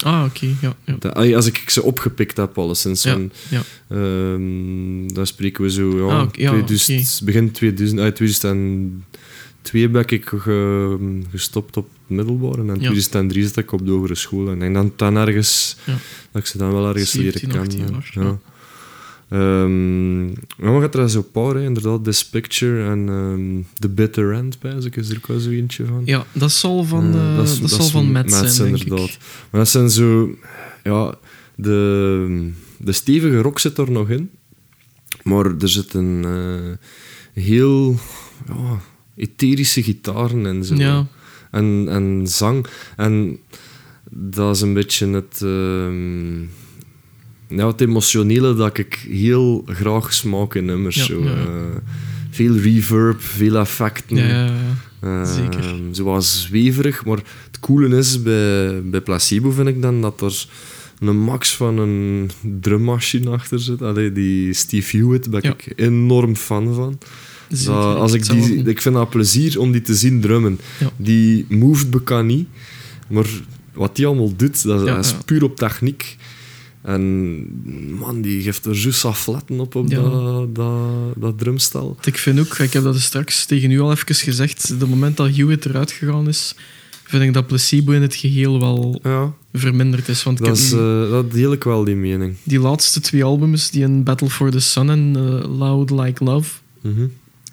eh. 0.00 0.06
Ah, 0.12 0.24
oké. 0.24 0.46
ja, 0.60 0.76
ja. 0.84 1.10
Allee, 1.10 1.36
als 1.36 1.46
ik 1.46 1.70
ze 1.70 1.82
opgepikt 1.82 2.36
heb, 2.36 2.58
alleszins. 2.58 3.02
Ja, 3.02 3.12
En, 3.14 3.32
ja. 3.48 3.62
ehm, 3.88 5.14
dan 5.14 5.26
spreken 5.26 5.62
we 5.62 5.70
zo, 5.70 6.06
ja, 6.06 6.16
Ah, 6.16 6.22
oké, 6.22 6.40
ja, 6.40 6.50
2000, 6.50 7.20
begin 7.24 7.50
2000, 7.50 8.00
ah, 8.00 8.12
2002 8.12 9.88
ben 9.88 10.04
ik 10.08 10.32
ge- 10.36 11.20
gestopt 11.30 11.76
op 11.76 11.88
het 12.06 12.16
middelbaar. 12.16 12.58
En 12.58 12.68
in 12.68 12.80
Ja. 12.80 12.88
2003 12.90 13.42
zat 13.46 13.56
ik 13.56 13.72
op 13.72 13.84
de 13.86 13.90
hogere 13.92 14.14
school. 14.14 14.46
En 14.48 14.54
ik 14.54 14.60
denk 14.60 14.74
dan, 14.74 14.92
dan 14.96 15.16
ergens, 15.16 15.76
Ja. 15.86 15.92
dat 16.32 16.42
ik 16.42 16.48
ze 16.48 16.58
dan 16.58 16.72
wel 16.72 16.88
ergens 16.88 17.10
17, 17.10 17.48
leren 17.48 17.60
18 17.62 17.78
kennen. 18.12 18.40
Ja, 19.30 20.72
maar 20.72 20.80
gaat 20.80 20.94
er 20.94 21.10
zo'n 21.10 21.30
paar, 21.30 21.54
hè, 21.54 21.64
inderdaad. 21.64 22.04
This 22.04 22.28
Picture 22.28 22.90
en 22.90 23.08
ehm, 23.08 23.62
The 23.78 23.88
Bitter 23.88 24.32
End, 24.32 24.58
bij, 24.60 24.74
is 24.74 24.84
er 25.10 25.16
ook 25.16 25.26
wel 25.26 25.38
zo 25.38 25.50
eentje 25.50 25.84
van. 25.84 26.02
ja, 26.04 26.26
dat 26.32 26.52
zal 26.52 26.84
van, 26.84 27.14
eh, 27.14 27.36
dat 27.36 27.46
is- 27.48 27.60
is 27.78 27.90
van 27.90 28.12
Matt 28.12 28.32
zijn, 28.32 28.70
denk 28.70 28.82
inderdaad. 28.82 29.08
ik. 29.08 29.18
Maar 29.50 29.60
dat 29.60 29.68
zijn 29.70 29.90
zo... 29.90 30.30
Ja, 30.82 31.14
de, 31.54 32.50
de 32.78 32.92
stevige 32.92 33.40
rock 33.40 33.58
zit 33.58 33.78
er 33.78 33.90
nog 33.90 34.10
in. 34.10 34.30
Maar 35.22 35.44
er 35.60 35.68
zit 35.68 35.94
een 35.94 36.24
eh, 36.24 37.42
heel 37.42 37.96
ja, 38.48 38.80
etherische 39.16 39.82
gitaren 39.82 40.46
en 40.46 40.64
zo. 40.64 40.74
Ja. 40.74 41.06
En, 41.50 41.86
en 41.88 42.26
zang. 42.26 42.66
En 42.96 43.38
dat 44.10 44.54
is 44.56 44.60
een 44.62 44.72
beetje 44.74 45.06
het, 45.08 45.40
ehm, 45.42 46.40
ja, 47.48 47.66
het 47.66 47.80
emotionele 47.80 48.54
dat 48.54 48.78
ik 48.78 49.06
heel 49.10 49.64
graag 49.66 50.12
smaak 50.12 50.54
in 50.54 50.64
nummers. 50.64 50.96
Ja, 50.96 51.04
zo. 51.04 51.22
ja. 51.22 51.30
eh, 51.30 51.76
veel 52.30 52.56
reverb, 52.56 53.20
veel 53.20 53.56
effecten. 53.56 54.16
Ja, 54.16 55.24
Zeker. 55.24 55.74
Zo 55.92 56.04
wat 56.04 56.24
zweverig, 56.24 57.04
maar 57.04 57.16
het 57.16 57.60
coole 57.60 57.96
is 57.96 58.22
bij, 58.22 58.82
bij 58.82 59.00
Placebo 59.00 59.50
vind 59.50 59.68
ik 59.68 59.82
dan 59.82 60.00
dat 60.00 60.20
er 60.20 60.46
een 60.98 61.18
max 61.18 61.56
van 61.56 61.78
een 61.78 62.30
drummachine 62.60 63.30
achter 63.30 63.60
zit. 63.60 63.82
Allee, 63.82 64.12
die 64.12 64.52
Steve 64.52 64.96
Hewitt 64.96 65.30
ben 65.30 65.42
ik 65.42 65.72
enorm 65.76 66.36
fan 66.36 66.74
van. 66.74 66.98
Zeker. 67.48 67.74
Dat, 67.74 67.96
als 67.96 68.12
ik, 68.12 68.28
die, 68.28 68.62
ik 68.62 68.80
vind 68.80 68.94
dat 68.94 69.10
plezier 69.10 69.60
om 69.60 69.72
die 69.72 69.82
te 69.82 69.94
zien 69.94 70.20
drummen. 70.20 70.60
Die 70.96 71.46
moved 71.48 71.90
bekan 71.90 72.26
niet, 72.26 72.48
maar 73.08 73.26
wat 73.72 73.96
die 73.96 74.06
allemaal 74.06 74.36
doet, 74.36 74.62
dat, 74.62 75.04
is 75.04 75.14
puur 75.24 75.42
op 75.44 75.56
techniek. 75.56 76.16
En 76.82 77.94
man, 77.98 78.20
die 78.22 78.42
geeft 78.42 78.64
er 78.66 78.74
juist 78.74 79.04
afletten 79.04 79.60
op, 79.60 79.74
op 79.74 79.90
Ja. 79.90 80.00
dat, 80.02 80.54
dat, 80.54 80.72
dat 81.16 81.38
drumstel. 81.38 81.96
Ik 82.04 82.18
vind 82.18 82.38
ook, 82.40 82.58
ik 82.58 82.72
heb 82.72 82.82
dat 82.82 83.00
straks 83.00 83.44
tegen 83.44 83.70
u 83.70 83.80
al 83.80 83.90
even 83.92 84.14
gezegd, 84.14 84.78
de 84.80 84.86
moment 84.86 85.16
dat 85.16 85.36
Hewitt 85.36 85.64
eruit 85.64 85.90
gegaan 85.90 86.28
is, 86.28 86.54
vind 87.04 87.22
ik 87.22 87.32
dat 87.34 87.46
placebo 87.46 87.92
in 87.92 88.02
het 88.02 88.14
geheel 88.14 88.60
wel 88.60 89.00
Ja, 89.02 89.32
verminderd 89.52 90.08
is. 90.08 90.22
Want 90.22 90.38
dat, 90.38 90.56
is, 90.56 90.72
eh, 90.72 91.10
dat 91.10 91.32
deel 91.32 91.52
ik 91.52 91.64
wel, 91.64 91.84
die 91.84 91.94
mening. 91.94 92.34
die 92.42 92.58
laatste 92.60 93.00
twee 93.00 93.24
albums, 93.24 93.70
die 93.70 93.82
in 93.82 94.02
Battle 94.02 94.30
for 94.30 94.50
the 94.50 94.60
Sun 94.60 94.90
en 94.90 95.12
eh, 95.16 95.58
Loud 95.58 95.90
Like 95.90 96.24
Love 96.24 96.50
Mhm. 96.82 97.06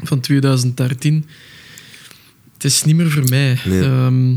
van 0.04 0.20
2013, 0.20 1.26
het 2.54 2.64
is 2.64 2.84
niet 2.84 2.96
meer 2.96 3.12
voor 3.12 3.30
mij. 3.30 3.58
Nee. 3.66 3.82
Ehm, 3.82 4.34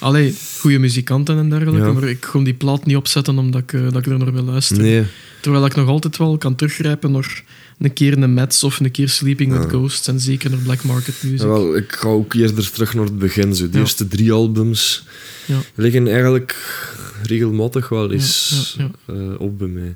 allee, 0.00 0.34
goede 0.58 0.78
muzikanten 0.78 1.38
en 1.38 1.48
dergelijke, 1.50 1.86
Ja. 1.86 1.92
maar 1.92 2.08
ik 2.08 2.20
kon 2.30 2.44
die 2.44 2.54
plaat 2.54 2.86
niet 2.86 2.96
opzetten 2.96 3.38
omdat 3.38 3.60
ik, 3.62 3.72
eh, 3.72 3.82
dat 3.82 3.96
ik 3.96 4.12
er 4.12 4.18
naar 4.18 4.32
wil 4.32 4.42
luisteren. 4.44 4.82
Nee, 4.82 5.04
Terwijl 5.40 5.64
ik 5.66 5.74
nog 5.74 5.88
altijd 5.88 6.16
wel 6.16 6.38
kan 6.38 6.54
teruggrijpen 6.54 7.12
naar 7.12 7.44
een 7.78 7.92
keer 7.92 8.22
een 8.22 8.34
Mets 8.34 8.62
of 8.64 8.80
een 8.80 8.90
keer 8.90 9.08
Sleeping 9.08 9.52
with 9.52 9.62
Ja. 9.62 9.68
Ghosts 9.68 10.08
en 10.08 10.20
zeker 10.20 10.50
naar 10.50 10.58
Black 10.58 10.82
Market 10.82 11.14
Music. 11.22 11.40
Ja, 11.40 11.46
wel, 11.46 11.76
ik 11.76 11.92
ga 11.92 12.08
ook 12.08 12.34
eerder 12.34 12.70
terug 12.70 12.94
naar 12.94 13.04
het 13.04 13.18
begin. 13.18 13.54
Zo. 13.54 13.64
De 13.64 13.70
Ja. 13.72 13.78
eerste 13.78 14.08
drie 14.08 14.32
albums 14.32 15.04
Ja. 15.46 15.58
liggen 15.74 16.08
eigenlijk 16.08 16.56
regelmatig 17.22 17.88
wel 17.88 18.12
eens 18.12 18.74
Ja, 18.78 18.90
eh, 19.06 19.14
op 19.40 19.58
bij 19.58 19.68
mij. 19.68 19.94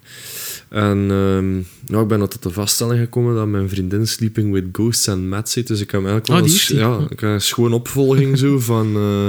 En 0.69 0.99
ehm, 1.11 1.53
nou, 1.93 2.03
ik 2.03 2.09
ben 2.09 2.29
tot 2.29 2.43
de 2.43 2.51
vaststelling 2.51 2.99
gekomen 3.01 3.35
dat 3.35 3.47
mijn 3.47 3.69
vriendin 3.69 4.07
Sleeping 4.07 4.53
with 4.53 4.64
Ghosts 4.73 5.07
en 5.07 5.29
Matt 5.29 5.49
zit. 5.49 5.67
Dus 5.67 5.81
ik 5.81 5.90
heb 5.90 6.01
eigenlijk 6.07 6.27
wel 6.27 6.37
Ah, 6.43 6.49
ja, 6.49 6.79
Ja. 6.99 7.07
ik 7.11 7.21
heb 7.21 7.31
een 7.31 7.40
schoon 7.40 7.73
opvolging 7.73 8.38
zo 8.45 8.59
van, 8.59 8.95
eh, 8.97 9.29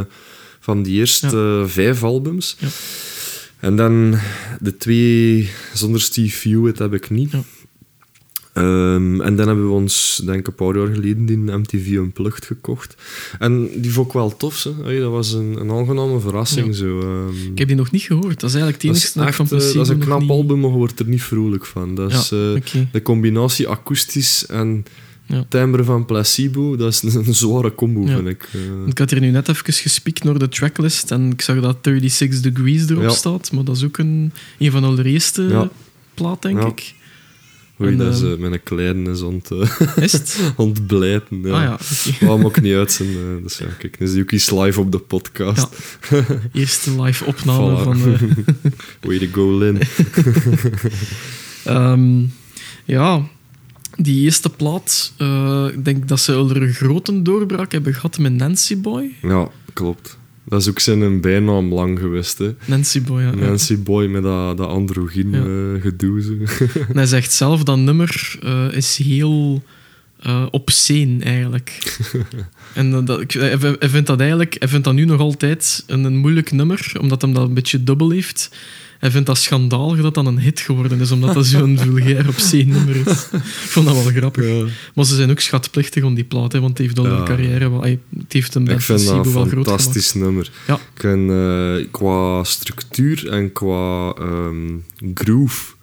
van 0.66 0.84
die 0.84 0.96
eerste 1.00 1.60
eh, 1.64 1.70
vijf 1.70 2.04
albums. 2.04 2.56
Ja. 2.60 2.68
En 3.60 3.76
dan 3.76 4.16
de 4.60 4.78
twee 4.78 5.50
zonder 5.74 6.02
Steve 6.02 6.50
Hewitt 6.50 6.80
heb 6.80 6.94
ik 6.94 7.10
niet. 7.10 7.32
Ja. 7.32 7.44
Ehm, 8.54 9.22
en 9.22 9.36
dan 9.36 9.48
hebben 9.48 9.68
we 9.68 9.74
ons, 9.74 10.22
denk 10.26 10.40
ik, 10.40 10.48
een 10.48 10.56
paar 10.56 10.78
jaar 10.78 10.88
geleden 10.88 11.26
die 11.26 11.38
MTV 11.38 11.88
Unplugged 11.92 12.46
gekocht. 12.46 12.96
En 13.40 13.70
die 13.82 13.92
vond 13.92 14.08
ik 14.08 14.14
wel 14.14 14.38
tof. 14.38 14.64
Hè. 14.84 15.00
Dat 15.00 15.12
was 15.12 15.32
een, 15.34 15.56
een 15.60 15.72
aangename 15.72 16.20
verrassing. 16.20 16.66
Ja. 16.68 16.74
Zo, 16.74 17.00
ehm. 17.00 17.52
Ik 17.52 17.58
heb 17.58 17.68
die 17.68 17.78
nog 17.78 17.92
niet 17.92 18.02
gehoord. 18.02 18.40
Dat 18.40 18.50
is 18.50 18.56
eigenlijk 18.56 18.84
het 18.84 18.92
enige 18.92 19.20
dat 19.20 19.36
van 19.36 19.46
eh, 19.46 19.52
dat 19.52 19.62
is 19.62 19.90
een 19.90 19.98
nog 19.98 20.06
knap 20.08 20.22
niet- 20.22 20.30
album, 20.30 20.60
maar 20.60 20.70
je 20.70 20.76
wordt 20.76 21.00
er 21.00 21.08
niet 21.08 21.24
vrolijk 21.24 21.66
van. 21.66 21.96
Dat 21.96 22.12
is, 22.12 22.30
Ja, 22.30 22.54
eh, 22.56 22.82
de 22.92 23.02
combinatie 23.02 23.68
akoestisch 23.68 24.46
en 24.46 24.86
Ja. 25.28 25.46
timbre 25.50 25.84
van 25.84 26.06
Placebo, 26.06 26.76
dat 26.76 26.94
is 26.94 27.02
een, 27.14 27.36
zware 27.36 27.76
combo, 27.76 28.02
Ja. 28.02 28.16
vind 28.16 28.28
ik. 28.28 28.50
eh. 28.54 28.60
Ik 28.88 28.98
had 28.98 29.10
hier 29.10 29.20
nu 29.20 29.30
net 29.30 29.48
even 29.50 29.74
gespiekt 29.74 30.24
naar 30.24 30.38
de 30.38 30.48
tracklist 30.50 31.12
en 31.12 31.32
ik 31.32 31.42
zag 31.42 31.60
dat 31.60 31.78
36 31.84 32.42
Degrees 32.42 32.90
erop 32.90 33.04
Ja. 33.04 33.10
staat, 33.10 33.52
maar 33.52 33.64
dat 33.64 33.76
is 33.76 33.84
ook 33.84 33.98
een, 33.98 34.32
een 34.60 34.72
van 34.72 34.82
de 34.82 34.88
allereerste 34.88 35.42
Ja. 35.42 35.70
plaat, 36.14 36.42
denk 36.42 36.60
Ja. 36.62 36.68
ik. 36.68 36.94
Oei, 37.82 37.92
en, 37.92 37.98
dat 37.98 38.14
is 38.14 38.22
ehm, 38.22 38.32
eh, 38.32 38.38
mijn 38.38 38.64
kleine 38.64 39.12
is 39.12 39.22
ont, 39.22 39.52
eh, 39.52 39.70
Is 40.04 40.38
ontblijten. 40.56 41.42
Ja. 41.42 41.52
Ah 41.54 41.78
ja, 42.20 42.28
ook 42.28 42.62
niet 42.62 42.74
uit 42.76 42.92
zijn. 42.92 43.10
eh, 43.10 43.44
dus 43.44 43.58
ja, 43.58 43.66
kijk, 43.80 43.98
ook 44.20 44.32
iets 44.32 44.52
live 44.52 44.80
op 44.80 44.92
de 44.92 44.98
podcast. 45.00 45.68
Eerste 46.54 47.02
live 47.02 47.26
opname 47.26 47.80
Voilà. 47.80 47.84
van... 47.84 48.14
eh, 48.14 48.22
Way 49.02 49.18
to 49.20 49.26
go, 49.32 49.58
Lin. 49.58 49.80
Ehm, 51.64 52.24
ja, 52.86 53.28
die 53.98 54.24
eerste 54.24 54.50
plaat, 54.50 55.14
eh, 55.18 55.66
ik 55.74 55.86
denk 55.86 56.08
dat 56.08 56.20
ze 56.20 56.34
er 56.34 56.62
een 56.62 56.74
grote 56.74 57.22
doorbraak 57.22 57.72
hebben 57.72 57.94
gehad 57.94 58.18
met 58.18 58.34
Nancy 58.34 58.78
Boy. 58.82 59.12
Ja, 59.22 59.50
klopt. 59.74 60.18
Dat 60.48 60.62
is 60.62 60.70
ook 60.70 60.80
zijn 60.80 61.22
bijnaam 61.22 61.74
lang 61.74 62.00
geweest. 62.00 62.38
Hè. 62.38 62.56
Nancy 62.66 63.02
Boy, 63.02 63.22
ja. 63.22 63.30
ja. 63.30 63.36
Nancy 63.36 63.78
Boy 63.80 64.06
met 64.08 64.24
dat, 64.24 64.58
dat 64.58 64.68
androgyn 64.68 65.32
Ja. 65.32 65.40
eh, 65.76 65.82
gedoe. 65.82 66.22
zo. 66.22 66.34
En 66.90 66.96
hij 66.96 67.06
zegt 67.06 67.32
zelf, 67.34 67.64
dat 67.64 67.78
nummer 67.78 68.36
eh, 68.44 68.68
is 68.72 68.98
heel 68.98 69.64
obscene, 70.52 71.24
eigenlijk. 71.24 71.98
en 72.74 73.06
dat, 73.06 73.22
ik, 73.22 73.32
hij, 73.32 73.58
hij 73.80 73.90
vindt 73.90 74.08
dat 74.08 74.20
eigenlijk, 74.20 74.56
hij 74.60 74.68
vindt 74.68 74.86
dat 74.86 74.94
nu 74.94 75.06
nog 75.06 75.20
altijd 75.20 75.84
een, 75.88 76.04
een 76.04 76.18
moeilijk 76.18 76.52
nummer, 76.52 76.92
omdat 77.00 77.22
hem 77.22 77.34
dat 77.34 77.48
een 77.48 77.54
beetje 77.54 77.84
dubbel 77.84 78.10
heeft. 78.10 78.50
Hij 79.00 79.12
vindt 79.12 79.28
dat 79.28 79.38
schandalig 79.38 80.02
dat 80.02 80.14
dat 80.14 80.26
een 80.26 80.40
hit 80.40 80.60
geworden 80.60 81.00
is, 81.00 81.12
omdat 81.12 81.34
dat 81.34 81.46
zo'n 81.46 81.78
vulgair 81.84 82.28
obscene 82.28 82.74
nummer 82.74 82.96
is. 82.96 83.28
Ik 83.32 83.40
vond 83.44 83.86
dat 83.86 83.96
wel 83.96 84.12
grappig. 84.14 84.46
Maar 84.96 85.06
ze 85.06 85.16
zijn 85.16 85.30
ook 85.32 85.40
schatplichtig 85.40 86.04
om 86.04 86.14
die 86.16 86.24
plaat, 86.24 86.52
hè, 86.52 86.60
want 86.60 86.78
het 86.78 86.88
heeft 86.88 87.00
al 87.00 87.06
Ja. 87.08 87.18
een 87.18 87.26
carrière... 87.26 87.70
wel- 87.70 87.82
Het 87.82 88.00
heeft 88.28 88.54
hem 88.54 88.68
Ik 88.68 88.82
vind 88.82 89.06
dat 89.06 89.26
een 89.26 89.48
fantastisch 89.50 90.14
nummer. 90.14 90.52
Ja. 90.68 90.74
Ik 90.74 90.80
vind, 91.02 91.30
eh, 91.32 91.92
qua 91.92 92.44
structuur 92.44 93.30
en 93.30 93.52
qua 93.52 94.14
ehm, 94.14 94.72
groove... 95.14 95.74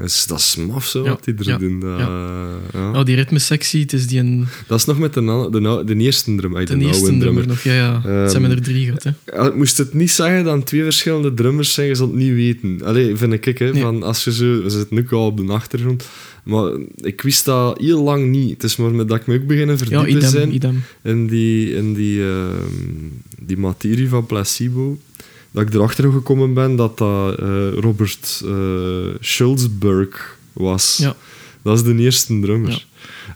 Ja. 0.00 0.06
is, 0.06 0.26
dat 0.26 0.38
is 0.38 0.56
maf 0.56 0.86
zo, 0.86 1.02
wat 1.04 1.24
die 1.24 1.34
er 1.44 1.58
doen. 1.58 1.80
Dat, 1.80 1.98
ja. 1.98 2.58
Oh, 2.72 3.04
die 3.04 3.14
ritmesectie, 3.16 3.80
het 3.80 3.92
is 3.92 4.06
die 4.06 4.18
een, 4.18 4.46
Dat 4.66 4.78
is 4.78 4.84
nog 4.84 4.98
met 4.98 5.14
de, 5.14 5.48
de, 5.50 5.82
de 5.86 5.94
eerste 5.96 6.34
drum. 6.34 6.56
ay, 6.56 6.64
de, 6.64 6.76
de 6.78 6.84
eerste 6.84 7.02
oude 7.02 7.16
nummer 7.16 7.42
drummer. 7.42 7.46
nog. 7.46 7.62
Ja, 7.62 7.74
ja. 7.74 7.92
het 8.20 8.30
zijn 8.30 8.42
Ehm, 8.42 8.52
er 8.52 8.58
er 8.58 8.64
drie 8.64 8.84
gehad, 8.84 9.02
hè. 9.02 9.46
Ik 9.46 9.54
moest 9.54 9.78
het 9.78 9.94
niet 9.94 10.10
zeggen 10.10 10.44
dan 10.44 10.62
twee 10.62 10.82
verschillende 10.82 11.34
drummers 11.34 11.74
zijn, 11.74 11.86
je 11.88 11.94
zult 11.94 12.10
het 12.10 12.18
niet 12.18 12.32
weten. 12.34 12.80
Allee, 12.84 13.16
vind 13.16 13.32
ik, 13.46 13.58
hè, 13.58 13.72
Nee. 13.72 13.82
van 13.82 14.02
als 14.02 14.24
je 14.24 14.32
zo... 14.32 14.62
We 14.62 14.70
zitten 14.70 14.96
nu 14.96 15.06
al 15.10 15.26
op 15.26 15.36
de 15.36 15.52
achtergrond. 15.52 16.04
Maar 16.44 16.72
ik 16.96 17.20
wist 17.20 17.44
dat 17.44 17.78
heel 17.80 18.02
lang 18.02 18.30
niet. 18.30 18.50
Het 18.50 18.62
is 18.64 18.76
maar 18.76 18.90
met 18.90 19.08
dat 19.08 19.20
ik 19.20 19.26
me 19.26 19.34
ook 19.34 19.46
beginnen 19.46 19.76
Ja, 19.76 19.84
verdiepen 19.84 20.08
idem, 20.16 20.28
zijn 20.30 20.54
idem. 20.54 20.82
in 21.02 21.26
die, 21.26 21.74
in 21.74 21.94
die, 21.94 22.22
ehm, 22.22 22.56
die 23.40 23.58
materie 23.58 24.08
van 24.08 24.26
placebo. 24.26 24.98
Dat 25.50 25.62
ik 25.62 25.74
erachter 25.74 26.12
gekomen 26.12 26.54
ben 26.54 26.76
dat 26.76 26.98
dat 26.98 27.38
eh, 27.38 27.72
Robert 27.72 28.42
eh 28.44 29.14
Schulzberg 29.20 30.38
was. 30.52 30.96
Ja. 30.96 31.16
Dat 31.62 31.76
is 31.76 31.82
de 31.82 31.96
eerste 31.96 32.40
drummer. 32.40 32.86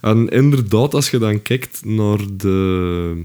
En 0.01 0.29
inderdaad, 0.29 0.95
als 0.95 1.11
je 1.11 1.19
dan 1.19 1.43
kijkt 1.43 1.85
naar 1.85 2.19
de, 2.37 3.23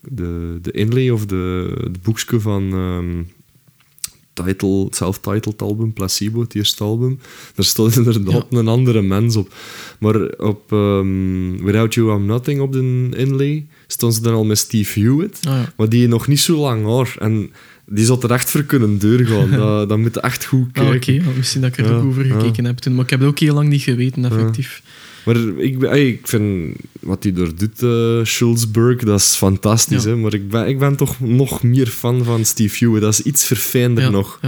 de, 0.00 0.58
de 0.62 0.70
inlay 0.70 1.10
of 1.10 1.26
de, 1.26 1.74
het 1.80 2.02
boekje 2.02 2.40
van 2.40 2.72
ehm, 2.72 3.22
title, 4.32 4.84
het 4.84 4.96
self-titled 4.96 5.62
album, 5.62 5.92
Placebo, 5.92 6.40
het 6.40 6.54
eerste 6.54 6.84
album, 6.84 7.18
daar 7.54 7.64
staat 7.64 7.96
inderdaad 8.04 8.46
een 8.50 8.68
andere 8.68 9.02
mens 9.02 9.36
op. 9.36 9.54
Maar 9.98 10.20
op 10.22 10.72
ehm, 10.72 11.64
Without 11.64 11.94
You 11.94 12.16
I'm 12.16 12.26
Nothing 12.26 12.60
op 12.60 12.72
de 12.72 13.08
inlay 13.16 13.66
stond 13.86 14.14
ze 14.14 14.20
dan 14.20 14.34
al 14.34 14.44
met 14.44 14.58
Steve 14.58 15.00
Hewitt, 15.00 15.40
Ah, 15.46 15.62
maar 15.76 15.88
die 15.88 16.08
nog 16.08 16.26
niet 16.26 16.40
zo 16.40 16.56
lang 16.56 16.86
haar. 16.86 17.16
En 17.18 17.50
die 17.86 18.04
zat 18.04 18.24
er 18.24 18.30
echt 18.30 18.50
voor 18.50 18.62
kunnen 18.62 18.98
doorgaan. 18.98 19.50
dat, 19.60 19.88
dat 19.88 19.98
moet 19.98 20.16
echt 20.20 20.44
goed 20.44 20.68
Ah, 20.72 20.88
kijken. 20.90 21.14
oké. 21.26 21.36
Misschien 21.36 21.60
dat 21.60 21.70
ik 21.70 21.78
er 21.78 21.84
Ja, 21.84 21.96
ook 21.96 22.04
over 22.04 22.26
ja. 22.26 22.38
gekeken 22.40 22.64
heb 22.64 22.78
toen. 22.78 22.94
Maar 22.94 23.04
ik 23.04 23.10
heb 23.10 23.20
het 23.20 23.28
ook 23.28 23.38
heel 23.38 23.54
lang 23.54 23.68
niet 23.68 23.82
geweten, 23.82 24.24
effectief. 24.24 24.82
Maar 25.24 25.36
ik, 25.58 25.82
ik 25.82 26.26
vind 26.28 26.76
wat 27.00 27.22
hij 27.22 27.32
door 27.32 27.54
doet, 27.56 27.82
eh 27.82 28.24
Schulzberg, 28.24 28.96
dat 29.02 29.20
is 29.20 29.34
fantastisch. 29.34 30.04
Ja. 30.04 30.08
Hè? 30.10 30.16
Maar 30.16 30.34
ik 30.34 30.48
ben, 30.48 30.68
ik 30.68 30.78
ben 30.78 30.96
toch 30.96 31.20
nog 31.20 31.62
meer 31.62 31.86
fan 31.86 32.24
van 32.24 32.44
Steve 32.44 32.84
Hewitt. 32.84 33.02
Dat 33.02 33.12
is 33.12 33.22
iets 33.22 33.44
verfijnder 33.44 34.04
Ja, 34.04 34.10
nog. 34.10 34.40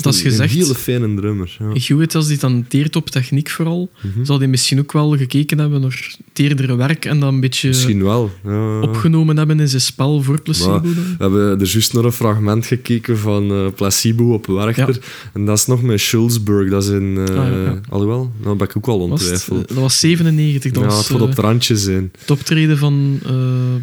Dat 0.00 0.14
is 0.14 0.24
Een 0.24 0.30
gezegd, 0.30 0.54
hele 0.54 0.74
fijne 0.74 1.14
drummer. 1.14 1.56
Ja. 1.58 1.80
Hewitt, 1.80 2.14
als 2.14 2.26
die 2.26 2.38
dan 2.38 2.64
teert 2.68 2.96
op 2.96 3.10
techniek 3.10 3.50
vooral, 3.50 3.90
Mhm. 4.02 4.24
zal 4.24 4.38
hij 4.38 4.46
misschien 4.48 4.78
ook 4.78 4.92
wel 4.92 5.16
gekeken 5.16 5.58
hebben 5.58 5.80
naar 5.80 6.14
teerdere 6.32 6.76
werk 6.76 7.04
en 7.04 7.20
dan 7.20 7.34
een 7.34 7.40
beetje 7.40 7.68
Misschien 7.68 8.02
wel. 8.02 8.30
Ja. 8.44 8.80
opgenomen 8.80 9.36
hebben 9.36 9.60
in 9.60 9.68
zijn 9.68 9.82
spel 9.82 10.22
voor 10.22 10.40
Placebo. 10.42 10.70
Maar-. 10.70 10.82
We 10.82 11.14
hebben 11.18 11.60
er 11.60 11.66
juist 11.66 11.92
naar 11.92 12.04
een 12.04 12.12
fragment 12.12 12.66
gekeken 12.66 13.18
van 13.18 13.50
eh, 13.50 13.66
Placebo 13.76 14.32
op 14.32 14.46
Werchter. 14.46 14.98
En 15.32 15.44
dat 15.44 15.58
is 15.58 15.66
nog 15.66 15.82
met 15.82 16.00
Schulzberg. 16.00 16.70
Dat 16.70 16.82
is 16.82 16.88
in... 16.88 17.18
eh 17.28 17.36
Ah. 17.42 17.72
Alhoewel, 17.88 18.32
nou 18.42 18.56
ben 18.56 18.66
ik 18.68 18.76
ook 18.76 18.86
het? 18.86 18.94
ontwijfeld. 18.94 19.68
dat 19.68 19.76
was 19.76 20.00
97. 20.00 20.72
Dat 20.72 20.82
Ja, 20.82 20.88
was 20.88 21.08
het 21.08 21.16
op 21.16 21.22
eh, 21.22 21.28
het 21.28 21.38
randje 21.38 21.76
zijn. 21.76 22.12
het 22.18 22.30
optreden 22.30 22.78
van 22.78 23.18
eh, 23.26 23.32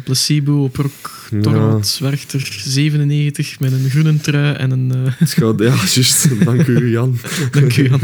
Placebo 0.04 0.62
op 0.62 0.76
Rock 0.76 1.18
Torrent 1.42 1.98
Werchter 2.00 2.58
97 2.64 3.60
met 3.60 3.72
een 3.72 3.90
groene 3.90 4.16
trui 4.16 4.54
en 4.54 4.70
een... 4.70 4.92
Het 4.94 5.30
gaat, 5.30 5.58
ja, 5.58 5.74
juist. 5.94 6.44
Dank 6.44 6.66
u, 6.66 6.90
Jan. 6.90 7.18
dank 7.50 7.76
u, 7.76 7.88
Jan. 7.88 8.00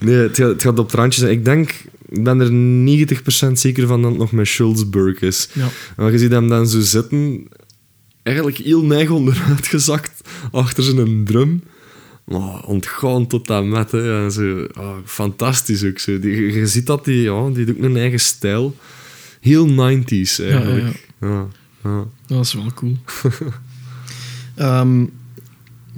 Nee, 0.00 0.14
het 0.14 0.36
gaat, 0.36 0.48
het 0.48 0.62
gaat 0.62 0.78
op 0.78 0.86
het 0.86 0.94
randje 0.94 1.20
zijn. 1.20 1.32
Ik 1.32 1.44
denk 1.44 1.74
ik 2.08 2.24
ben 2.24 2.40
er 2.40 2.50
90% 3.48 3.52
zeker 3.52 3.86
van 3.86 4.02
dat 4.02 4.10
het 4.10 4.20
nog 4.20 4.32
met 4.32 4.46
Schulzberg 4.46 5.20
is. 5.20 5.48
Ja. 5.52 5.68
Maar 5.96 6.12
je 6.12 6.18
ziet 6.18 6.30
hem 6.30 6.48
dan 6.48 6.68
zo 6.68 6.80
zitten, 6.80 7.48
eigenlijk 8.22 8.56
heel 8.56 8.84
neig 8.84 9.10
onderuit 9.10 9.66
gezakt 9.74 10.28
achter 10.50 10.82
zijn 10.82 11.24
drum. 11.24 11.62
Maar 12.24 12.64
ontgaan 12.64 13.26
tot 13.26 13.46
dat 13.46 13.64
met. 13.64 13.90
Hè. 13.90 14.24
En 14.24 14.32
zo, 14.32 14.66
ah, 14.72 14.96
fantastisch 15.04 15.84
ook. 15.84 15.98
Zo. 15.98 16.18
Die, 16.18 16.52
je 16.52 16.66
ziet 16.66 16.86
dat 16.86 17.04
die, 17.04 17.22
ja, 17.22 17.50
die 17.50 17.64
doet 17.64 17.82
een 17.82 17.96
eigen 17.96 18.20
stijl. 18.20 18.76
Heel 19.40 19.68
90s 19.68 20.44
eigenlijk. 20.44 21.08
Ja, 21.20 21.28
ja. 21.28 21.48
Dat 22.26 22.44
is 22.44 22.52
wel 22.52 22.72
cool. 22.74 22.96
Ehm, 24.54 25.04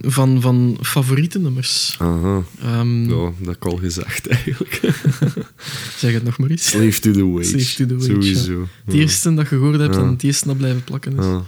van, 0.03 0.41
van 0.41 0.77
favoriete 0.83 1.39
nummers. 1.39 1.97
Aha. 1.99 2.43
Ehm, 2.63 3.03
Ja, 3.11 3.17
dat 3.17 3.33
heb 3.45 3.57
ik 3.57 3.65
al 3.65 3.77
gezegd 3.77 4.27
eigenlijk. 4.27 4.81
Zeg 5.97 6.13
het 6.13 6.25
nog 6.25 6.39
maar 6.39 6.51
eens. 6.51 6.67
Slave 6.71 7.01
to 7.01 7.11
the 7.11 7.27
wage. 7.27 7.45
Slave 7.61 7.75
to 7.75 7.87
the 7.87 7.95
wage, 7.97 8.11
Sowieso. 8.13 8.67
Het 8.85 8.95
eerste 8.95 9.35
dat 9.35 9.49
je 9.49 9.57
gehoord 9.57 9.81
hebt 9.81 9.95
Ja. 9.95 10.01
en 10.01 10.09
het 10.09 10.23
eerste 10.23 10.47
dat 10.47 10.57
blijven 10.57 10.85
plakken 10.85 11.19
is. 11.19 11.25
Ja. 11.25 11.43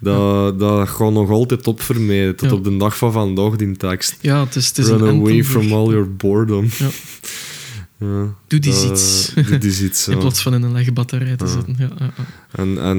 Dat, 0.00 0.58
dat 0.58 0.88
gaat 0.88 1.12
nog 1.12 1.30
altijd 1.30 1.66
op 1.66 1.80
voor 1.80 2.00
mij, 2.00 2.32
tot 2.32 2.50
Ja. 2.50 2.56
op 2.56 2.64
de 2.64 2.76
dag 2.76 2.96
van 2.96 3.12
vandaag, 3.12 3.56
die 3.56 3.76
tekst. 3.76 4.16
Ja, 4.20 4.44
het 4.44 4.56
is, 4.56 4.66
het 4.66 4.78
is 4.78 4.86
Run 4.86 5.00
een 5.00 5.18
away 5.20 5.44
from 5.44 5.72
all 5.72 5.86
your 5.90 6.14
boredom. 6.16 6.64
Ja. 6.78 6.88
Ja. 8.04 8.34
Doe 8.46 8.58
die 8.60 8.90
iets. 8.90 9.32
Doe 9.34 9.58
die 9.58 9.84
iets, 9.84 10.08
In 10.08 10.18
plaats 10.18 10.42
van 10.42 10.54
in 10.54 10.62
een 10.62 10.72
legbatterij 10.72 11.36
te 11.36 11.44
Ja. 11.44 11.50
zitten. 11.50 11.76
Ja. 11.78 12.12
En, 12.50 12.78
en 12.82 12.98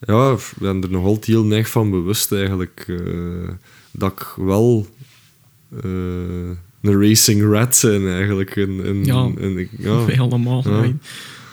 ja, 0.00 0.32
ik 0.32 0.52
ben 0.58 0.82
er 0.82 0.90
nog 0.90 1.04
altijd 1.04 1.24
heel 1.24 1.44
neig 1.44 1.70
van 1.70 1.90
bewust 1.90 2.32
eigenlijk. 2.32 2.84
eh, 2.88 3.48
dat 3.90 4.12
ik 4.12 4.26
wel 4.36 4.86
eh, 5.82 5.90
een 6.82 7.00
racing 7.00 7.42
rat 7.52 7.78
ben 7.82 8.12
eigenlijk. 8.14 8.56
En, 8.56 8.80
en, 8.84 9.04
Ja. 9.04 9.30
ja. 9.78 10.04
Wij 10.06 10.20
allemaal. 10.20 10.62
Ja. 10.64 10.70
wij. 10.80 10.96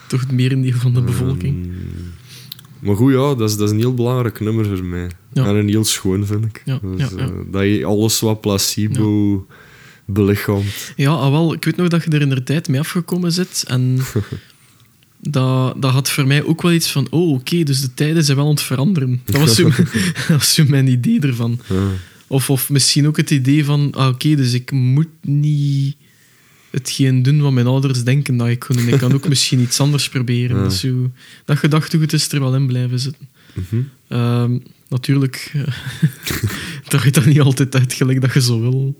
Toch 0.08 0.20
het 0.22 0.32
merendeel 0.32 0.74
van 0.74 0.94
de 0.94 1.02
bevolking. 1.02 1.66
Ehm, 1.66 1.76
maar 2.80 2.96
goed, 2.96 3.12
ja, 3.14 3.36
dat 3.36 3.50
is, 3.50 3.58
dat 3.58 3.68
is 3.68 3.74
een 3.74 3.80
heel 3.80 3.94
belangrijk 3.94 4.40
nummer 4.40 4.66
voor 4.66 4.86
mij. 4.86 5.10
Ja. 5.34 5.46
En 5.46 5.56
een 5.56 5.68
heel 5.70 5.84
schoon, 5.86 6.26
vind 6.26 6.46
ik. 6.46 6.62
Ja, 6.66 6.80
Dus, 6.84 7.10
ja, 7.10 7.18
eh, 7.18 7.28
dat 7.52 7.64
je 7.64 7.86
alles 7.86 8.20
wat 8.20 8.42
placebo 8.42 9.46
belichaamt. 10.06 10.94
Ja, 10.96 11.12
ah, 11.12 11.32
wel, 11.32 11.54
ik 11.54 11.66
weet 11.66 11.76
nog 11.76 11.88
dat 11.88 12.04
je 12.04 12.10
er 12.10 12.22
in 12.22 12.30
de 12.30 12.44
tijd 12.44 12.68
mee 12.68 12.80
afgekomen 12.80 13.32
zit. 13.32 13.64
En 13.68 14.00
dat, 15.22 15.82
dat 15.82 15.92
had 15.92 16.10
voor 16.10 16.28
mij 16.28 16.44
ook 16.44 16.62
wel 16.62 16.72
iets 16.72 16.92
van... 16.92 17.08
Oh, 17.10 17.32
oké, 17.32 17.64
dus 17.64 17.82
de 17.82 17.94
tijden 17.94 18.24
zijn 18.24 18.38
wel 18.38 18.46
aan 18.46 18.52
het 18.52 18.62
veranderen. 18.62 19.22
Dat 19.26 19.42
was 19.42 19.56
zo, 19.56 19.64
dat 20.28 20.28
was 20.28 20.54
zo 20.54 20.64
mijn 20.68 20.88
idee 20.88 21.20
ervan. 21.20 21.60
Ja. 21.70 21.88
Of, 22.28 22.50
of 22.50 22.70
misschien 22.70 23.08
ook 23.08 23.18
het 23.18 23.32
idee 23.32 23.66
van... 23.66 23.92
Ah, 23.92 24.08
oké, 24.08 24.36
dus 24.36 24.54
ik 24.54 24.72
moet 24.72 25.08
niet 25.22 25.96
hetgeen 26.72 27.24
doen 27.24 27.42
wat 27.42 27.52
mijn 27.52 27.68
ouders 27.68 28.04
denken 28.04 28.38
dat 28.38 28.48
ik 28.48 28.64
ga 28.64 28.74
doen. 28.74 28.88
Ik 28.88 29.00
kan 29.00 29.14
ook 29.14 29.28
misschien 29.28 29.60
iets 29.60 29.80
anders 29.80 30.10
proberen. 30.10 30.58
Ja. 30.58 30.64
Dus 30.64 30.80
zo, 30.80 31.12
dat 31.46 31.58
gedachtegoed 31.58 32.14
is 32.14 32.32
er 32.32 32.40
wel 32.40 32.56
in 32.56 32.68
blijven 32.68 33.00
zitten. 33.00 33.30
Mhm. 33.54 33.82
Ehm, 34.08 34.58
natuurlijk, 34.90 35.52
dat 36.90 37.02
gaat 37.02 37.14
dat 37.14 37.26
niet 37.26 37.42
altijd 37.42 37.76
uit 37.76 37.94
gelijk 37.94 38.22
dat 38.22 38.34
je 38.34 38.42
zo 38.42 38.62
wil. 38.62 38.98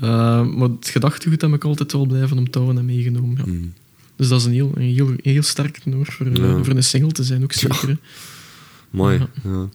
Ehm, 0.00 0.56
maar 0.58 0.68
het 0.68 0.88
gedachtegoed 0.88 1.40
heb 1.40 1.52
ik 1.54 1.64
altijd 1.64 1.92
wel 1.92 2.06
blijven 2.06 2.38
omtouwen 2.38 2.78
en 2.78 2.84
meegenomen. 2.84 3.36
Ja. 3.36 3.52
Mm. 3.52 3.72
Dus 4.16 4.28
dat 4.28 4.40
is 4.40 4.46
een 4.46 4.52
heel, 4.52 4.72
een 4.74 4.82
heel, 4.94 5.08
een 5.08 5.18
heel 5.22 5.42
sterk 5.42 5.84
nummer 5.84 6.06
voor, 6.12 6.26
eh, 6.26 6.34
Ja. 6.34 6.64
voor 6.64 6.74
een 6.74 6.82
single 6.84 7.12
te 7.12 7.22
zijn, 7.24 7.42
ook 7.42 7.52
zeker. 7.52 7.96
Mooi. 8.90 9.18
Ja. 9.44 9.62
Ik 9.62 9.68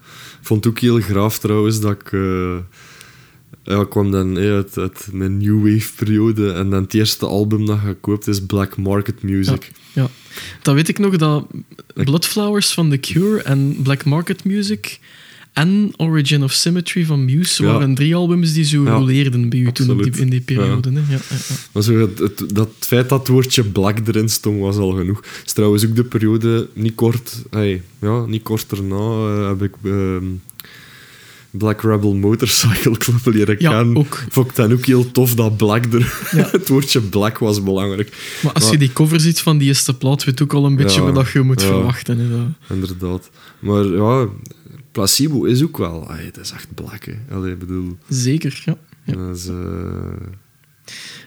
vond 0.47 0.63
het 0.63 0.73
ook 0.73 0.79
heel 0.79 0.99
graaf 0.99 1.39
trouwens 1.39 1.79
dat 1.79 1.91
ik. 1.91 2.11
eh, 2.11 2.55
ja, 3.63 3.81
ik 3.81 3.89
kwam 3.89 4.11
dan 4.11 4.37
eh, 4.37 4.51
uit, 4.51 4.77
uit 4.77 5.07
mijn 5.11 5.37
New 5.37 5.71
Wave 5.73 5.93
periode 5.95 6.51
en 6.51 6.69
dan 6.69 6.83
het 6.83 6.93
eerste 6.93 7.25
album 7.25 7.65
dat 7.65 7.79
je 7.85 7.93
koopt 8.01 8.27
is 8.27 8.41
Black 8.45 8.77
Market 8.77 9.21
Music. 9.23 9.71
Ja. 9.93 10.09
Dan 10.61 10.75
weet 10.75 10.87
ik 10.87 10.99
nog 10.99 11.15
dat 11.17 11.45
Bloodflowers 11.93 12.73
van 12.73 12.89
The 12.89 12.97
Cure 12.99 13.41
en 13.41 13.75
Black 13.83 14.05
Market 14.05 14.43
Music 14.43 14.99
en 15.57 15.93
Origin 15.97 16.43
of 16.43 16.51
Symmetry 16.51 17.05
van 17.05 17.25
Muse 17.25 17.63
Ja. 17.63 17.71
waren 17.71 17.95
drie 17.95 18.15
albums 18.15 18.53
die 18.53 18.63
zo 18.63 18.83
roleerden 18.83 19.49
bij 19.49 19.59
u 19.59 19.71
toen 19.71 19.89
op 19.89 19.97
die, 19.97 20.05
absoluut. 20.07 20.17
in 20.17 20.29
die 20.29 20.41
periode. 20.41 20.89
Hè? 20.91 20.95
Ja, 20.99 21.05
ja, 21.09 21.19
ja. 21.29 21.55
Maar 21.71 21.83
zo 21.83 21.97
het, 21.99 22.19
het- 22.19 22.55
dat 22.55 22.69
feit 22.79 23.09
dat 23.09 23.19
het 23.19 23.27
woordje 23.27 23.63
black 23.63 23.97
erin 24.07 24.29
stond 24.29 24.59
was 24.59 24.77
al 24.77 24.91
genoeg. 24.91 25.23
Is 25.45 25.53
trouwens 25.53 25.85
ook 25.85 25.95
de 25.95 26.03
periode, 26.03 26.67
niet 26.73 26.95
kort, 26.95 27.41
hey, 27.49 27.81
ja, 28.01 28.25
niet 28.25 28.43
kort 28.43 28.69
daarna 28.69 28.95
eh, 28.95 29.47
heb 29.47 29.61
ik 29.63 29.73
ehm, 29.83 30.25
Black 31.51 31.81
Rebel 31.81 32.13
Motorcycle 32.15 32.97
Club 32.97 33.25
leren 33.35 33.55
Ja, 33.59 33.69
kennen. 33.71 33.97
ook. 33.97 34.23
Vond 34.29 34.49
ik 34.49 34.55
dan 34.55 34.71
ook 34.73 34.85
heel 34.85 35.11
tof 35.11 35.35
dat 35.35 35.57
black 35.57 35.93
er... 35.93 36.13
Ja. 36.31 36.47
het 36.57 36.67
woordje 36.69 37.01
black 37.01 37.37
was 37.37 37.63
belangrijk. 37.63 38.37
Maar 38.43 38.53
als 38.53 38.63
Maar- 38.63 38.71
je 38.71 38.77
die 38.77 38.93
cover 38.93 39.19
ziet 39.19 39.39
van 39.39 39.57
die 39.57 39.67
eerste 39.67 39.93
plaat, 39.97 40.23
weet 40.23 40.41
ook 40.41 40.53
al 40.53 40.65
een 40.65 40.75
beetje 40.75 41.01
Ja, 41.01 41.11
wat 41.11 41.31
je 41.31 41.41
moet 41.41 41.63
verwachten. 41.63 42.17
Hè? 42.19 42.29
Dat- 42.29 42.47
Inderdaad. 42.77 43.29
Maar 43.59 43.85
ja, 43.85 44.27
placebo 44.97 45.43
is 45.45 45.63
ook 45.63 45.77
wel... 45.77 46.07
Het 46.11 46.37
is 46.37 46.51
echt 46.51 46.73
black, 46.73 47.05
hè. 47.05 47.35
Allee, 47.35 47.55
bedoel... 47.55 47.97
Zeker, 48.09 48.61
ja. 48.65 48.77
Ja. 49.03 49.13
Dat 49.13 49.35
is, 49.37 49.47
eh, 49.47 49.55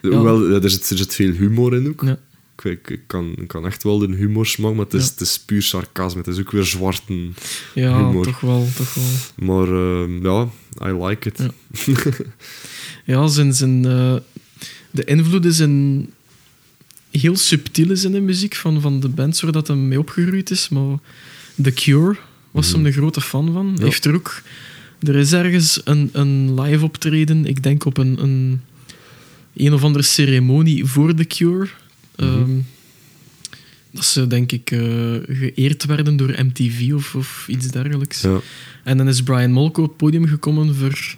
Hoewel, 0.03 0.51
er, 0.63 0.71
zit, 0.71 0.91
er 0.91 0.97
zit 0.99 1.15
veel 1.15 1.33
humor 1.33 1.75
in 1.75 1.89
ook. 1.89 2.03
ja. 2.03 2.19
Ik, 2.63 3.01
kan, 3.07 3.33
ik 3.37 3.49
kan 3.49 3.67
echt 3.67 3.83
wel 3.83 3.99
de 3.99 4.15
humor 4.15 4.47
smaken, 4.47 4.77
maar 4.77 4.85
het 4.85 4.95
is, 4.95 5.05
Ja. 5.05 5.11
het 5.11 5.21
is 5.21 5.39
puur 5.39 5.63
sarcasme. 5.63 6.19
Het 6.19 6.27
is 6.29 6.39
ook 6.39 6.51
weer 6.51 6.65
zwarte. 6.65 7.29
Ja, 7.75 7.97
Humor. 8.07 8.25
toch 8.25 8.41
wel, 8.41 8.69
toch 8.77 8.95
wel. 8.95 9.47
Maar 9.47 9.69
ehm, 9.69 10.23
ja, 10.27 10.49
I 10.87 11.05
like 11.05 11.29
it. 11.29 11.39
Ja. 11.39 11.95
Ja, 13.05 13.27
zijn, 13.27 13.55
zijn, 13.55 13.85
eh, 13.85 14.17
de 14.91 15.05
invloeden 15.05 15.53
zijn 15.53 16.07
heel 17.11 17.37
subtiel 17.37 17.91
is 17.91 18.05
in 18.05 18.13
de 18.13 18.21
muziek 18.21 18.55
van, 18.55 18.81
van 18.81 19.01
de 19.01 19.09
bands 19.09 19.41
waar 19.41 19.53
dat 19.53 19.67
hem 19.69 19.89
mee 19.89 19.99
opgegroeid 19.99 20.51
is. 20.51 20.69
Maar 20.69 20.99
The 21.63 21.73
Cure 21.73 22.17
was 22.51 22.73
hem 22.73 22.87
een 22.87 22.93
grote 22.93 23.21
fan 23.21 23.53
van. 23.53 23.67
Mhm. 23.67 23.79
Ja. 23.79 23.85
Heeft 23.85 24.05
er 24.05 24.15
ook... 24.15 24.43
Er 25.01 25.17
is 25.17 25.33
ergens 25.33 25.81
een, 25.85 26.11
een 26.13 26.61
live 26.61 26.85
optreden, 26.85 27.47
ik 27.47 27.63
denk 27.63 27.85
op 27.85 27.99
een, 27.99 28.23
een, 28.23 28.61
een 29.55 29.73
of 29.73 29.85
andere 29.85 30.05
ceremonie 30.05 30.85
voor 30.85 31.15
The 31.15 31.25
Cure. 31.25 31.69
Mhm. 32.17 32.29
Ehm, 32.29 32.59
dat 33.91 34.05
ze, 34.05 34.27
denk 34.27 34.53
ik, 34.53 34.71
eh, 34.71 34.81
geëerd 35.29 35.85
werden 35.85 36.17
door 36.17 36.35
MTV 36.45 36.93
of, 36.95 37.15
of 37.15 37.45
iets 37.49 37.67
dergelijks. 37.67 38.21
Ja. 38.21 38.41
En 38.85 38.97
dan 38.97 39.09
is 39.09 39.23
Brian 39.23 39.53
Molko 39.53 39.83
op 39.83 39.89
het 39.89 39.97
podium 39.97 40.27
gekomen 40.27 40.75
voor 40.75 41.17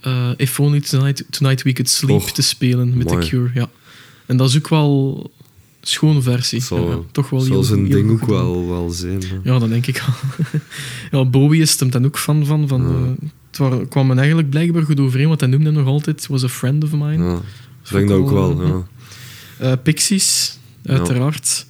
eh, 0.00 0.30
If 0.36 0.60
Only 0.60 0.80
Tonight, 0.80 1.24
Tonight 1.30 1.62
We 1.62 1.72
Could 1.72 1.90
Sleep 1.90 2.16
Och, 2.16 2.32
te 2.32 2.42
spelen 2.42 2.96
met 2.96 3.06
mooi. 3.08 3.20
The 3.20 3.28
Cure. 3.28 3.50
Ja. 3.54 3.70
En 4.26 4.36
dat 4.36 4.48
is 4.48 4.56
ook 4.56 4.68
wel 4.68 5.30
schone 5.88 6.22
versie. 6.22 6.60
Zal, 6.62 6.90
ja, 6.90 6.98
toch 7.12 7.30
wel 7.30 7.40
zal 7.40 7.62
zijn 7.62 7.84
ding 7.88 8.10
ook 8.10 8.26
wel, 8.26 8.68
wel 8.68 8.90
zijn. 8.90 9.22
Ja, 9.42 9.58
dat 9.58 9.68
denk 9.68 9.86
ik 9.86 10.04
wel. 10.06 10.60
ja, 11.20 11.30
Bowie 11.30 11.60
is 11.62 11.80
hem 11.80 11.90
dan 11.90 12.04
ook 12.04 12.18
fan 12.18 12.46
van. 12.46 12.68
van 12.68 12.82
Ja. 12.82 12.88
eh, 12.88 13.28
het 13.50 13.58
wa- 13.58 13.84
kwam 13.88 14.06
men 14.06 14.18
eigenlijk 14.18 14.50
blijkbaar 14.50 14.82
goed 14.82 15.00
overeen, 15.00 15.28
want 15.28 15.40
hij 15.40 15.48
noemde 15.48 15.66
hem 15.66 15.74
nog 15.74 15.86
altijd 15.86 16.26
was 16.26 16.44
a 16.44 16.48
friend 16.48 16.84
of 16.84 16.92
mine. 16.92 17.24
Ja. 17.24 17.34
Ik 17.84 17.90
denk 17.90 18.08
dat 18.08 18.18
ook 18.18 18.30
wel, 18.30 18.62
eh, 18.62 18.68
ja. 18.68 18.82
Eh, 19.58 19.72
Pixies, 19.82 20.58
uiteraard. 20.84 21.66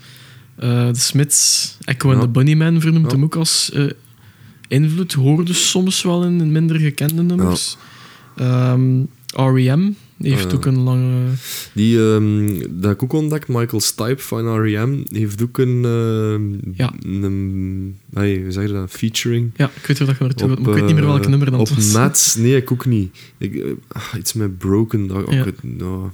Eh, 0.56 0.86
de 0.86 0.98
Smiths, 0.98 1.76
Echo 1.84 2.12
and 2.12 2.20
the 2.20 2.28
Bunnymen 2.28 2.80
vernoemt 2.80 3.10
hem 3.12 3.22
ook 3.24 3.36
als 3.36 3.70
eh, 3.72 3.84
invloed. 4.68 5.12
Hoorde 5.12 5.52
soms 5.52 6.02
wel 6.02 6.24
in, 6.24 6.40
in 6.40 6.52
minder 6.52 6.78
gekende 6.80 7.22
nummers. 7.22 7.76
R.E.M. 9.36 9.94
heeft 10.32 10.50
Ja. 10.50 10.56
ook 10.56 10.64
een 10.64 10.78
lange... 10.78 11.20
Die, 11.72 11.98
ehm, 11.98 12.62
dat 12.70 12.92
ik 12.92 13.02
ook 13.02 13.12
ontdekt, 13.12 13.48
Michael 13.48 13.80
Stipe 13.80 14.22
van 14.22 14.60
R.E.M. 14.60 15.02
heeft 15.08 15.42
ook 15.42 15.58
een... 15.58 15.84
ehm, 15.84 16.72
Ja. 16.76 16.92
een 17.06 17.98
hey, 18.14 18.40
hoe 18.42 18.52
zeg 18.52 18.66
je 18.66 18.72
dat? 18.72 18.90
Featuring. 18.90 19.50
Ja, 19.56 19.70
ik 19.80 19.86
weet 19.86 19.98
waar 19.98 20.06
dat 20.06 20.18
je 20.18 20.24
naartoe 20.24 20.48
maar 20.48 20.58
ik 20.58 20.64
weet 20.64 20.84
niet 20.86 20.94
meer 20.94 21.04
welke 21.06 21.22
eh, 21.24 21.28
nummer 21.30 21.50
dat 21.50 21.60
Op 21.60 21.68
was. 21.68 21.92
Mats, 21.92 22.34
nee, 22.34 22.56
ik 22.56 22.72
ook 22.72 22.86
niet. 22.86 23.16
Ik, 23.38 23.54
eh, 23.54 23.70
ah, 23.88 24.02
iets 24.18 24.32
met 24.32 24.58
Broken, 24.58 25.06
dat, 25.06 25.24
Ja. 25.30 25.38
ik, 25.38 25.44
weet, 25.44 25.78
nou, 25.78 26.06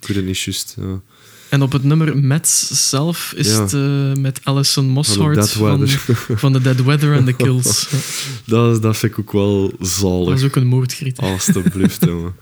ik 0.00 0.06
weet 0.06 0.16
het 0.16 0.26
niet 0.26 0.38
juist. 0.38 0.76
Ja. 0.80 1.00
En 1.48 1.62
op 1.62 1.72
het 1.72 1.84
nummer 1.84 2.16
Mets 2.18 2.88
zelf 2.90 3.32
is 3.36 3.48
Ja. 3.48 3.60
het 3.62 3.72
eh, 3.72 4.12
met 4.22 4.40
Alison 4.42 4.86
Mosshart 4.88 5.50
van, 5.50 5.88
van 6.36 6.52
The 6.52 6.60
Dead 6.66 6.82
Weather 6.84 7.16
and 7.16 7.26
the 7.26 7.32
Kills. 7.32 7.88
Dat, 8.46 8.82
dat 8.82 8.96
vind 8.96 9.12
ik 9.12 9.18
ook 9.18 9.32
wel 9.32 9.72
zalig. 9.80 10.28
dat 10.28 10.38
is 10.38 10.44
ook 10.44 10.56
een 10.56 10.66
moordgriet. 10.66 11.18
Alsjeblieft, 11.18 12.04
jongen. 12.08 12.34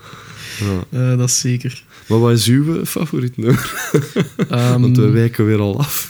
Ja. 0.60 0.84
Eh, 0.90 1.18
dat 1.18 1.28
is 1.28 1.40
zeker. 1.40 1.82
Maar 2.06 2.18
wat 2.20 2.32
is 2.32 2.46
uw 2.46 2.84
favoriet 2.84 3.36
nummer? 3.36 3.90
Ehm, 4.50 4.80
Want 4.80 4.96
we 4.96 5.08
wijken 5.08 5.46
weer 5.46 5.58
al 5.58 5.78
af. 5.78 6.08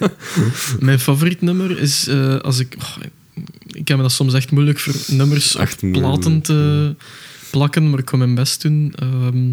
Mijn 0.80 0.98
favoriet 0.98 1.40
nummer 1.40 1.78
is 1.78 2.06
eh, 2.08 2.36
als 2.36 2.58
ik. 2.58 2.76
oh, 2.78 2.96
ik 3.66 3.88
heb 3.88 3.96
me 3.96 4.02
dat 4.02 4.12
soms 4.12 4.34
echt 4.34 4.50
moeilijk 4.50 4.78
voor 4.78 4.94
nummers 5.16 5.56
Echt 5.56 5.82
op 5.82 5.92
platen 5.92 6.40
te 6.40 6.94
plakken, 7.50 7.90
maar 7.90 7.98
ik 7.98 8.04
kan 8.04 8.18
mijn 8.18 8.34
best 8.34 8.62
doen. 8.62 8.92
Ehm, 8.94 9.52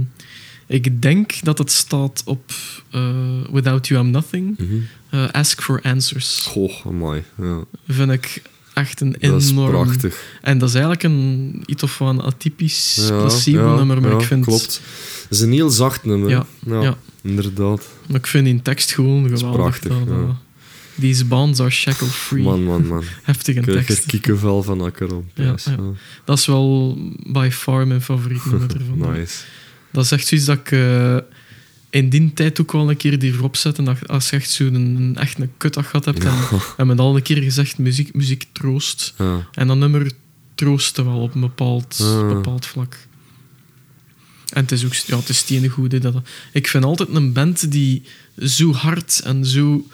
ik 0.68 1.02
denk 1.02 1.44
dat 1.44 1.58
het 1.58 1.72
staat 1.72 2.22
op 2.26 2.52
eh, 2.92 3.12
Without 3.52 3.88
You 3.88 4.06
I'm 4.06 4.12
Nothing. 4.12 4.58
Mhm. 4.58 5.28
Ask 5.32 5.62
for 5.62 5.82
Answers. 5.82 6.46
Goh, 6.48 6.86
mooi. 6.86 7.24
Ja. 7.38 7.64
Vind 7.88 8.12
ik 8.12 8.42
echt 8.74 9.02
een 9.02 9.16
Dat 9.20 9.42
is 9.42 9.50
enorm. 9.50 9.72
prachtig. 9.72 10.24
En 10.42 10.58
dat 10.58 10.70
is 10.70 10.76
eigenlijk 10.76 11.04
een 11.04 11.64
iets 11.66 11.84
of 11.84 12.00
een 12.00 12.22
atypisch 12.22 13.06
Ja, 13.10 13.20
placebo-nummer, 13.20 14.02
maar 14.02 14.10
ja, 14.12 14.18
ik 14.18 14.24
vind. 14.24 14.46
Klopt. 14.46 14.82
Het 15.22 15.32
is 15.32 15.40
een 15.40 15.52
heel 15.52 15.70
zacht 15.70 16.06
nummer. 16.06 16.30
Ja, 16.30 16.46
ja. 16.66 16.98
inderdaad. 17.22 17.88
Maar 18.08 18.20
ik 18.20 18.28
vind 18.28 18.46
die 18.46 18.62
tekst 18.62 18.94
gewoon 18.94 19.24
geweldig. 19.24 19.52
prachtig, 19.52 19.90
dat, 19.98 20.08
dat- 20.08 20.36
These 21.00 21.26
bonds 21.26 21.60
are 21.60 21.70
shackle 21.70 22.08
free. 22.08 22.44
Man, 22.44 22.64
man, 22.64 22.88
man. 22.88 23.04
Heftige 23.24 23.58
Ik 23.60 23.64
krijg 23.66 23.80
er 23.80 23.86
tekst. 23.86 24.06
kiekenvel 24.06 24.64
van 24.64 24.82
akkerom. 24.82 25.30
Ja. 25.34 25.56
Dat 26.26 26.38
is 26.38 26.46
wel 26.46 26.98
by 27.28 27.50
far 27.52 27.88
mijn 27.88 28.02
favoriet 28.02 28.46
nummer 28.52 28.70
ervan. 28.76 29.12
Nice. 29.14 29.44
Dat 29.92 30.06
is 30.06 30.12
echt 30.12 30.28
zoiets 30.28 30.48
dat 30.48 30.58
ik 30.58 30.72
eh, 30.72 31.18
in 31.94 32.10
die 32.10 32.34
tijd 32.34 32.62
ook 32.62 32.72
wel 32.72 32.90
een 32.90 32.98
keer 32.98 33.20
die 33.20 33.34
erop 33.34 33.56
zet. 33.56 33.78
En 33.78 33.86
dat, 33.86 34.08
als 34.08 34.30
je 34.30 34.36
echt 34.36 34.50
zo'n 34.50 34.74
een, 34.74 35.16
echt 35.20 35.40
een 35.40 35.52
kutdag 35.58 35.86
gehad 35.90 36.06
hebt. 36.06 36.24
En, 36.24 36.34
en 36.78 36.88
men 36.88 37.00
al 37.00 37.16
een 37.16 37.22
keer 37.22 37.42
gezegd, 37.44 37.78
muziek, 37.78 38.14
muziek 38.14 38.46
troost. 38.52 39.14
En 39.52 39.68
dat 39.68 39.78
nummer 39.78 40.12
troostte 40.56 41.04
wel 41.04 41.20
op 41.22 41.36
een 41.36 41.42
bepaald, 41.42 41.98
bepaald 42.28 42.66
vlak. 42.66 42.98
En 44.54 44.62
het 44.62 44.72
is 44.72 44.86
ook 44.86 44.94
ja, 44.94 45.18
het 45.18 45.30
is 45.30 45.38
steengoed. 45.38 45.92
hè, 45.92 46.00
Dat, 46.00 46.16
ik 46.54 46.68
vind 46.68 46.84
altijd 46.84 47.10
een 47.10 47.34
band 47.34 47.72
die 47.72 48.04
zo 48.44 48.72
hard 48.74 49.22
en 49.24 49.46
zo 49.46 49.88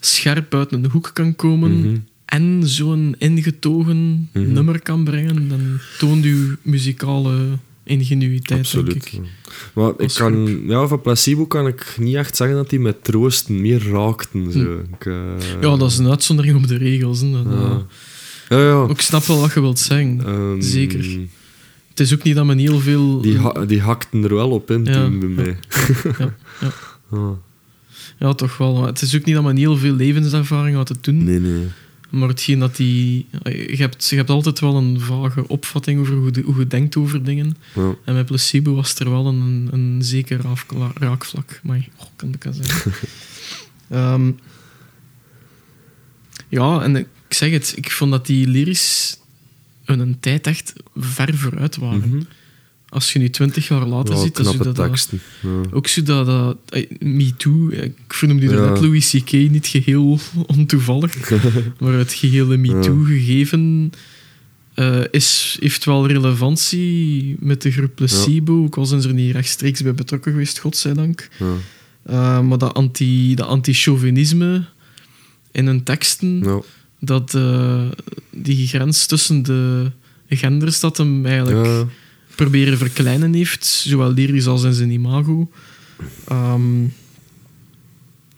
scherp 0.00 0.54
uit 0.54 0.72
een 0.72 0.86
hoek 0.90 1.10
kan 1.12 1.36
komen 1.36 1.80
Mhm. 1.80 1.96
en 2.24 2.62
zo'n 2.64 3.14
ingetogen 3.18 4.28
Mhm. 4.32 4.52
nummer 4.52 4.80
kan 4.80 5.04
brengen, 5.04 5.48
dan 5.48 5.78
toont 5.98 6.24
uw 6.24 6.56
muzikale 6.62 7.58
ingenuïteit, 7.86 8.48
denk 8.48 8.60
Absoluut. 8.60 8.94
ik. 8.96 9.08
ja. 9.08 9.20
Maar 9.74 9.92
ik 9.96 10.12
kan, 10.14 10.62
ja, 10.66 10.86
van 10.86 11.00
placebo 11.00 11.46
kan 11.46 11.66
ik 11.66 11.94
niet 11.98 12.14
echt 12.14 12.36
zeggen 12.36 12.56
dat 12.56 12.70
die 12.70 12.80
met 12.80 13.04
troosten 13.04 13.60
meer 13.60 13.88
raakten. 13.90 14.52
Zo. 14.52 14.78
Ik, 14.98 15.06
eh, 15.06 15.60
Ja, 15.60 15.76
dat 15.76 15.90
is 15.90 15.98
een 15.98 16.08
uitzondering 16.10 16.56
op 16.56 16.66
de 16.68 16.76
regels. 16.76 17.20
Hè. 17.20 17.30
Dat, 17.30 17.44
Ja. 17.52 17.86
Ja, 18.48 18.86
Ik 18.88 19.00
snap 19.00 19.24
wel 19.24 19.40
wat 19.40 19.52
je 19.54 19.60
wilt 19.60 19.78
zeggen. 19.78 20.20
Ehm, 20.26 20.60
zeker. 20.60 21.18
Het 21.88 22.00
is 22.00 22.14
ook 22.14 22.22
niet 22.22 22.34
dat 22.34 22.44
men 22.46 22.58
heel 22.58 22.78
veel... 22.80 23.20
Die, 23.20 23.38
ha- 23.38 23.64
die 23.66 23.80
hakten 23.80 24.24
er 24.24 24.34
wel 24.34 24.50
op 24.50 24.70
in 24.70 24.84
toen 24.84 25.18
bij 25.20 25.28
ja. 25.28 25.34
mij. 25.34 25.56
ja, 28.18 28.32
toch 28.32 28.56
wel. 28.56 28.74
Maar 28.74 28.86
Het 28.88 29.02
is 29.02 29.16
ook 29.16 29.24
niet 29.24 29.34
dat 29.34 29.44
men 29.44 29.56
heel 29.56 29.76
veel 29.76 29.94
levenservaring 29.94 30.76
had 30.76 30.86
te 30.86 30.96
doen. 31.00 31.24
Nee, 31.24 31.38
nee. 31.40 31.66
Maar 32.18 32.28
hetgeen 32.28 32.58
dat 32.58 32.76
die... 32.76 33.26
Je 33.44 33.76
hebt, 33.76 34.08
je 34.08 34.16
hebt 34.16 34.30
altijd 34.30 34.60
wel 34.60 34.76
een 34.76 35.00
vage 35.00 35.48
opvatting 35.48 36.00
over 36.00 36.14
hoe, 36.14 36.30
de- 36.30 36.40
hoe 36.40 36.58
je 36.58 36.66
denkt 36.66 36.96
over 36.96 37.24
dingen. 37.24 37.56
Ja. 37.74 37.94
En 38.04 38.14
met 38.14 38.26
placebo 38.26 38.74
was 38.74 38.94
er 38.98 39.10
wel 39.10 39.26
een, 39.26 39.68
een 39.72 40.02
zeker 40.02 40.40
raakvlak. 40.98 41.60
Maar 41.62 41.88
oh, 41.96 42.06
kan 42.16 42.28
ik 42.28 42.42
dat 42.44 42.54
zeggen? 42.60 42.92
Ehm, 43.88 44.30
ja, 46.48 46.82
en 46.82 46.96
ik 46.96 47.06
zeg 47.28 47.50
het, 47.50 47.72
ik 47.76 47.90
vond 47.90 48.10
dat 48.10 48.26
die 48.26 48.46
lyrisch 48.48 49.18
een 49.84 50.20
tijd 50.20 50.46
echt 50.46 50.72
ver 50.96 51.34
vooruit 51.36 51.76
waren. 51.76 52.08
Mhm. 52.08 52.22
Als 52.96 53.12
je 53.12 53.18
nu 53.18 53.30
twintig 53.30 53.68
jaar 53.68 53.86
later 53.86 54.14
Ja, 54.14 54.20
ziet, 54.20 54.36
je 54.36 54.42
dat, 54.42 54.62
dat- 54.62 54.74
teksten. 54.74 55.20
Ja. 55.42 55.48
ook 55.72 55.86
zo 55.86 56.02
dat, 56.02 56.26
dat 56.26 56.56
eh, 56.68 56.90
Me 56.98 57.36
Too, 57.36 57.68
eh, 57.70 57.82
ik 57.82 57.94
vernoemde 58.14 58.46
die 58.46 58.56
Ja. 58.56 58.68
net 58.70 58.80
Louis 58.80 59.10
C.K. 59.10 59.32
niet 59.32 59.66
geheel 59.66 60.18
ontoevallig, 60.56 61.30
maar 61.80 61.92
het 61.92 62.12
gehele 62.12 62.56
Me. 62.56 62.78
Too 62.80 63.04
gegeven 63.04 63.92
eh, 64.74 65.00
is, 65.10 65.56
heeft 65.60 65.84
wel 65.84 66.06
relevantie 66.06 67.36
met 67.38 67.62
de 67.62 67.70
groep 67.72 67.94
Placebo, 67.94 68.64
ook 68.64 68.76
al 68.76 68.86
zijn 68.86 69.02
ze 69.02 69.08
er 69.08 69.14
niet 69.14 69.32
rechtstreeks 69.32 69.82
bij 69.82 69.94
betrokken 69.94 70.32
geweest, 70.32 70.58
godzijdank. 70.58 71.28
Eh, 72.02 72.40
maar 72.40 72.58
dat 72.58 72.74
anti- 72.74 73.34
dat 73.34 73.46
anti-chauvinisme 73.46 74.64
in 75.52 75.66
hun 75.66 75.82
teksten, 75.82 76.62
dat 77.00 77.34
eh, 77.34 77.82
die 78.30 78.66
grens 78.66 79.06
tussen 79.06 79.42
de 79.42 79.90
genders, 80.28 80.80
dat 80.80 80.96
hem 80.96 81.26
eigenlijk. 81.26 81.86
Proberen 82.36 82.78
verkleinen 82.78 83.32
heeft, 83.34 83.64
zowel 83.64 84.12
lyrisch 84.12 84.46
als 84.46 84.62
in 84.62 84.72
zijn 84.72 84.90
imago. 84.90 85.50
Ehm, 86.28 86.82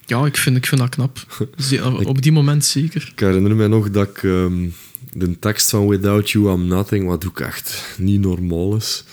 ja, 0.06 0.26
ik 0.26 0.36
vind, 0.36 0.56
ik 0.56 0.66
vind 0.66 0.80
dat 0.80 0.90
knap. 0.90 1.26
Op 2.04 2.22
die 2.22 2.32
moment 2.32 2.64
zeker. 2.64 3.08
Ik 3.12 3.20
herinner 3.20 3.56
me 3.56 3.68
nog 3.68 3.90
dat 3.90 4.08
ik 4.08 4.22
ehm, 4.22 4.68
de 5.12 5.38
tekst 5.38 5.70
van 5.70 5.88
Without 5.88 6.30
You 6.30 6.52
I'm 6.52 6.66
Nothing, 6.66 7.06
wat 7.06 7.26
ook 7.26 7.40
echt 7.40 7.94
niet 7.98 8.20
normaal 8.20 8.76
is, 8.76 9.04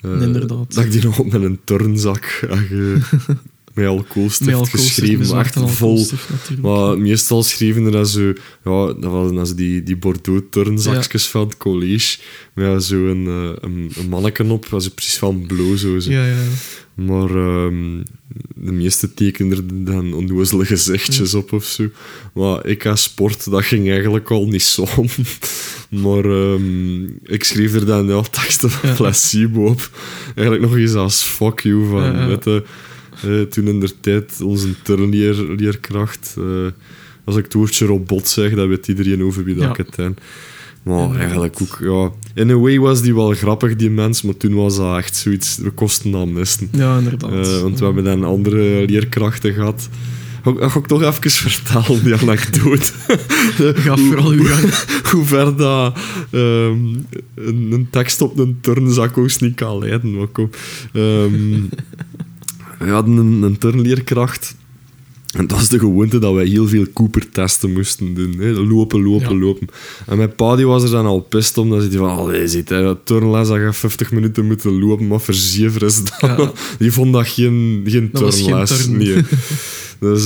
eh, 0.00 0.20
Inderdaad. 0.22 0.74
dat 0.74 0.84
ik 0.84 0.92
die 0.92 1.04
nog 1.04 1.18
op 1.18 1.32
met 1.32 1.42
een 1.42 1.58
turnzak 1.64 2.24
met 3.76 3.86
alcoholstift 3.86 4.58
Met 4.58 4.68
geschreven, 4.68 5.18
met 5.18 5.30
maar 5.30 5.44
echt 5.44 5.58
vol. 5.64 6.06
Maar 6.62 6.98
meestal 6.98 7.42
schreven 7.42 7.84
er 7.84 7.90
dan 7.90 8.06
zo, 8.06 8.26
ja, 8.64 8.86
dat 8.86 9.04
waren 9.04 9.34
dan 9.34 9.46
zo 9.46 9.54
die, 9.54 9.82
die 9.82 9.96
Bordeaux 9.96 10.42
turnzakjes 10.50 11.26
van 11.26 11.40
het 11.40 11.56
college, 11.56 12.18
met 12.54 12.84
zo'n 12.84 13.06
een, 13.06 13.56
een, 13.60 13.90
een 13.96 14.08
manneken 14.08 14.50
op, 14.50 14.66
was 14.66 14.88
precies 14.88 15.16
van 15.18 15.46
blauw 15.46 15.76
zo. 15.76 15.98
zo. 15.98 16.10
ja, 16.10 16.26
ja. 16.26 16.42
Maar 16.96 17.30
ehm, 17.30 18.02
de 18.54 18.72
meeste 18.72 19.14
tekenen 19.14 19.56
er 19.56 19.84
dan 19.84 20.12
onnozele 20.12 20.64
gezichtjes 20.64 21.34
op 21.34 21.52
of 21.52 21.64
zo. 21.64 21.88
Maar 22.34 22.66
ik 22.66 22.86
als 22.86 23.02
sport, 23.02 23.50
dat 23.50 23.64
ging 23.64 23.90
eigenlijk 23.90 24.30
al 24.30 24.46
niet 24.46 24.62
zo 24.62 24.86
om. 24.96 25.08
Maar 26.02 26.24
ehm, 26.24 27.04
ik 27.04 27.44
schreef 27.44 27.74
er 27.74 27.86
dan 27.86 28.06
ja, 28.06 28.22
teksten 28.22 28.70
van 28.70 28.94
placebo 28.94 29.66
op. 29.66 29.90
Eigenlijk 30.34 30.60
nog 30.60 30.76
eens 30.76 30.94
als 30.94 31.22
fuck 31.22 31.60
you 31.60 31.88
van... 31.88 32.02
Ja. 32.02 32.62
Eh, 33.26 33.40
toen 33.40 33.66
in 33.68 33.80
der 33.80 33.92
tijd 34.00 34.40
onze 34.42 34.68
turnleerkracht... 34.82 36.34
eh 36.38 36.44
als 37.24 37.36
ik 37.36 37.44
het 37.44 37.54
woordje 37.54 37.86
robot 37.86 38.28
zeg, 38.28 38.54
dan 38.54 38.68
weet 38.68 38.88
iedereen 38.88 39.22
over 39.22 39.44
wie 39.44 39.54
dat 39.54 39.70
ik 39.70 39.76
het 39.76 39.96
ben. 39.96 40.16
Maar 40.82 41.14
eigenlijk 41.16 41.58
ook, 41.62 41.78
ja... 41.80 42.10
In 42.42 42.50
a 42.50 42.54
way 42.54 42.78
was 42.78 43.02
die 43.02 43.14
wel 43.14 43.32
grappig, 43.32 43.76
die 43.76 43.90
mens, 43.90 44.22
maar 44.22 44.36
toen 44.36 44.54
was 44.54 44.76
dat 44.76 44.96
echt 44.96 45.16
zoiets... 45.16 45.56
We 45.56 45.70
kosten 45.70 46.10
dat 46.10 46.26
misten. 46.28 46.68
ja 46.72 46.98
inderdaad. 46.98 47.46
Eh, 47.46 47.60
want 47.60 47.78
we 47.78 47.84
hebben 47.84 48.04
dan 48.04 48.24
andere 48.24 48.84
leerkrachten 48.86 49.52
gehad. 49.54 49.88
Ik- 50.44 50.70
ga 50.70 50.78
ik 50.78 50.86
toch 50.86 51.02
even 51.02 51.30
vertellen, 51.50 52.04
die 52.04 52.14
anekdote. 52.14 52.92
Ga 53.84 53.96
vooral 53.96 54.30
uw 54.30 54.44
gang. 54.44 54.72
Hoe 55.12 55.24
ver 55.24 55.56
dat 55.56 55.98
ehm, 56.30 56.76
een, 57.34 57.68
een 57.72 57.86
tekst 57.90 58.20
op 58.20 58.38
een 58.38 58.58
turnzak 58.60 59.18
ook 59.18 59.40
niet 59.40 59.54
kan 59.54 59.78
leiden. 59.78 60.16
Maar 60.16 60.26
kom. 60.26 60.50
Ehm, 60.92 61.54
we 62.78 62.88
hadden 62.90 63.16
een, 63.16 63.42
een 63.42 63.58
turnleerkracht. 63.58 64.54
En 65.32 65.46
dat 65.46 65.58
was 65.58 65.68
de 65.68 65.78
gewoonte 65.78 66.18
dat 66.18 66.34
wij 66.34 66.46
heel 66.46 66.68
veel 66.68 66.86
Cooper-testen 66.92 67.72
moesten 67.72 68.14
doen. 68.14 68.34
Hè. 68.38 68.50
Lopen, 68.52 69.02
lopen, 69.02 69.34
Ja. 69.34 69.40
lopen. 69.44 69.68
En 70.06 70.16
mijn 70.16 70.34
pa 70.34 70.56
die 70.56 70.66
was 70.66 70.82
er 70.82 70.90
dan 70.90 71.06
al 71.06 71.20
pist 71.20 71.58
om. 71.58 71.70
Dan 71.70 71.80
zit 71.80 71.90
hij 71.90 71.98
van, 71.98 72.08
allee, 72.16 72.48
zit, 72.48 72.68
hè, 72.68 72.82
dat 72.82 72.98
turnles, 73.04 73.48
dat 73.48 73.56
je 73.56 73.72
50 73.72 74.12
minuten 74.12 74.46
moeten 74.46 74.78
lopen. 74.78 75.06
Maar 75.06 75.20
verziever 75.20 75.82
is 75.82 76.04
dat. 76.04 76.16
Ja. 76.20 76.52
Die 76.78 76.92
vond 76.92 77.12
dat 77.12 77.28
geen, 77.28 77.82
geen 77.86 78.08
Dat 78.12 78.34
geen 78.34 78.44
turnles. 78.44 78.76
turn. 78.84 78.96
Nee. 78.96 79.22
Dus 80.00 80.24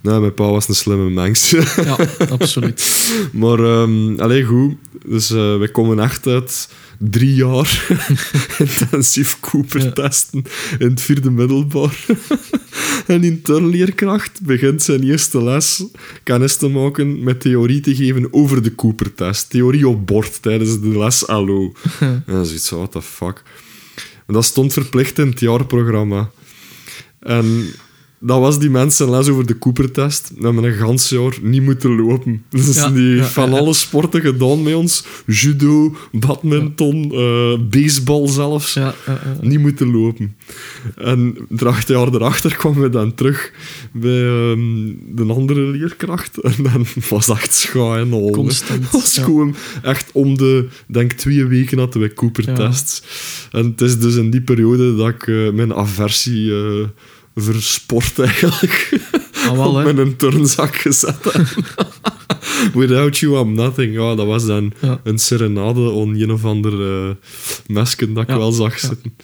nou, 0.00 0.20
mijn 0.20 0.34
pa 0.34 0.50
was 0.50 0.68
een 0.68 0.74
slimme 0.74 1.10
mens. 1.10 1.50
Ja, 1.84 1.96
absoluut. 2.30 3.10
Maar, 3.32 3.58
ehm 3.58 4.20
allee, 4.20 4.44
goed. 4.44 4.74
Dus 5.06 5.30
eh 5.30 5.58
wij 5.58 5.68
komen 5.68 5.98
echt 5.98 6.26
uit 6.26 6.68
drie 7.10 7.34
jaar 7.34 7.86
intensief 8.58 9.40
Cooper 9.40 9.92
testen 9.92 10.44
in 10.78 10.90
het 10.90 11.00
vierde 11.00 11.30
middelbaar. 11.30 12.04
en 13.06 13.24
in 13.24 13.42
turnleerkracht 13.42 14.40
begint 14.42 14.82
zijn 14.82 15.02
eerste 15.02 15.42
les 15.42 15.84
kennis 16.22 16.56
te 16.56 16.68
maken 16.68 17.22
met 17.22 17.40
theorie 17.40 17.80
te 17.80 17.94
geven 17.94 18.32
over 18.32 18.62
de 18.62 18.74
Cooper-test. 18.74 19.50
Theorie 19.50 19.88
op 19.88 20.06
bord 20.06 20.42
tijdens 20.42 20.80
de 20.80 20.98
les 20.98 21.26
Allo. 21.26 21.72
en 22.00 22.22
dan 22.26 22.46
zoiets 22.46 22.68
van, 22.68 22.78
what 22.78 22.92
the 22.92 23.02
fuck. 23.02 23.42
En 24.26 24.34
dat 24.34 24.44
stond 24.44 24.72
verplicht 24.72 25.18
in 25.18 25.28
het 25.28 25.40
jaarprogramma. 25.40 26.30
En 27.18 27.66
dat 28.24 28.38
was 28.38 28.58
die 28.58 28.70
mensen 28.70 29.10
les 29.10 29.28
over 29.28 29.46
de 29.46 29.58
Cooper-test. 29.58 30.32
We 30.36 30.44
hebben 30.44 30.64
een 30.64 30.72
gans 30.72 31.08
jaar 31.08 31.38
niet 31.42 31.62
moeten 31.62 31.96
lopen. 31.96 32.44
Dus 32.48 32.74
Ja, 32.74 32.90
die 32.90 33.16
ja, 33.16 33.24
van 33.24 33.50
ja, 33.50 33.58
alle 33.58 33.74
sporten 33.74 34.20
gedaan 34.20 34.62
met 34.62 34.74
ons. 34.74 35.04
Judo, 35.26 35.96
badminton, 36.12 37.12
eh, 37.12 37.58
baseball 37.70 38.28
zelfs. 38.28 38.74
Ja, 38.74 38.94
ja, 39.06 39.20
ja. 39.24 39.36
Niet 39.48 39.58
moeten 39.58 39.90
lopen. 39.90 40.36
En 40.96 41.36
er 41.56 41.68
acht 41.68 41.88
jaar 41.88 42.08
erachter 42.08 42.56
kwamen 42.56 42.82
we 42.82 42.88
dan 42.88 43.14
terug 43.14 43.52
bij 43.92 44.26
ehm, 44.26 44.92
de 45.08 45.24
andere 45.28 45.60
leerkracht. 45.60 46.40
En 46.40 46.54
dan 46.62 46.86
was 47.08 47.28
echt 47.28 47.54
schaam 47.54 48.12
al. 48.12 48.30
Constant, 48.30 48.90
was 48.90 49.18
gewoon 49.18 49.54
echt 49.82 50.10
om 50.12 50.36
de, 50.36 50.68
denk 50.86 51.12
twee 51.12 51.44
weken 51.44 51.78
hadden 51.78 52.00
wij 52.00 52.12
Cooper-tests. 52.12 53.02
En 53.50 53.64
het 53.64 53.80
is 53.80 53.98
dus 53.98 54.14
in 54.14 54.30
die 54.30 54.42
periode 54.42 54.96
dat 54.96 55.08
ik 55.08 55.26
eh, 55.26 55.50
mijn 55.50 55.74
aversie 55.74 56.52
eh 56.52 56.86
versport 57.34 58.18
eigenlijk. 58.18 58.98
Ah, 59.48 59.52
wel, 59.52 59.76
hè. 59.78 59.88
op 59.88 59.94
mijn 59.94 60.16
turnzak 60.16 60.76
gezet. 60.76 61.16
Without 62.74 63.18
you, 63.18 63.38
I'm 63.38 63.54
nothing. 63.54 63.94
Ja, 63.94 64.14
dat 64.14 64.26
was 64.26 64.46
dan 64.46 64.72
Ja. 64.80 65.00
een 65.04 65.18
serenade 65.18 65.80
on 65.90 66.14
een 66.20 66.32
of 66.32 66.44
ander 66.44 66.72
eh 67.06 67.10
mesken 67.66 68.14
dat 68.14 68.22
ik 68.22 68.28
Ja, 68.28 68.38
wel 68.38 68.52
zag 68.52 68.80
ja. 68.80 68.88
zitten. 68.88 69.14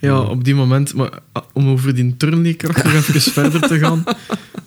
Ja, 0.00 0.20
op 0.20 0.44
die 0.44 0.54
moment, 0.54 0.94
maar 0.94 1.18
ah, 1.32 1.42
om 1.52 1.68
over 1.68 1.94
die 1.94 2.16
turnleerkracht 2.16 2.84
nog 2.84 2.92
even 2.92 3.20
verder 3.32 3.60
te 3.60 3.78
gaan, 3.78 4.04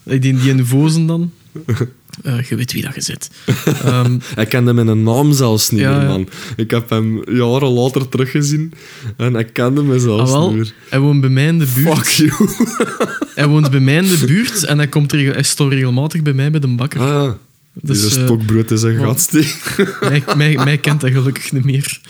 die, 0.03 0.19
die 0.19 0.49
in 0.49 0.65
Vozen 0.65 1.05
dan, 1.05 1.31
eh, 1.65 1.75
eh, 2.23 2.43
je 2.43 2.55
weet 2.55 2.71
wie 2.73 2.81
dat 2.81 2.95
je 2.95 3.01
zit. 3.01 3.29
Ehm, 3.83 4.17
Hij 4.35 4.45
kende 4.45 4.73
mijn 4.73 5.03
naam 5.03 5.33
zelfs 5.33 5.69
niet 5.69 5.79
Ja, 5.81 5.97
meer, 5.97 6.07
man. 6.07 6.29
Ik 6.55 6.71
heb 6.71 6.89
hem 6.89 7.31
jaren 7.31 7.69
later 7.69 8.09
teruggezien 8.09 8.73
en 9.17 9.33
hij 9.33 9.45
kende 9.45 9.83
me 9.83 9.99
zelfs 9.99 10.31
ah, 10.31 10.47
niet 10.47 10.55
meer. 10.55 10.73
hij 10.89 10.99
woont 10.99 11.21
bij 11.21 11.29
mij 11.29 11.47
in 11.47 11.59
de 11.59 11.67
buurt. 11.75 11.97
Fuck 11.97 12.07
you. 12.07 12.49
Hij 13.35 13.47
woont 13.47 13.71
bij 13.71 13.79
mij 13.79 13.95
in 13.95 14.03
de 14.03 14.23
buurt 14.25 14.63
en 14.63 14.77
hij, 14.77 14.87
komt 14.87 15.11
regel, 15.11 15.33
hij 15.33 15.43
staat 15.43 15.71
regelmatig 15.71 16.21
bij 16.21 16.33
mij 16.33 16.51
bij 16.51 16.59
de 16.59 16.67
bakker. 16.67 16.99
Ah 16.99 17.07
ja. 17.07 17.37
Dus, 17.73 18.01
Dus 18.01 18.15
eh, 18.17 18.23
stokbrood 18.23 18.71
is 18.71 18.81
een 18.81 18.97
gat 18.97 19.19
steken. 19.19 19.87
mij, 19.99 20.23
mij, 20.35 20.55
mij 20.63 20.77
kent 20.77 21.01
hij 21.01 21.11
gelukkig 21.11 21.51
niet 21.51 21.63
meer. 21.63 22.01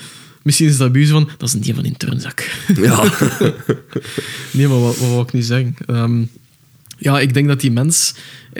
Misschien 0.42 0.66
is 0.68 0.76
dat 0.76 0.90
zo 0.94 1.04
van, 1.12 1.28
dat 1.38 1.48
is 1.48 1.54
een 1.54 1.60
die 1.60 1.74
van 1.74 1.84
in 1.84 1.96
turnzak. 1.96 2.50
Ja. 2.76 3.04
Nee, 4.50 4.68
maar 4.68 4.80
wat, 4.80 4.96
wat 4.98 5.08
wou 5.08 5.22
ik 5.22 5.32
nu 5.32 5.42
zeggen? 5.42 5.76
Ehm, 5.86 6.22
ja, 7.00 7.20
ik 7.20 7.34
denk 7.34 7.48
dat 7.48 7.60
die 7.60 7.70
mens... 7.70 8.14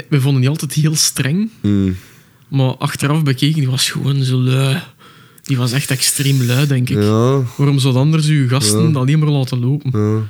We 0.09 0.20
vonden 0.20 0.41
die 0.41 0.51
altijd 0.51 0.72
heel 0.72 0.95
streng, 0.97 1.51
Hmm. 1.61 1.97
maar 2.49 2.76
achteraf 2.76 3.22
bekeken, 3.22 3.59
die 3.61 3.70
was 3.70 3.91
gewoon 3.91 4.22
zo 4.24 4.38
lui. 4.41 4.82
Die 5.43 5.57
was 5.57 5.72
echt 5.72 5.91
extreem 5.91 6.43
lui, 6.43 6.66
denk 6.66 6.88
ik. 6.91 6.97
Ja. 6.97 7.43
Waarom 7.57 7.78
zou 7.78 7.95
anders 7.97 8.26
je 8.26 8.49
gasten 8.49 8.91
Ja. 8.93 8.99
alleen 8.99 9.18
maar 9.18 9.28
laten 9.28 9.59
lopen? 9.61 9.91
ja. 10.01 10.22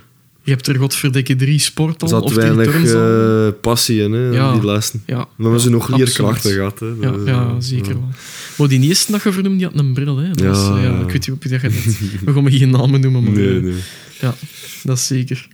Je 0.43 0.51
hebt 0.51 0.67
er 0.67 0.77
godverdikke 0.77 1.37
drie 1.37 1.59
sporten 1.59 2.09
Er 2.09 2.15
of 2.15 2.21
zat 2.23 2.33
drie 2.41 2.53
weinig 2.53 2.71
turnzalen. 2.75 3.47
eh, 3.55 3.61
passie 3.61 4.03
in, 4.03 4.13
hè, 4.13 4.29
Ja. 4.31 4.53
die 4.53 4.65
lessen. 4.65 5.03
Ja, 5.07 5.17
Maar 5.17 5.27
we 5.37 5.43
hebben 5.43 5.61
ze 5.61 5.71
nog 5.71 5.97
leerkrachten 5.97 6.53
gehad. 6.53 6.81
Hè. 6.81 6.87
Ja, 7.01 7.11
Dus, 7.11 7.27
ja, 7.27 7.43
eh, 7.47 7.55
zeker 7.59 7.93
wel. 7.95 8.09
Maar 8.57 8.69
die 8.69 8.81
eerste 8.81 9.13
dat 9.13 9.23
je 9.23 9.33
vernoemde, 9.33 9.59
die 9.59 9.67
had 9.67 9.79
een 9.79 9.93
bril. 9.93 10.17
Hè. 10.17 10.29
Dat 10.31 10.39
Ja, 10.41 10.77
eh, 10.77 10.83
ja, 10.83 10.99
ik 11.01 11.11
weet 11.11 11.27
niet 11.27 11.31
of 11.31 11.43
je 11.43 11.49
dat 11.49 11.61
gaat 11.61 11.73
We 12.25 12.33
gaan 12.33 12.43
me 12.43 12.51
geen 12.51 12.71
namen 12.71 13.01
noemen, 13.01 13.23
maar 13.23 13.33
Nee, 13.33 13.61
nee. 13.61 13.75
ja, 14.21 14.35
dat 14.83 14.97
is 14.97 15.07
zeker. 15.07 15.49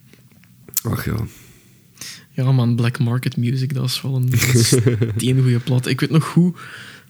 Ach 0.82 1.04
ja. 1.04 1.16
Ja, 2.36 2.52
man, 2.52 2.76
Black 2.76 2.98
Market 2.98 3.36
Music, 3.36 3.74
dat 3.74 3.84
is 3.84 4.02
wel 4.02 4.14
een, 4.14 4.32
ene 5.18 5.42
goede 5.42 5.58
plaat. 5.58 5.86
Ik 5.86 6.00
weet 6.00 6.10
nog 6.10 6.24
goed... 6.24 6.56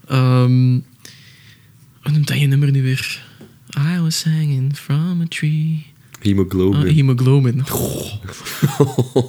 ehm 0.08 0.78
hoe 2.06 2.14
noemt 2.14 2.28
dat 2.28 2.40
je 2.40 2.46
nummer 2.46 2.70
nu 2.70 2.82
weer? 2.82 3.22
I 3.78 4.00
was 4.00 4.24
hanging 4.24 4.76
from 4.76 5.20
a 5.20 5.26
tree. 5.28 5.86
Hemoglobin. 6.20 6.80
Ah, 6.80 6.94
hemoglobin. 6.94 7.56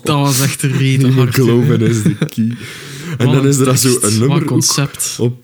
Dat 0.04 0.20
was 0.20 0.42
echt 0.42 0.64
een 0.64 0.72
reden. 0.72 1.10
Hemoglobin 1.14 1.82
is 1.82 2.04
de 2.04 2.16
key. 2.16 2.52
En 3.18 3.32
dan 3.32 3.48
is 3.48 3.58
er 3.58 3.66
dan 3.66 3.78
zo 3.78 3.98
een 4.02 4.20
nummer 4.20 4.44
concept. 4.44 5.16
op 5.20 5.42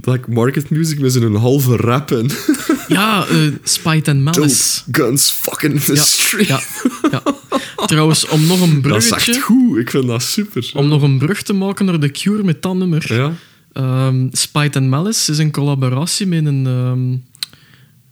Black 0.00 0.28
Market 0.28 0.70
Music 0.70 0.98
met 0.98 1.12
zo'n 1.12 1.34
halve 1.34 1.76
rap 1.76 2.10
en 2.10 2.30
Ja, 2.88 3.26
eh 3.26 3.36
Spite 3.62 4.10
and 4.10 4.24
dope 4.24 4.38
Malice. 4.38 4.80
guns 4.92 5.30
fucking 5.42 5.80
the 5.80 5.94
Ja, 5.94 6.02
street. 6.02 6.46
Ja, 6.48 6.60
ja. 7.10 7.22
Trouwens, 7.86 8.26
om 8.28 8.46
nog 8.46 8.60
een 8.60 8.82
Dat 8.82 9.02
is 9.02 9.10
echt 9.10 9.40
goed. 9.40 9.78
Ik 9.78 9.90
vind 9.90 10.06
dat 10.06 10.22
super. 10.22 10.70
Om 10.74 10.88
nog 10.88 11.02
een 11.02 11.18
brug 11.18 11.42
te 11.42 11.52
maken 11.52 11.84
naar 11.86 11.98
The 11.98 12.08
Cure 12.10 12.42
met 12.44 12.62
dat 12.62 12.74
nummer. 12.76 13.14
Ja? 13.14 13.32
Ehm, 13.72 14.26
Spite 14.32 14.78
and 14.78 14.88
Malice 14.88 15.30
is 15.32 15.38
een 15.38 15.50
collaboratie 15.52 16.26
met 16.26 16.46
een, 16.46 16.66
ehm, 16.66 17.10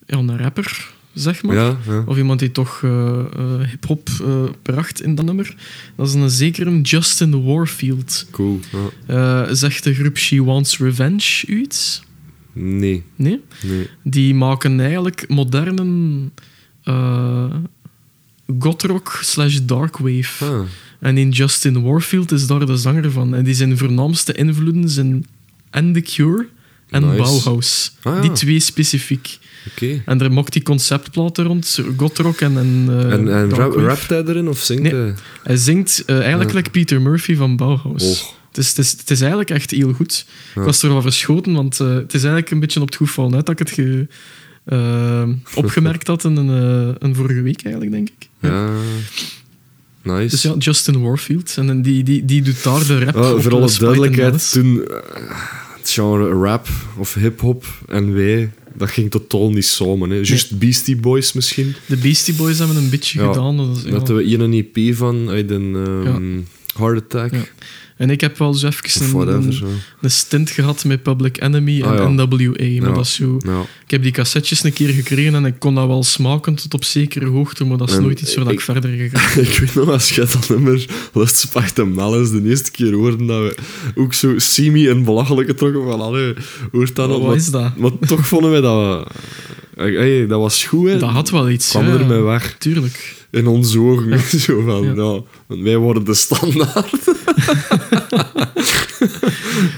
ja, 0.07 0.19
een 0.33 0.39
rapper, 0.39 0.94
zeg 1.15 1.43
maar. 1.43 1.55
Ja, 1.57 1.79
ja. 1.87 2.03
Of 2.07 2.17
iemand 2.17 2.39
die 2.41 2.51
toch 2.51 2.81
eh, 2.83 3.19
eh, 3.19 3.69
hip-hop 3.71 4.09
eh, 4.23 4.43
bracht 4.63 5.03
in 5.03 5.15
dat 5.15 5.25
nummer. 5.25 5.55
Dat 5.97 6.09
is 6.09 6.15
een 6.15 6.31
zekere 6.31 6.81
Justin 6.81 7.45
Warfield. 7.45 8.27
Cool. 8.31 8.61
Ja. 9.07 9.55
Zegt 9.55 9.85
de 9.85 9.95
groep 9.95 10.17
She 10.19 10.45
Wants 10.45 10.79
Revenge 10.79 11.43
iets? 11.47 12.03
Nee, 12.53 13.03
Nee? 13.17 13.41
nee. 13.63 13.89
Die 14.03 14.35
maken 14.35 14.81
eigenlijk 14.81 15.25
moderne 15.29 16.31
eh 16.83 17.55
gothrock 18.59 19.19
slash 19.23 19.59
darkwave. 19.63 20.45
Ah, 20.45 20.61
En 21.01 21.19
in 21.19 21.31
Justin 21.31 21.83
Warfield 21.83 22.33
is 22.33 22.47
daar 22.47 22.67
de 22.67 22.77
zanger 22.77 23.11
van. 23.11 23.35
En 23.35 23.45
die 23.45 23.55
zijn 23.55 23.79
voornaamste 23.79 24.33
invloeden 24.33 24.89
zijn 24.89 25.27
en 25.71 25.93
The 25.93 26.01
Cure 26.01 26.47
en 26.91 27.03
Nice. 27.03 27.17
Bauhaus. 27.17 27.95
Ah, 28.03 28.15
ja. 28.15 28.21
Die 28.21 28.33
twee 28.33 28.61
specifiek. 28.61 29.39
En 30.05 30.21
er 30.21 30.33
mocht 30.33 30.53
die 30.53 30.63
conceptplaten 30.63 31.45
rond, 31.45 31.81
gothrock 31.97 32.41
en, 32.41 32.59
en, 32.59 32.87
eh, 32.89 33.13
En, 33.13 33.29
en 33.35 33.51
rap, 33.51 33.73
rapt 33.75 34.09
hij 34.09 34.23
erin 34.25 34.49
of 34.49 34.59
zingt 34.59 34.83
Nee. 34.83 34.95
hij? 34.95 35.15
Hij 35.43 35.57
zingt 35.57 36.03
eh, 36.07 36.19
eigenlijk 36.19 36.51
Ja. 36.51 36.57
like 36.57 36.71
Peter 36.71 37.01
Murphy 37.03 37.37
van 37.37 37.57
Bauhaus. 37.57 38.21
Oh. 38.23 38.29
Het, 38.49 38.59
is, 38.59 38.69
het, 38.69 38.79
is, 38.79 38.91
het 38.91 39.11
is 39.11 39.21
eigenlijk 39.21 39.51
echt 39.51 39.71
heel 39.71 39.93
goed. 39.93 40.27
Ja. 40.55 40.61
Ik 40.61 40.67
was 40.67 40.83
er 40.83 40.89
wel 40.89 41.03
verschoten, 41.03 41.53
want 41.53 41.81
eh, 41.81 41.95
het 41.95 42.15
is 42.15 42.21
eigenlijk 42.23 42.51
een 42.51 42.61
beetje 42.61 42.81
op 42.81 42.87
het 42.87 42.97
goed 42.97 43.11
vallen 43.11 43.35
uit 43.35 43.47
dat 43.47 43.61
ik 43.61 43.67
het 43.67 43.77
ge, 43.77 44.07
opgemerkt 45.55 46.07
had 46.07 46.25
in 46.25 46.37
een, 46.37 46.97
een 46.99 47.15
vorige 47.15 47.43
week 47.43 47.63
eigenlijk, 47.65 47.93
denk 47.93 48.09
ik. 48.09 48.29
Ja. 48.41 48.69
Nice. 50.03 50.29
Dus 50.29 50.43
ja, 50.43 50.55
Justin 50.59 51.03
Warfield. 51.03 51.55
En 51.57 51.83
die, 51.83 52.03
die, 52.03 52.25
die 52.25 52.43
doet 52.43 52.63
daar 52.63 52.87
de 52.87 53.05
rap 53.05 53.17
Oh, 53.17 53.41
voor 53.41 53.53
alle 53.53 53.71
duidelijkheid, 53.79 54.53
toen 54.53 54.85
het 55.79 55.91
genre 55.91 56.29
rap 56.29 56.69
of 56.97 57.15
hip-hop 57.15 57.65
en 57.89 58.15
wij, 58.15 58.53
dat 58.77 58.91
ging 58.91 59.11
totaal 59.11 59.51
niet 59.51 59.65
samen. 59.67 60.11
Hè. 60.11 60.17
Just 60.17 60.59
Beastie 60.59 60.97
Boys 60.97 61.33
misschien. 61.33 61.75
De 61.87 61.97
Beastie 61.97 62.35
Boys 62.35 62.59
hebben 62.59 62.77
een 62.77 62.91
beetje 62.91 63.21
Ja, 63.21 63.27
gedaan. 63.33 63.57
Dat 63.57 63.77
is- 63.77 63.83
ja. 63.83 64.15
We 64.15 64.23
hier 64.23 64.41
een 64.41 64.53
EP 64.75 64.95
van 64.97 65.29
uit 65.29 65.51
een 65.51 65.75
ehm, 65.87 66.41
Heart 66.83 67.03
Attack. 67.03 67.53
En 67.97 68.11
ik 68.11 68.21
heb 68.21 68.39
wel 68.39 68.55
zo 68.55 68.67
even 68.67 69.07
een, 69.07 69.13
whatever. 69.13 69.63
stint 70.03 70.51
gehad 70.51 70.85
met 70.85 71.03
Public 71.03 71.41
Enemy 71.43 71.83
en 71.83 71.89
Ah, 71.89 71.97
ja. 71.97 72.09
NWA. 72.09 72.81
Maar 72.81 72.89
Ja. 72.91 72.95
dat 72.95 73.07
zo... 73.07 73.37
Ja. 73.45 73.61
Ik 73.61 73.91
heb 73.91 74.03
die 74.03 74.13
cassettes 74.13 74.65
een 74.65 74.73
keer 74.73 74.89
gekregen 74.89 75.35
en 75.35 75.45
ik 75.45 75.55
kon 75.59 75.75
dat 75.75 75.87
wel 75.87 76.03
smaken 76.03 76.55
tot 76.55 76.75
op 76.75 76.85
zekere 76.85 77.27
hoogte, 77.27 77.65
maar 77.65 77.77
dat 77.77 77.89
is 77.89 77.95
En 77.97 78.03
nooit 78.03 78.21
iets 78.21 78.35
waar 78.35 78.47
ik, 78.47 78.53
ik- 78.53 78.61
verder 78.61 78.91
gegaan 78.91 79.43
ik 79.45 79.59
weet 79.59 79.75
nog, 79.75 79.89
als 79.89 80.15
je 80.15 80.21
dat 80.21 80.49
nummer 80.49 80.87
Lust 81.13 81.49
en 81.75 81.93
Malice 81.93 82.41
de 82.43 82.49
eerste 82.49 82.71
keer 82.71 82.93
hoorde, 82.93 83.25
dat 83.25 83.39
we 83.41 83.55
ook 83.95 84.15
zo 84.15 84.39
semi 84.39 84.89
en 84.89 85.05
belachelijke 85.05 85.55
trokken 85.55 85.85
van, 85.85 86.01
allee, 86.01 86.35
hoort 86.73 86.97
dat 86.97 87.09
Wat 87.09 87.19
nog? 87.19 87.27
Maar, 87.27 87.37
is 87.37 87.51
dat? 87.51 87.77
maar 87.77 87.91
toch 88.07 88.27
vonden 88.27 88.51
wij 88.51 88.61
dat... 88.61 89.05
we- 89.05 89.13
Hey, 89.99 90.27
dat 90.27 90.41
was 90.41 90.65
goed, 90.65 90.89
hè. 90.89 90.99
Dat 90.99 91.11
had 91.11 91.31
wel 91.31 91.51
iets. 91.51 91.69
kwam 91.71 91.87
ja. 91.87 91.93
ermee 91.99 92.21
weg. 92.21 92.57
Tuurlijk. 92.59 93.24
In 93.35 93.47
onze 93.47 93.81
ogen. 93.81 94.21
Zo 94.41 94.61
van, 94.63 94.95
Ja. 94.95 95.21
wij 95.63 95.77
worden 95.77 96.05
de 96.05 96.15
standaard. 96.15 96.91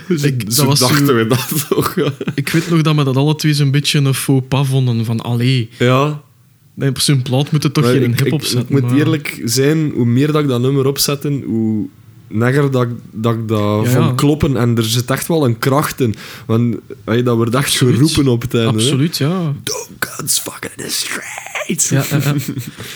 dus 0.08 0.22
Ik- 0.22 0.44
zo 0.48 0.66
dat 0.66 0.78
dachten 0.78 1.06
zo- 1.06 1.14
we 1.14 1.26
dat 1.26 1.66
toch. 1.68 1.94
Ik 2.34 2.48
weet 2.48 2.70
nog 2.70 2.82
dat 2.82 2.94
we 2.96 3.04
dat 3.04 3.16
alle 3.16 3.34
twee 3.36 3.54
zo'n 3.54 3.70
beetje 3.70 3.98
een 3.98 4.14
faux 4.14 4.46
pas 4.48 4.68
vonden. 4.68 5.04
Van, 5.04 5.20
allee, 5.20 5.68
ja. 5.78 6.22
op 6.78 6.98
zo'n 6.98 7.22
plaat 7.22 7.50
moet 7.52 7.62
het 7.62 7.74
toch 7.74 7.90
geen 7.90 8.16
hip-hop 8.16 8.42
zetten. 8.42 8.60
ik 8.60 8.70
moet 8.70 8.90
maar- 8.90 8.98
eerlijk 8.98 9.40
zijn, 9.44 9.90
hoe 9.94 10.06
meer 10.06 10.32
dat 10.32 10.42
ik 10.42 10.48
dat 10.48 10.60
nummer 10.60 10.86
opzette, 10.86 11.42
hoe 11.46 11.88
negger 12.28 12.70
dat, 12.70 12.82
ik- 12.82 12.96
dat 13.10 13.34
ik 13.34 13.48
dat 13.48 13.84
Ja, 13.84 13.90
van 13.90 14.16
kloppen. 14.16 14.56
En 14.56 14.76
er 14.76 14.84
zit 14.84 15.10
echt 15.10 15.26
wel 15.26 15.44
een 15.44 15.58
kracht 15.58 16.00
in. 16.00 16.14
Want 16.46 16.76
hey, 17.04 17.22
dat 17.22 17.36
wordt 17.36 17.54
echt 17.54 17.64
Absoluut. 17.64 17.94
geroepen 17.94 18.28
op 18.32 18.42
het 18.42 18.54
einde. 18.54 18.68
hè. 18.68 18.74
Absoluut, 18.76 19.16
ja. 19.16 19.52
Don't 19.62 19.88
guns 20.00 20.38
fucking 20.38 20.72
the 20.76 20.88
streets. 20.90 21.88
ja. 21.88 22.00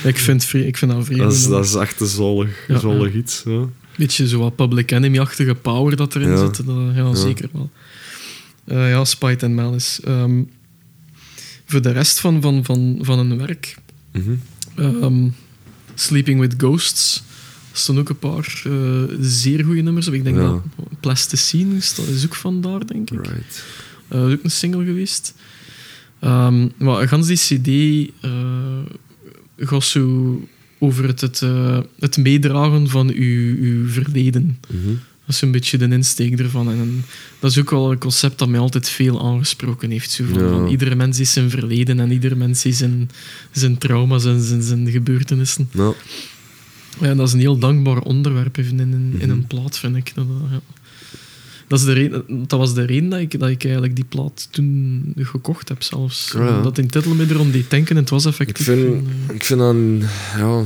Ik, 0.04 0.18
vind, 0.18 0.52
ik 0.52 0.76
vind 0.76 0.90
dat 0.92 1.04
vreemd. 1.04 1.20
Dat 1.20 1.32
is, 1.32 1.46
dat 1.46 1.64
is 1.64 1.74
echt 1.74 2.00
een 2.00 2.06
zalig, 2.06 2.64
Ja, 2.68 2.78
zalig 2.78 3.14
iets. 3.14 3.42
Ja. 3.44 3.64
beetje 3.96 4.28
zo 4.28 4.38
wat 4.38 4.56
Public 4.56 4.90
Enemy-achtige 4.90 5.54
power 5.54 5.96
dat 5.96 6.14
erin 6.14 6.38
zit. 6.38 6.66
Dat, 6.66 6.76
ja, 6.94 7.14
zeker 7.14 7.48
wel. 7.52 7.70
Eh, 8.64 8.90
ja, 8.90 9.04
Spite 9.04 9.44
and 9.46 9.54
Malice. 9.54 10.02
Ehm, 10.02 10.42
voor 11.66 11.82
de 11.82 11.90
rest 11.90 12.20
van, 12.20 12.42
van, 12.42 12.64
van, 12.64 12.98
van 13.00 13.18
hun 13.18 13.38
werk... 13.38 13.74
Ehm, 14.76 15.28
Sleeping 15.94 16.40
with 16.40 16.54
Ghosts. 16.56 17.22
Er 17.72 17.78
staan 17.78 17.98
ook 17.98 18.08
een 18.08 18.18
paar 18.18 18.62
eh, 18.64 19.02
zeer 19.20 19.64
goede 19.64 19.80
nummers 19.80 20.08
op. 20.08 20.14
Ik 20.14 20.24
denk 20.24 20.36
Ja. 20.36 20.42
dat 20.42 20.62
Plasticine 21.00 21.76
is, 21.76 21.96
ook 22.24 22.34
vandaar, 22.34 22.86
denk 22.86 23.10
ik. 23.10 23.26
Right. 23.26 23.64
Eh, 24.08 24.20
dat 24.20 24.28
is 24.28 24.34
ook 24.34 24.44
een 24.44 24.50
single 24.50 24.84
geweest. 24.84 25.34
Ehm, 26.20 26.68
maar 26.78 27.08
gans 27.08 27.26
die 27.26 27.36
cd 27.36 28.10
eh 28.20 28.30
gaat 29.56 29.84
zo 29.84 30.40
over 30.78 31.06
het, 31.06 31.20
het, 31.20 31.42
het 31.98 32.16
meedragen 32.16 32.88
van 32.88 33.08
uw, 33.10 33.56
uw 33.56 33.88
verleden. 33.88 34.58
Mhm. 34.68 34.88
Dat 35.26 35.34
is 35.34 35.40
een 35.40 35.50
beetje 35.50 35.78
de 35.78 35.88
insteek 35.88 36.38
ervan. 36.38 36.70
En 36.70 37.04
dat 37.38 37.50
is 37.50 37.58
ook 37.58 37.70
wel 37.70 37.90
een 37.90 37.98
concept 37.98 38.38
dat 38.38 38.48
mij 38.48 38.60
altijd 38.60 38.88
veel 38.88 39.22
aangesproken 39.24 39.90
heeft. 39.90 40.10
Zo 40.10 40.24
van, 40.24 40.42
Ja. 40.42 40.48
van 40.50 40.66
iedere 40.68 40.94
mens 40.94 41.20
is 41.20 41.32
zijn 41.32 41.50
verleden 41.50 42.00
en 42.00 42.10
ieder 42.10 42.36
mens 42.36 42.64
is 42.64 42.76
zijn, 42.78 43.10
zijn 43.50 43.78
trauma's 43.78 44.24
en 44.24 44.40
zijn, 44.42 44.62
zijn 44.62 44.90
gebeurtenissen. 44.90 45.68
Nou, 45.72 45.94
Ja, 47.00 47.14
dat 47.14 47.26
is 47.26 47.32
een 47.32 47.40
heel 47.40 47.58
dankbaar 47.58 47.98
onderwerp 48.00 48.56
even 48.56 48.80
in, 48.80 48.92
in, 48.92 49.14
in 49.18 49.28
Mhm. 49.28 49.30
een 49.30 49.46
plaat, 49.46 49.78
vind 49.78 49.96
ik. 49.96 50.12
Dat, 50.14 50.26
ja. 50.50 50.60
dat, 51.68 51.78
is 51.78 51.84
de 51.84 51.92
reden, 51.92 52.24
dat 52.46 52.58
was 52.58 52.74
de 52.74 52.82
reden 52.84 53.08
dat 53.08 53.20
ik, 53.20 53.38
dat 53.40 53.48
ik 53.48 53.62
eigenlijk 53.64 53.94
die 53.96 54.04
plaat 54.04 54.48
toen 54.50 55.12
gekocht 55.16 55.68
heb 55.68 55.82
zelfs. 55.82 56.32
Ja. 56.34 56.62
Dat 56.62 56.78
in 56.78 56.88
titel 56.88 57.14
me 57.14 57.26
erom 57.28 57.50
deed 57.50 57.70
denken 57.70 57.96
en 57.96 58.00
het 58.02 58.10
was 58.10 58.24
ik 58.24 58.30
effectief. 58.30 58.66
vind, 58.66 58.82
een, 58.82 59.08
eh, 59.28 59.34
ik 59.34 59.44
vind 59.44 59.58
dat 59.58 59.74
een 59.74 60.02
ja, 60.36 60.62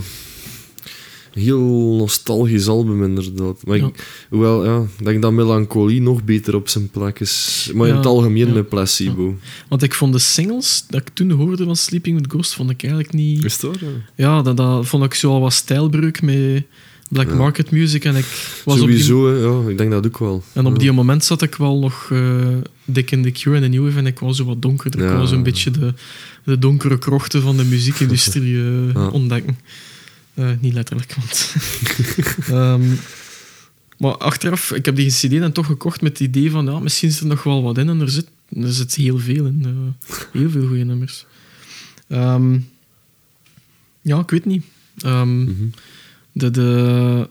heel 1.35 1.95
nostalgisch 1.99 2.69
album, 2.69 3.05
inderdaad. 3.05 3.67
Maar 3.67 3.77
Ja. 3.77 3.87
ik, 3.87 4.27
hoewel, 4.31 4.65
ja, 4.65 4.87
ik 4.99 5.05
denk 5.05 5.23
dat 5.23 5.33
Melancholie 5.33 6.01
nog 6.03 6.25
beter 6.25 6.55
op 6.55 6.69
zijn 6.69 6.89
plek 6.91 7.21
is. 7.21 7.71
Maar 7.75 7.89
in 7.89 7.95
het 7.95 8.07
algemeen 8.07 8.47
ja. 8.47 8.53
met 8.55 8.69
Placebo. 8.69 9.37
want 9.69 9.83
ik 9.83 9.95
vond 9.95 10.13
de 10.13 10.19
singles 10.19 10.85
dat 10.89 11.01
ik 11.01 11.09
toen 11.15 11.31
hoorde 11.31 11.65
van 11.65 11.77
Sleeping 11.77 12.17
with 12.21 12.31
Ghost, 12.31 12.55
vond 12.55 12.71
ik 12.71 12.83
eigenlijk 12.83 13.13
niet... 13.13 13.45
Is 13.45 13.59
dat? 13.61 13.79
Ja. 13.81 13.87
Ja, 14.15 14.43
dat, 14.43 14.57
dat 14.57 14.87
vond 14.87 15.05
ik 15.05 15.15
zo 15.15 15.31
al 15.31 15.41
wat 15.41 15.53
stijlbreuk 15.53 16.23
met, 16.23 16.63
black 17.11 17.29
Ja. 17.29 17.35
market 17.35 17.71
music. 17.71 18.05
En 18.05 18.17
ik 18.17 18.61
was 18.65 18.81
op 18.81 18.87
die, 18.89 19.03
Sowieso, 19.03 19.61
hè, 19.63 19.65
ja, 19.67 19.71
ik 19.71 19.79
denk 19.79 19.91
dat 19.91 20.07
ook 20.07 20.19
wel. 20.19 20.43
en 20.53 20.67
op 20.67 20.73
Ja. 20.73 20.79
die 20.79 20.93
moment 20.93 21.25
zat 21.25 21.43
ik 21.43 21.55
wel 21.55 21.79
nog 21.79 22.09
eh, 22.13 22.47
dik 22.85 23.11
in 23.11 23.23
The 23.23 23.31
Cure 23.31 23.57
en 23.57 23.63
de 23.63 23.69
New 23.69 23.85
Wave 23.85 23.99
en 23.99 24.07
ik 24.07 24.19
was 24.19 24.37
zo 24.37 24.45
wat 24.45 24.63
donkerder. 24.63 25.11
Ik 25.11 25.17
was 25.17 25.31
een 25.31 25.43
beetje 25.43 25.71
de, 25.71 25.95
de 26.45 26.59
donkere 26.59 26.99
krochten 26.99 27.43
van 27.43 27.57
de 27.57 27.65
muziekindustrie 27.65 28.57
eh, 28.57 28.93
Ja. 28.95 29.09
ontdekken. 29.09 29.59
Eh, 30.35 30.51
niet 30.61 30.73
letterlijk, 30.75 31.15
want... 31.15 31.55
Ehm, 32.49 32.95
maar 33.99 34.17
achteraf, 34.17 34.73
ik 34.73 34.85
heb 34.85 34.97
die 34.97 35.11
cd 35.11 35.31
dan 35.41 35.53
toch 35.53 35.67
gekocht 35.67 36.01
met 36.01 36.19
het 36.19 36.29
idee 36.29 36.51
van, 36.51 36.65
ja, 36.65 36.79
misschien 36.79 37.11
zit 37.11 37.21
er 37.21 37.27
nog 37.27 37.43
wel 37.43 37.63
wat 37.63 37.79
in 37.79 37.89
en 37.89 38.01
er 38.01 38.11
zit, 38.11 38.27
er 38.61 38.73
zit 38.73 38.95
heel 38.95 39.19
veel 39.19 39.47
in. 39.47 39.63
eh, 39.65 40.11
heel 40.33 40.51
veel 40.51 40.67
goede 40.67 40.85
nummers. 40.85 41.25
Ehm, 42.09 42.59
ja, 44.03 44.19
ik 44.19 44.31
weet 44.31 44.45
niet. 44.45 44.65
Ehm, 44.99 45.43
Mhm. 45.43 45.65
de, 46.33 46.51
de, 46.51 47.29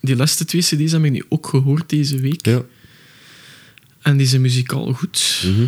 die 0.00 0.16
laatste 0.16 0.44
twee 0.44 0.60
cd's 0.62 0.92
heb 0.92 1.04
ik 1.04 1.10
nu 1.10 1.24
ook 1.28 1.46
gehoord 1.46 1.88
deze 1.88 2.20
week. 2.20 2.46
Ja. 2.46 2.62
En 4.02 4.16
die 4.16 4.26
zijn 4.26 4.40
muzikaal 4.40 4.92
goed, 4.92 5.42
Mhm. 5.44 5.60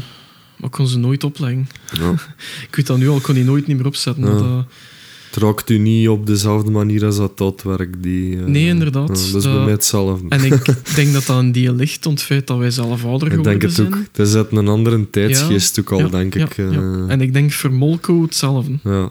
maar 0.57 0.69
ik 0.69 0.71
kon 0.71 0.89
ze 0.89 0.99
nooit 0.99 1.25
opleggen. 1.25 1.69
ja. 1.93 2.11
Ik 2.69 2.75
weet 2.77 2.87
dat 2.87 2.99
nu 2.99 3.09
al, 3.09 3.17
ik 3.17 3.23
kon 3.23 3.35
die 3.35 3.45
nooit 3.45 3.67
niet 3.67 3.77
meer 3.77 3.87
opzetten. 3.87 4.25
Ja. 4.25 4.29
want 4.31 4.41
dat- 4.41 4.59
Het 4.59 4.75
raakt 5.37 5.71
u 5.71 5.79
niet 5.79 6.09
op 6.09 6.27
dezelfde 6.27 6.71
manier 6.71 7.05
als 7.05 7.17
dat 7.17 7.39
dat 7.39 7.63
werk. 7.63 8.03
Die, 8.03 8.37
eh, 8.39 8.45
Nee, 8.45 8.67
inderdaad. 8.67 9.09
ja, 9.27 9.33
dat 9.33 9.43
is 9.43 9.51
bij 9.51 9.63
mij 9.65 9.73
hetzelfde. 9.73 10.29
En 10.29 10.45
ik 10.45 10.65
denk 10.97 11.13
dat 11.13 11.27
dat 11.27 11.39
een 11.39 11.53
deel 11.53 11.75
ligt, 11.75 12.05
het 12.05 12.23
feit 12.23 12.47
dat 12.47 12.59
wij 12.59 12.71
zelf 12.71 13.05
ouder 13.05 13.29
Ik 13.29 13.35
geworden 13.35 13.59
denk 13.59 13.73
het 13.77 13.87
ook. 13.87 13.99
Het 14.13 14.27
is 14.27 14.35
uit 14.35 14.53
een 14.53 14.69
andere 14.69 15.11
tijdsgeest 15.11 15.81
ook 15.81 15.93
al, 15.93 15.99
Ja, 15.99 16.09
denk 16.09 16.35
ik. 16.35 16.59
eh, 16.59 16.73
ja. 16.73 17.05
En 17.09 17.21
ik 17.21 17.33
denk 17.33 17.53
voor 17.53 17.73
Molko 17.73 18.23
hetzelfde. 18.23 18.79
ja. 18.85 19.11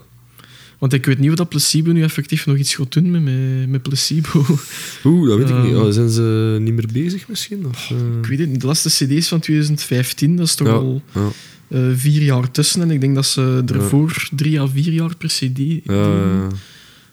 Want 0.78 0.92
ik 0.92 1.06
weet 1.06 1.18
niet 1.18 1.30
of 1.30 1.36
dat 1.36 1.48
Placebo 1.48 1.92
nu 1.92 2.02
effectief 2.02 2.46
nog 2.46 2.56
iets 2.56 2.74
gaat 2.74 2.92
doen 2.92 3.10
met, 3.10 3.22
met, 3.24 3.68
met 3.68 3.82
Placebo. 3.82 4.44
Oeh, 5.04 5.28
dat 5.28 5.38
weet 5.38 5.48
ik 5.48 5.62
niet. 5.62 5.74
Oh, 5.74 5.90
zijn 5.90 6.10
ze 6.10 6.56
niet 6.60 6.74
meer 6.74 6.88
bezig 6.92 7.28
misschien? 7.28 7.66
Of, 7.66 7.90
eh? 7.90 7.96
ik 8.22 8.26
weet 8.26 8.38
het 8.38 8.48
niet. 8.50 8.60
De 8.60 8.66
laatste 8.66 8.88
cd's 8.88 9.28
van 9.28 9.40
2015, 9.40 10.36
dat 10.36 10.46
is 10.46 10.54
toch 10.54 10.66
Ja, 10.68 10.72
al 10.72 11.02
ja. 11.14 11.20
Eh, 11.68 11.80
vier 11.94 12.22
jaar 12.22 12.50
tussen. 12.50 12.80
En 12.82 12.90
ik 12.90 13.00
denk 13.00 13.14
dat 13.14 13.26
ze 13.26 13.62
ervoor 13.72 14.28
drie 14.32 14.60
à 14.60 14.66
vier 14.66 14.92
jaar 14.92 15.16
per 15.16 15.28
cd. 15.28 15.58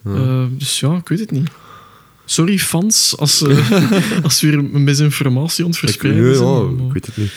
Eh, 0.03 0.45
dus 0.57 0.79
ja, 0.79 0.95
ik 0.95 1.07
weet 1.07 1.19
het 1.19 1.31
niet. 1.31 1.49
Sorry 2.25 2.59
fans, 2.59 3.17
als, 3.17 3.41
eh, 3.41 3.71
als 4.23 4.41
we 4.41 4.47
hier 4.47 4.63
misinformatie 4.63 5.65
het 5.65 5.95
ik, 5.95 6.01
ja, 6.03 6.61
maar- 6.77 6.85
ik 6.87 6.93
weet 6.93 7.05
het 7.05 7.17
niet. 7.17 7.31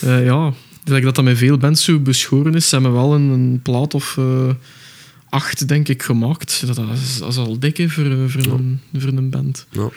Ja, 0.00 0.52
like 0.84 1.04
dat 1.04 1.14
dat 1.14 1.24
met 1.24 1.38
veel 1.38 1.56
bands 1.58 1.84
zo 1.84 1.98
beschoren 1.98 2.54
is. 2.54 2.68
Ze 2.68 2.74
hebben 2.74 2.92
wel 2.92 3.14
een, 3.14 3.28
een 3.28 3.60
plaat 3.62 3.94
of 3.94 4.18
acht, 5.28 5.68
denk 5.68 5.88
ik, 5.88 6.02
gemaakt. 6.02 6.62
Dat, 6.66 6.76
dat, 6.76 6.88
is, 6.92 7.18
dat 7.18 7.28
is 7.28 7.36
al 7.36 7.58
dik 7.58 7.76
hè, 7.76 7.88
voor, 7.88 8.30
voor, 8.30 8.42
Ja. 8.42 8.50
een, 8.52 8.80
voor 8.98 9.08
een 9.12 9.30
band. 9.30 9.66
Ja. 9.70 9.88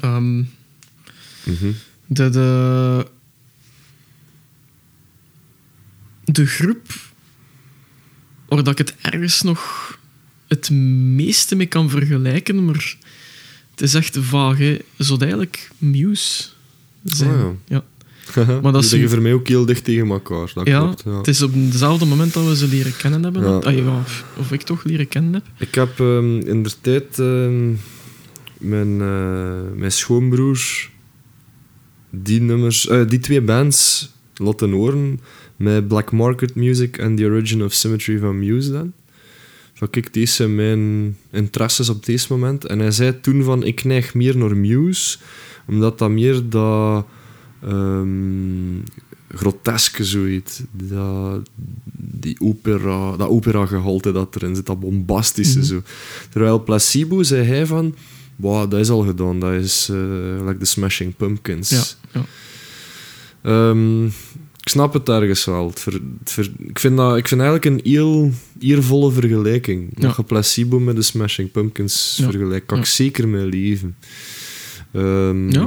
Ehm, 0.00 0.36
Mhm. 1.44 1.70
de, 2.06 2.30
de, 2.30 3.06
de 6.32 6.46
groep 6.46 6.86
waar 8.48 8.68
ik 8.68 8.78
het 8.78 8.94
ergens 9.00 9.42
nog 9.42 9.90
het 10.48 10.70
meeste 10.70 11.54
mee 11.56 11.66
kan 11.66 11.90
vergelijken, 11.90 12.64
maar 12.64 12.96
het 13.70 13.80
is 13.80 13.94
echt 13.94 14.18
vaag. 14.20 14.58
Hè. 14.58 14.76
Zou 14.96 15.12
het 15.12 15.22
eigenlijk 15.22 15.70
Muse 15.78 16.44
zijn? 17.04 17.30
Ah, 17.30 17.50
ja. 17.66 17.84
maar 18.62 18.72
dat 18.72 18.84
is- 18.84 18.90
liggen 18.90 19.10
voor 19.10 19.22
mij 19.22 19.32
ook 19.32 19.48
heel 19.48 19.64
dicht 19.66 19.84
tegen 19.84 20.08
elkaar. 20.10 20.50
Dat 20.54 20.66
Ja, 20.66 20.78
klopt. 20.80 21.02
Ja. 21.04 21.16
Het 21.16 21.28
is 21.28 21.42
op 21.42 21.54
hetzelfde 21.54 22.04
moment 22.04 22.32
dat 22.32 22.46
we 22.46 22.56
ze 22.56 22.68
leren 22.68 22.96
kennen 22.96 23.22
hebben. 23.22 23.42
Ja. 23.42 23.48
dat- 23.48 23.64
ah, 23.64 23.76
ja, 23.76 23.98
of, 23.98 24.24
of 24.36 24.52
ik 24.52 24.62
toch 24.62 24.84
leren 24.84 25.08
kennen 25.08 25.32
heb. 25.32 25.44
Ik 25.56 25.74
heb 25.74 26.00
ehm, 26.00 26.38
in 26.40 26.62
de 26.62 26.70
tijd 26.80 27.18
ehm, 27.18 27.68
mijn, 28.58 29.00
eh, 29.00 29.76
mijn 29.78 29.92
schoonbroer 29.92 30.60
die 32.10 32.40
nummers, 32.40 32.86
eh, 32.88 33.06
die 33.08 33.18
twee 33.18 33.40
bands 33.40 34.10
laten 34.34 34.70
horen 34.70 35.20
met 35.62 35.88
Black 35.88 36.12
Market 36.12 36.54
Music 36.54 36.98
en 36.98 37.16
The 37.16 37.24
Origin 37.24 37.64
of 37.64 37.72
Symmetry 37.72 38.18
van 38.18 38.38
Muse 38.38 38.72
dan. 38.72 38.92
Van 39.74 39.90
kijk, 39.90 40.14
deze 40.14 40.32
zijn 40.32 40.54
mijn 40.54 41.16
interesses 41.30 41.88
op 41.88 42.04
deze 42.06 42.26
moment. 42.30 42.64
En 42.66 42.78
hij 42.78 42.90
zei 42.90 43.20
toen 43.20 43.42
van, 43.42 43.64
ik 43.64 43.84
neig 43.84 44.14
meer 44.14 44.36
naar 44.36 44.56
Muse, 44.56 45.18
omdat 45.66 45.98
dat 45.98 46.10
meer 46.10 46.48
dat 46.48 47.06
ehm, 47.62 48.80
groteske 49.34 50.04
zoiets, 50.04 50.60
dat, 50.72 51.50
die 51.92 52.36
opera, 52.40 53.16
dat 53.16 53.28
opera-gehalte 53.28 54.12
dat 54.12 54.36
erin 54.36 54.56
zit, 54.56 54.66
dat 54.66 54.80
bombastische 54.80 55.58
Mhm. 55.58 55.66
zo. 55.66 55.82
Terwijl 56.30 56.62
Placebo 56.62 57.22
zei 57.22 57.46
hij 57.46 57.66
van, 57.66 57.94
wow, 58.36 58.70
dat 58.70 58.80
is 58.80 58.90
al 58.90 59.02
gedaan, 59.04 59.40
dat 59.40 59.52
is 59.52 59.88
eh 59.90 60.46
like 60.46 60.58
the 60.58 60.64
Smashing 60.64 61.16
Pumpkins. 61.16 61.70
Ja, 61.70 61.84
ja. 62.12 62.24
Ehm, 63.42 64.08
ik 64.62 64.68
snap 64.68 64.92
het 64.92 65.08
ergens 65.08 65.44
wel. 65.44 65.68
Het 65.68 65.80
ver- 65.80 66.00
het 66.18 66.32
ver- 66.32 66.50
ik, 66.58 66.78
vind 66.78 66.96
dat, 66.96 67.16
ik 67.16 67.28
vind 67.28 67.40
eigenlijk 67.40 67.70
een 67.84 67.92
heel 67.92 68.32
eervolle 68.58 69.12
vergelijking. 69.12 69.90
Ja. 69.94 70.06
Dat 70.06 70.16
je 70.16 70.22
Placebo 70.22 70.80
met 70.80 70.96
de 70.96 71.02
Smashing 71.02 71.50
Pumpkins 71.50 72.16
Ja. 72.16 72.30
vergelijkt, 72.30 72.66
kan 72.66 72.76
Ja. 72.76 72.82
ik 72.82 72.88
zeker 72.88 73.28
mee 73.28 73.46
leven. 73.46 73.96
Ehm, 74.92 75.50
Ja. 75.50 75.66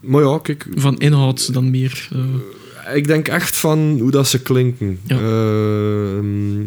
Maar 0.00 0.22
ja, 0.22 0.38
kijk, 0.38 0.66
Van 0.74 0.98
inhoud 0.98 1.52
dan 1.52 1.70
meer. 1.70 2.08
eh, 2.12 2.96
ik 2.96 3.06
denk 3.06 3.28
echt 3.28 3.56
van 3.56 3.98
hoe 4.00 4.10
dat 4.10 4.28
ze 4.28 4.42
klinken. 4.42 4.98
Ja. 5.06 5.18
Ehm, 5.18 6.66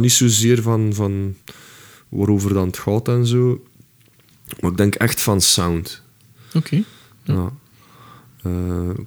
niet 0.00 0.12
zozeer 0.12 0.62
van, 0.62 0.90
van 0.94 1.34
waarover 2.08 2.54
dan 2.54 2.66
het 2.66 2.78
gaat 2.78 3.08
en 3.08 3.26
zo. 3.26 3.64
Maar 4.60 4.70
ik 4.70 4.76
denk 4.76 4.94
echt 4.94 5.20
van 5.20 5.40
sound. 5.40 6.02
Oké. 6.54 6.82
Ja. 7.24 7.52
Eh, 8.42 8.50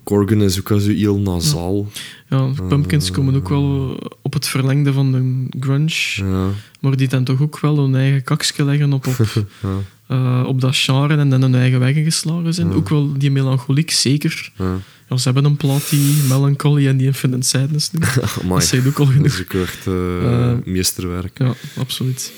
Corgan 0.04 0.42
is 0.42 0.60
ook 0.60 0.72
al 0.72 0.80
zo 0.80 0.92
heel 0.92 1.18
nasaal. 1.20 1.88
Ja, 2.30 2.48
de 2.56 2.64
Pumpkins 2.64 3.12
komen 3.12 3.36
ook 3.36 3.50
wel 3.50 3.98
op 4.22 4.34
het 4.34 4.48
verlengde 4.48 4.94
van 4.94 5.12
de 5.12 5.58
grunge. 5.60 5.90
Ja. 6.16 6.48
Maar 6.80 6.96
die 6.98 7.08
dan 7.08 7.24
toch 7.24 7.42
ook 7.42 7.60
wel 7.60 7.78
hun 7.78 7.96
eigen 7.96 8.24
kakje 8.24 8.64
leggen 8.66 8.94
op, 8.94 9.08
op, 9.08 9.16
Ja. 9.62 9.78
eh, 10.08 10.48
op 10.48 10.62
dat 10.62 10.76
genre 10.76 11.18
en 11.18 11.30
dan 11.30 11.42
hun 11.42 11.56
eigen 11.56 11.80
weggen 11.80 12.04
geslagen 12.04 12.54
zijn. 12.54 12.74
Ook 12.74 12.90
wel 12.90 13.14
die 13.18 13.32
melancholiek, 13.32 13.92
zeker. 13.92 14.52
Ja. 14.58 14.78
Ze 15.18 15.24
hebben 15.24 15.46
een 15.46 15.58
plaat 15.58 15.90
die 15.90 16.16
Melancholy 16.30 16.88
en 16.88 16.98
die 16.98 17.08
Infinite 17.08 17.48
Sadness 17.48 17.92
noemt. 17.92 18.18
Amai. 18.42 18.60
Dat 18.60 18.64
zijn 18.64 18.88
ook 18.88 18.98
al 19.00 19.06
Dat 19.06 19.14
genoeg. 19.14 19.28
is 19.28 19.42
ook 19.42 19.54
echt 19.54 19.88
eh, 19.88 20.52
Eh, 20.52 20.58
meesterwerk. 20.66 21.38
Ja, 21.40 21.54
absoluut. 21.78 22.34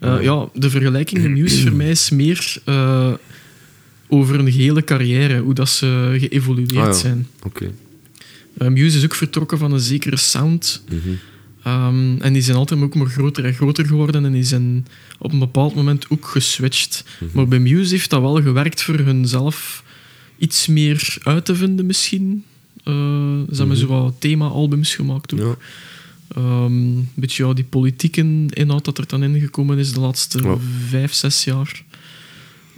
Eh, 0.00 0.22
ja, 0.22 0.48
de 0.54 0.70
vergelijking 0.70 1.22
met 1.22 1.30
Muse 1.38 1.62
voor 1.62 1.76
mij 1.76 1.90
is 1.90 2.10
meer 2.10 2.56
eh, 2.64 3.12
over 4.08 4.38
een 4.38 4.46
hele 4.46 4.84
carrière, 4.84 5.38
hoe 5.40 5.54
dat 5.54 5.68
ze 5.68 6.16
geëvolueerd 6.18 6.76
Ah, 6.76 6.84
ja. 6.84 6.92
zijn. 6.92 7.26
Oké. 7.42 7.70
Eh, 8.58 8.68
Muse 8.68 8.98
is 8.98 9.04
ook 9.04 9.14
vertrokken 9.14 9.58
van 9.58 9.72
een 9.72 9.80
zekere 9.80 10.16
sound. 10.16 10.82
Mhm. 10.88 10.98
Ehm, 11.62 12.16
en 12.20 12.32
die 12.32 12.42
zijn 12.42 12.56
altijd 12.56 12.80
ook 12.80 12.94
maar 12.94 13.06
groter 13.06 13.44
en 13.44 13.54
groter 13.54 13.86
geworden 13.86 14.24
en 14.24 14.32
die 14.32 14.44
zijn 14.44 14.86
op 15.18 15.32
een 15.32 15.38
bepaald 15.38 15.74
moment 15.74 16.06
ook 16.10 16.26
geswitcht. 16.26 17.04
Mhm. 17.20 17.30
Maar 17.34 17.48
bij 17.48 17.58
Muse 17.58 17.94
heeft 17.94 18.10
dat 18.10 18.20
wel 18.20 18.42
gewerkt 18.42 18.82
voor 18.82 18.94
hunzelf 18.98 19.84
iets 20.38 20.66
meer 20.66 21.16
uit 21.22 21.44
te 21.44 21.54
vinden 21.54 21.86
misschien. 21.86 22.44
Eh, 22.84 22.92
ze 23.50 23.56
hebben 23.56 23.66
Mhm. 23.66 23.76
zo 23.76 23.86
wat 23.86 24.14
thema-albums 24.18 24.94
gemaakt 24.94 25.32
ook. 25.34 25.38
Ja. 25.40 25.56
Ehm, 26.36 26.72
een 26.72 27.08
beetje 27.14 27.46
ja, 27.46 27.52
die 27.52 27.64
politieke 27.64 28.46
inhoud 28.48 28.84
dat 28.84 28.98
er 28.98 29.06
dan 29.06 29.22
ingekomen 29.22 29.78
is 29.78 29.92
de 29.92 30.00
laatste 30.00 30.56
vijf, 30.88 31.12
zes 31.12 31.44
jaar. 31.44 31.84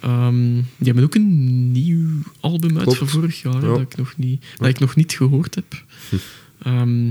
Ehm, 0.01 0.53
die 0.55 0.65
hebben 0.87 1.05
ook 1.05 1.15
een 1.15 1.73
nieuw 1.73 2.09
album 2.41 2.75
uit 2.75 2.83
Klopt. 2.83 2.99
van 2.99 3.09
vorig 3.09 3.43
jaar, 3.43 3.55
Ja. 3.55 3.61
dat, 3.61 3.81
ik 3.81 3.97
nog 3.97 4.17
niet, 4.17 4.45
dat 4.57 4.69
ik 4.69 4.79
nog 4.79 4.97
niet 4.97 5.13
gehoord 5.13 5.55
heb. 5.55 5.85
Ehm, 6.63 7.05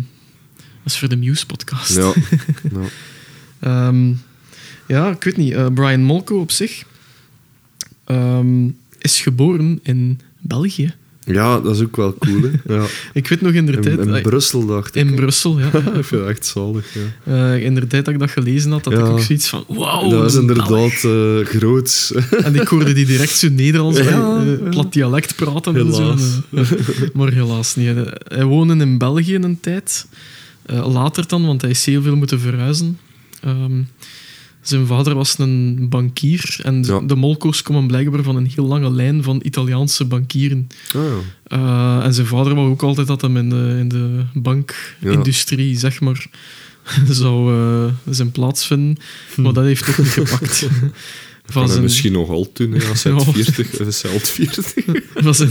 dat 0.56 0.86
is 0.94 0.98
voor 0.98 1.10
de 1.10 1.16
Muse-podcast. 1.16 1.96
Ja. 1.96 2.14
ja. 2.76 2.82
Ehm, 3.60 4.14
ja, 4.88 5.10
ik 5.12 5.24
weet 5.24 5.38
niet. 5.38 5.54
eh, 5.54 5.68
Brian 5.74 6.02
Molko 6.04 6.40
op 6.40 6.52
zich 6.52 6.84
ehm, 8.06 8.70
is 9.00 9.22
geboren 9.22 9.80
in 9.84 10.20
België. 10.40 10.94
Ja, 11.34 11.60
dat 11.60 11.76
is 11.76 11.82
ook 11.82 11.96
wel 11.96 12.16
cool. 12.20 12.42
Hè? 12.42 12.74
Ja. 12.76 12.86
Ik 13.14 13.28
weet 13.28 13.42
nog 13.42 13.52
in 13.54 13.66
de 13.66 13.80
tijd... 13.80 14.00
in 14.00 14.22
Brussel, 14.22 14.66
dacht 14.66 14.96
ik. 14.96 15.08
in 15.08 15.16
Brussel, 15.16 15.60
ja. 15.60 15.66
ik 16.00 16.06
vind 16.06 16.10
het 16.22 16.26
echt 16.30 16.46
zalig. 16.46 16.86
Ja. 16.94 17.34
Eh, 17.54 17.64
in 17.64 17.76
de 17.76 17.88
tijd 17.88 18.06
dat 18.06 18.14
ik 18.14 18.20
dat 18.20 18.32
gelezen 18.32 18.72
had, 18.72 18.86
had 18.86 18.94
Ja. 18.94 19.00
ik 19.00 19.06
ook 19.06 19.20
zoiets 19.22 19.48
van... 19.50 19.64
Wauw, 19.68 20.10
dat 20.10 20.26
is 20.32 20.36
inderdaad 20.36 21.04
eh 21.04 21.46
groot. 21.46 22.12
En 22.44 22.56
ik 22.56 22.68
hoorde 22.68 22.94
die 22.94 23.06
direct 23.06 23.38
zo 23.38 23.50
Nederlands, 23.50 24.00
Ja, 24.00 24.06
eh, 24.64 24.70
plat 24.70 24.94
dialect 24.94 25.36
praten. 25.36 25.76
en 25.76 25.94
zo. 25.94 26.02
Helaas. 26.52 26.72
Maar 27.14 27.32
helaas 27.32 27.76
niet. 27.76 27.96
Hij- 28.28 28.44
woonde 28.46 28.76
in 28.84 28.98
België 28.98 29.36
een 29.36 29.60
tijd. 29.60 30.06
Later 30.66 31.28
dan, 31.28 31.46
want 31.46 31.62
hij 31.62 31.70
is 31.72 31.86
heel 31.86 32.02
veel 32.02 32.16
moeten 32.16 32.40
verhuizen. 32.40 32.98
Ehm, 33.44 33.82
zijn 34.62 34.86
vader 34.86 35.16
was 35.16 35.38
een 35.38 35.90
bankier. 35.90 36.60
En 36.64 36.82
de- 36.82 36.92
Ja. 36.92 37.00
de 37.00 37.16
Molko's 37.16 37.62
komen 37.62 37.88
blijkbaar 37.88 38.24
van 38.24 38.36
een 38.36 38.52
heel 38.56 38.66
lange 38.66 38.92
lijn 38.92 39.24
van 39.24 39.40
Italiaanse 39.44 40.06
bankieren. 40.06 40.68
Ah, 40.96 41.02
ja. 41.04 41.18
Eh, 42.00 42.06
en 42.06 42.14
zijn 42.14 42.28
vader 42.28 42.56
wou 42.56 42.70
ook 42.70 42.82
altijd 42.84 43.08
dat 43.08 43.22
hem 43.22 43.38
in 43.38 43.50
de, 43.50 43.76
in 43.80 43.88
de 43.88 44.24
bankindustrie, 44.34 45.78
zeg 45.78 46.00
maar, 46.02 46.26
zou 47.10 47.54
eh, 47.56 47.94
zijn 48.10 48.32
plaats 48.32 48.68
vinden. 48.68 48.98
Maar 49.36 49.54
dat 49.54 49.64
heeft 49.64 49.86
toch 49.86 49.98
niet 49.98 50.08
gepakt. 50.08 50.68
Van 51.52 51.70
zijn, 51.70 51.82
misschien 51.82 52.12
nog 52.12 52.30
al 52.30 52.52
hè, 52.54 52.90
als 52.90 53.04
hij 53.04 53.14
Ja. 53.14 53.20
40 53.20 53.80
is. 53.80 54.02
Hij 54.02 54.12
al 54.12 54.20
40. 54.20 54.74
van 55.16 55.36
zijn, 55.36 55.50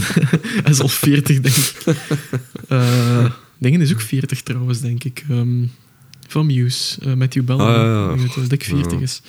hij 0.63 0.71
is 0.71 0.79
al 0.79 0.87
40, 0.87 1.39
denk 1.39 1.55
ik. 1.55 1.95
Eh 2.67 3.25
Dingen 3.57 3.81
is 3.81 3.91
ook 3.93 4.01
40 4.01 4.41
trouwens, 4.41 4.79
denk 4.81 5.03
ik. 5.03 5.23
Ehm, 5.29 5.63
van 6.31 6.45
Muse, 6.45 7.01
eh, 7.05 7.13
Matthew 7.13 7.43
Bell. 7.43 7.55
Ah, 7.57 8.17
ja, 8.35 8.47
dik 8.47 8.63
40 8.63 8.91
Ja. 8.91 8.99
is. 8.99 9.21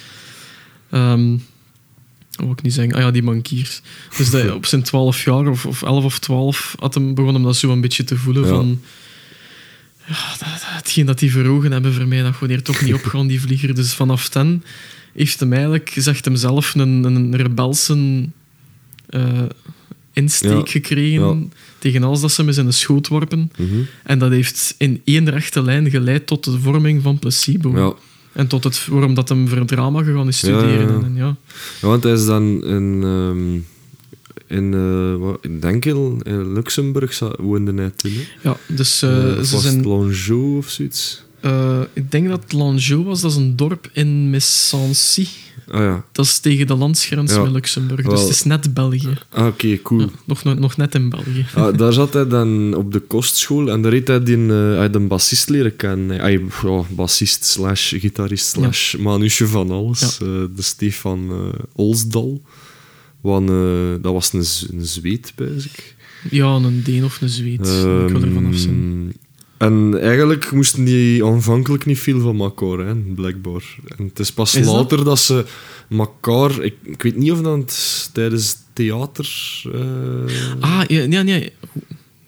Wat 2.30 2.48
wil 2.48 2.50
ik 2.50 2.62
niet 2.62 2.74
zeggen? 2.74 2.94
Ah 2.94 3.00
ja, 3.00 3.10
die 3.10 3.22
bankiers. 3.22 3.80
Dus 4.16 4.30
dat, 4.30 4.50
op 4.60 4.66
zijn 4.66 4.82
12 4.82 5.24
jaar, 5.24 5.46
of, 5.48 5.66
of 5.66 5.82
11 5.82 6.04
of 6.04 6.18
12, 6.18 6.74
had 6.78 6.94
hem, 6.94 7.14
begon 7.14 7.34
hem 7.34 7.42
dat 7.42 7.56
zo 7.56 7.70
een 7.72 7.80
beetje 7.80 8.04
te 8.04 8.16
voelen 8.16 8.48
van... 8.48 8.80
Ja, 10.06 10.28
dat, 10.30 10.38
dat- 10.38 10.60
hetgeen 10.62 11.06
dat 11.06 11.18
die 11.18 11.30
verhogen 11.32 11.72
hebben 11.72 11.94
voor 11.94 12.06
mij, 12.06 12.22
dat 12.22 12.32
gewoon 12.32 12.48
hier 12.48 12.62
toch 12.62 12.80
niet 12.82 12.94
opgaan, 13.04 13.26
die 13.26 13.40
vlieger. 13.40 13.74
Dus 13.74 13.94
vanaf 13.94 14.28
ten 14.28 14.64
heeft 15.14 15.40
hem 15.40 15.52
eigenlijk, 15.52 15.92
zegt 15.96 16.24
hem 16.24 16.36
zelf, 16.36 16.74
een, 16.74 17.04
een 17.04 17.36
rebelse 17.36 18.28
eh, 19.08 19.42
insteek 20.12 20.66
Ja. 20.66 20.72
gekregen 20.72 21.52
tegen 21.78 22.02
alles 22.02 22.20
dat 22.20 22.32
ze 22.32 22.44
in 22.44 22.66
de 22.66 22.72
schoot 22.72 23.08
worpen. 23.08 23.50
Mhm. 23.58 23.80
En 24.04 24.18
dat 24.18 24.30
heeft 24.30 24.74
in 24.78 25.00
één 25.04 25.30
rechte 25.30 25.62
lijn 25.62 25.90
geleid 25.90 26.26
tot 26.26 26.44
de 26.44 26.60
vorming 26.60 27.02
van 27.02 27.18
Placebo. 27.18 27.76
ja. 27.76 27.92
En 28.32 28.46
tot 28.46 28.64
het, 28.64 28.86
waarom 28.86 29.14
dat 29.14 29.28
hem 29.28 29.48
voor 29.48 29.64
drama 29.64 30.02
gegaan 30.02 30.28
is 30.28 30.38
studeren. 30.38 30.98
ja. 30.98 31.04
En, 31.04 31.14
ja. 31.14 31.36
Want 31.80 32.02
hij 32.02 32.12
is 32.12 32.26
dan 32.26 32.64
in, 32.64 33.00
ehm, 33.02 33.58
in, 34.58 35.18
wat, 35.18 35.38
denk 35.60 35.84
in, 35.84 36.20
in 36.22 36.52
Luxemburg 36.52 37.18
woonde 37.38 37.74
hij 37.74 37.90
toen. 37.90 38.12
hè. 38.12 38.48
ja, 38.48 38.56
dus 38.66 39.02
of 39.02 39.46
ze 39.46 39.58
zijn... 39.58 39.84
Of 39.86 40.70
zoiets? 40.70 41.22
Eh, 41.40 41.80
ik 41.92 42.10
denk 42.10 42.28
dat 42.28 42.52
Langeau 42.52 43.04
was, 43.04 43.20
dat 43.20 43.30
is 43.30 43.36
een 43.36 43.56
dorp 43.56 43.90
in 43.92 44.30
Messancy. 44.30 45.26
Ah 45.70 45.80
ja. 45.80 46.04
Dat 46.12 46.24
is 46.24 46.38
tegen 46.38 46.66
de 46.66 46.74
landsgrens 46.74 47.32
Ja. 47.32 47.42
met 47.42 47.52
Luxemburg. 47.52 48.02
Dus 48.02 48.12
Wel. 48.12 48.20
het 48.22 48.30
is 48.30 48.42
net 48.42 48.74
België. 48.74 49.18
Ah, 49.28 49.46
oké, 49.46 49.82
cool. 49.82 50.00
Ja, 50.00 50.08
nog, 50.24 50.44
nog, 50.44 50.76
net 50.76 50.94
in 50.94 51.08
België. 51.08 51.46
Ah, 51.54 51.76
daar 51.78 51.92
zat 51.92 52.12
hij 52.12 52.26
dan 52.26 52.74
op 52.74 52.92
de 52.92 52.98
kostschool 53.00 53.70
en 53.70 53.82
daar 53.82 53.92
heeft 53.92 54.08
hij 54.08 54.22
die, 54.22 54.36
eh, 54.36 54.76
hij 54.76 54.88
een 54.92 55.08
bassist 55.08 55.48
leren 55.48 55.76
kennen. 55.76 56.20
Hij, 56.20 56.40
ja, 56.62 56.82
bassist 56.90 57.44
slash 57.44 57.94
gitarist 58.00 58.46
slash 58.46 58.94
manusje 58.94 59.46
van 59.46 59.70
alles. 59.70 60.18
Eh, 60.20 60.26
de 60.56 60.62
Stefan 60.62 61.30
eh, 61.30 61.58
Olsdal. 61.72 62.42
Want, 63.20 63.50
eh, 63.50 64.02
dat 64.02 64.12
was 64.12 64.32
een, 64.32 64.78
een 64.78 64.86
Zweed, 64.86 65.32
ik. 65.38 65.94
Ja, 66.30 66.46
een 66.46 66.82
Deen 66.84 67.04
of 67.04 67.20
een 67.20 67.28
Zweed. 67.28 67.66
ik 67.66 68.08
wil 68.12 68.22
er 68.22 68.32
vanaf 68.32 68.56
zijn. 68.56 69.12
En 69.60 69.98
eigenlijk 70.00 70.52
moesten 70.52 70.84
die 70.84 71.24
aanvankelijk 71.24 71.86
niet 71.86 71.98
veel 71.98 72.20
van 72.20 72.40
elkaar, 72.40 72.86
hè, 72.86 72.94
blijkbaar. 72.94 73.76
En 73.96 74.04
het 74.04 74.18
is 74.18 74.32
pas 74.32 74.54
Is 74.54 74.66
later 74.66 75.04
dat 75.04 75.18
ze 75.18 75.44
elkaar... 75.90 76.62
Ik, 76.62 76.74
ik 76.82 77.02
weet 77.02 77.16
niet 77.16 77.32
of 77.32 77.40
dat 77.40 78.10
tijdens 78.12 78.56
theater... 78.72 79.28
eh, 79.72 79.80
Ah, 80.60 80.80
ja, 80.86 81.06
nee, 81.06 81.22
nee. 81.22 81.52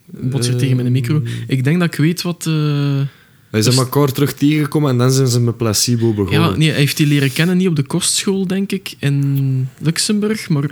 Bots 0.05 0.47
hier 0.47 0.57
tegen 0.57 0.75
mijn 0.75 0.91
micro. 0.91 1.21
Ik 1.47 1.63
denk 1.63 1.79
dat 1.79 1.87
ik 1.93 1.99
weet 1.99 2.21
wat... 2.21 2.45
eh, 2.47 2.53
Hij 2.53 3.61
zijn 3.61 3.75
Dus- 3.75 3.77
elkaar 3.77 4.11
terug 4.11 4.33
tegengekomen 4.33 4.89
en 4.91 4.97
dan 4.97 5.11
zijn 5.11 5.27
ze 5.27 5.39
met 5.39 5.57
placebo 5.57 6.13
begonnen. 6.13 6.49
Ja, 6.49 6.55
nee, 6.57 6.69
hij 6.69 6.77
heeft 6.79 6.97
die 6.97 7.07
leren 7.07 7.33
kennen 7.33 7.57
niet 7.57 7.67
op 7.67 7.75
de 7.75 7.83
kostschool, 7.83 8.47
denk 8.47 8.71
ik, 8.71 8.93
in 8.99 9.67
Luxemburg, 9.79 10.49
maar 10.49 10.69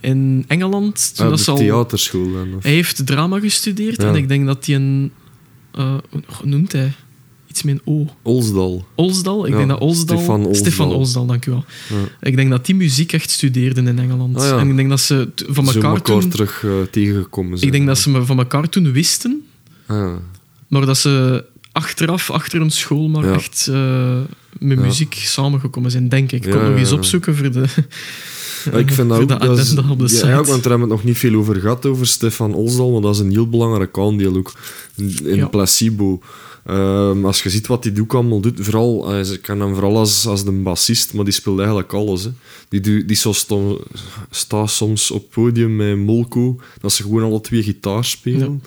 in 0.00 0.44
Engeland. 0.48 1.12
Toen 1.16 1.24
Ah, 1.26 1.30
dat 1.32 1.44
de 1.44 1.50
al, 1.50 1.56
theaterschool 1.56 2.32
dan. 2.32 2.54
Of... 2.56 2.62
hij 2.62 2.72
heeft 2.72 3.06
drama 3.06 3.40
gestudeerd 3.40 4.02
Ja. 4.02 4.08
en 4.08 4.14
ik 4.14 4.28
denk 4.28 4.46
dat 4.46 4.66
hij 4.66 4.74
een... 4.74 5.12
hoe 5.72 6.22
noemt 6.44 6.72
hij? 6.72 6.92
Iets 7.48 7.62
met 7.62 7.74
een 7.74 7.80
O. 7.84 8.06
Olsdal. 8.22 8.86
Olsdal? 8.94 9.44
Ik 9.46 9.50
Ja, 9.52 9.56
denk 9.56 9.68
dat 9.68 9.80
Olsdal... 9.80 10.16
Stefan 10.16 10.38
Olsdal. 10.46 10.54
Stefan 10.54 10.92
Olsdal, 10.92 11.26
dank 11.26 11.46
u 11.46 11.50
wel. 11.50 11.64
Ja. 11.88 12.28
Ik 12.28 12.36
denk 12.36 12.50
dat 12.50 12.66
die 12.66 12.74
muziek 12.74 13.12
echt 13.12 13.30
studeerden 13.30 13.86
in 13.86 13.98
Engeland. 13.98 14.36
Ah, 14.36 14.44
ja. 14.44 14.58
En 14.58 14.68
ik 14.68 14.76
denk 14.76 14.88
dat 14.88 15.00
ze 15.00 15.28
van 15.36 15.66
elkaar 15.66 15.94
elkaar 15.94 16.20
toen... 16.20 16.30
terug 16.30 16.64
eh, 16.64 16.70
tegengekomen 16.90 17.58
zijn. 17.58 17.70
Ik 17.70 17.76
denk 17.76 17.88
dat 17.88 17.98
ze 17.98 18.10
me 18.10 18.24
van 18.24 18.38
elkaar 18.38 18.68
toen 18.68 18.92
wisten, 18.92 19.42
Ah, 19.86 20.12
maar 20.68 20.86
dat 20.86 20.98
ze 20.98 21.44
achteraf, 21.72 22.30
achter 22.30 22.60
een 22.60 22.70
school, 22.70 23.08
maar 23.08 23.32
echt 23.32 23.66
eh, 23.70 24.18
met 24.58 24.78
muziek 24.78 25.14
samengekomen 25.14 25.90
zijn, 25.90 26.08
denk 26.08 26.32
ik. 26.32 26.44
Ik 26.44 26.50
kon 26.50 26.62
nog 26.70 26.78
eens 26.78 26.92
opzoeken 26.92 27.36
voor 27.36 27.50
de... 27.52 27.64
Ik 28.72 28.90
vind 28.92 29.08
dat 29.08 29.20
ook... 29.20 29.28
dat 29.28 29.58
is- 29.58 29.68
addenda 29.70 29.92
op 29.92 29.98
de 29.98 30.04
ja, 30.04 30.10
site. 30.10 30.26
ja, 30.26 30.34
want 30.34 30.46
daar 30.46 30.52
hebben 30.70 30.72
we 30.72 30.80
het 30.80 30.88
nog 30.88 31.04
niet 31.04 31.18
veel 31.18 31.34
over 31.34 31.54
gehad, 31.60 31.86
over 31.86 32.06
Stefan 32.06 32.54
Olsdal, 32.54 32.90
maar 32.92 33.00
dat 33.00 33.14
is 33.14 33.20
een 33.20 33.30
heel 33.30 33.48
belangrijk 33.48 33.98
aandeel 33.98 34.36
ook 34.36 34.52
in 35.24 35.36
Ja. 35.36 35.46
placebo. 35.46 36.20
Ehm, 36.66 37.24
als 37.24 37.42
je 37.42 37.50
ziet 37.50 37.66
wat 37.66 37.84
hij 37.84 37.92
ook 38.00 38.14
allemaal 38.14 38.40
doet, 38.40 38.58
vooral, 38.60 39.12
eh, 39.14 39.22
ze 39.24 39.38
kan 39.38 39.60
hem 39.60 39.72
vooral 39.74 39.96
als, 39.96 40.26
als 40.26 40.44
de 40.44 40.50
bassist, 40.52 41.14
maar 41.14 41.24
die 41.24 41.32
speelt 41.32 41.58
eigenlijk 41.58 41.92
alles. 41.92 42.24
Hè. 42.24 42.30
Die, 42.68 43.04
die 43.04 43.16
zo 43.16 43.32
sto- 43.32 43.80
staat 44.30 44.70
soms 44.70 45.10
op 45.10 45.20
het 45.20 45.30
podium 45.30 45.76
met 45.76 45.96
Molko, 45.98 46.56
dat 46.80 46.92
ze 46.92 47.02
gewoon 47.02 47.22
alle 47.22 47.40
twee 47.40 47.62
gitaar 47.62 48.04
spelen. 48.04 48.62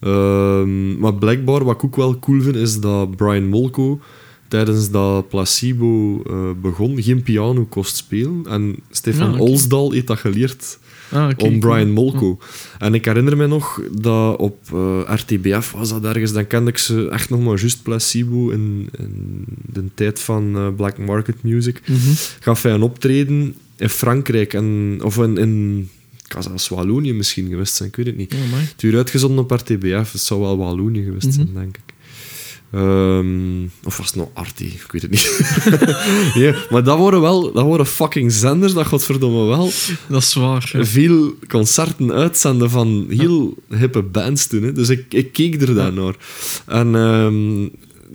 Ehm, 0.00 0.98
maar 0.98 1.14
blijkbaar, 1.14 1.64
wat 1.64 1.74
ik 1.74 1.84
ook 1.84 1.96
wel 1.96 2.18
cool 2.18 2.40
vind, 2.42 2.56
is 2.56 2.80
dat 2.80 3.16
Brian 3.16 3.48
Molko 3.48 4.00
tijdens 4.48 4.90
dat 4.90 5.28
placebo 5.28 6.22
eh, 6.26 6.50
begon 6.62 7.02
geen 7.02 7.22
piano 7.22 7.64
kost 7.64 7.96
spelen. 7.96 8.42
En 8.48 8.76
Stefan 8.90 9.32
oké. 9.34 9.40
Olsdal 9.42 9.90
heeft 9.92 10.06
dat 10.06 10.18
geleerd 10.18 10.78
Ah, 11.10 11.30
om. 11.36 11.60
Brian 11.60 11.90
Molko. 11.90 12.38
En 12.78 12.94
ik 12.94 13.04
herinner 13.04 13.36
me 13.36 13.46
nog 13.46 13.80
dat 13.92 14.36
op 14.38 14.56
eh, 14.72 15.00
RTBF 15.06 15.70
was 15.72 15.88
dat 15.88 16.04
ergens, 16.04 16.32
dan 16.32 16.46
kende 16.46 16.70
ik 16.70 16.78
ze 16.78 17.08
echt 17.08 17.30
nog 17.30 17.40
maar 17.40 17.58
juist 17.58 17.82
placebo 17.82 18.50
in, 18.50 18.88
in 18.98 19.44
de 19.72 19.84
tijd 19.94 20.20
van 20.20 20.56
eh, 20.56 20.68
Black 20.76 20.98
Market 20.98 21.42
Music. 21.42 21.80
Mhm. 21.88 21.98
Gaf 22.40 22.62
hij 22.62 22.72
een 22.72 22.82
optreden 22.82 23.54
in 23.76 23.88
Frankrijk, 23.88 24.54
en, 24.54 24.98
of 25.02 25.16
in, 25.18 25.36
in 25.38 25.88
Wallonië 26.68 27.12
misschien 27.12 27.48
geweest 27.48 27.74
zijn, 27.74 27.88
ik 27.88 27.96
weet 27.96 28.06
het 28.06 28.16
niet. 28.16 28.34
Amai. 28.34 28.64
Het 28.72 28.82
werd 28.82 28.94
uitgezonden 28.94 29.38
op 29.44 29.50
RTBF, 29.50 30.12
het 30.12 30.20
zou 30.20 30.40
wel 30.40 30.56
Wallonië 30.58 31.02
geweest 31.04 31.34
zijn, 31.34 31.46
Mhm. 31.52 31.58
denk 31.60 31.76
ik. 31.76 31.93
Ehm, 32.74 33.64
of 33.84 33.96
was 33.96 34.06
het 34.06 34.16
nou 34.16 34.28
Artie? 34.34 34.66
Ik 34.66 34.92
weet 34.92 35.02
het 35.02 35.10
niet. 35.10 35.40
nee, 36.34 36.54
maar 36.70 36.84
dat 36.84 36.98
waren 36.98 37.20
wel 37.20 37.52
dat 37.52 37.66
waren 37.66 37.86
fucking 37.86 38.32
zenders, 38.32 38.72
dat 38.72 38.86
godverdomme 38.86 39.44
wel 39.44 39.70
Dat 40.08 40.22
is 40.22 40.34
waar. 40.34 40.70
ja. 40.72 40.84
veel 40.84 41.34
concerten 41.48 42.12
uitzenden 42.12 42.70
van 42.70 43.06
heel 43.08 43.54
hippe 43.68 44.02
bands 44.02 44.46
toen. 44.46 44.62
Hè. 44.62 44.72
Dus 44.72 44.88
ik, 44.88 45.04
ik 45.08 45.32
keek 45.32 45.62
er 45.62 45.74
dan 45.74 45.94
naar. 45.94 46.14
En, 46.66 46.94
ehm, 46.94 47.68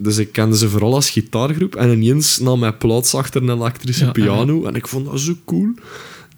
dus 0.03 0.18
ik 0.18 0.32
kende 0.32 0.57
ze 0.57 0.70
vooral 0.70 0.93
als 0.93 1.10
gitaargroep. 1.10 1.76
En 1.76 2.01
ineens 2.01 2.39
nam 2.39 2.62
hij 2.62 2.74
plaats 2.74 3.16
achter 3.16 3.41
een 3.41 3.49
elektrische 3.49 4.05
Ja, 4.05 4.12
piano. 4.12 4.66
En 4.66 4.76
ik 4.76 4.88
vond 4.88 5.05
dat 5.05 5.20
zo 5.20 5.34
cool. 5.45 5.74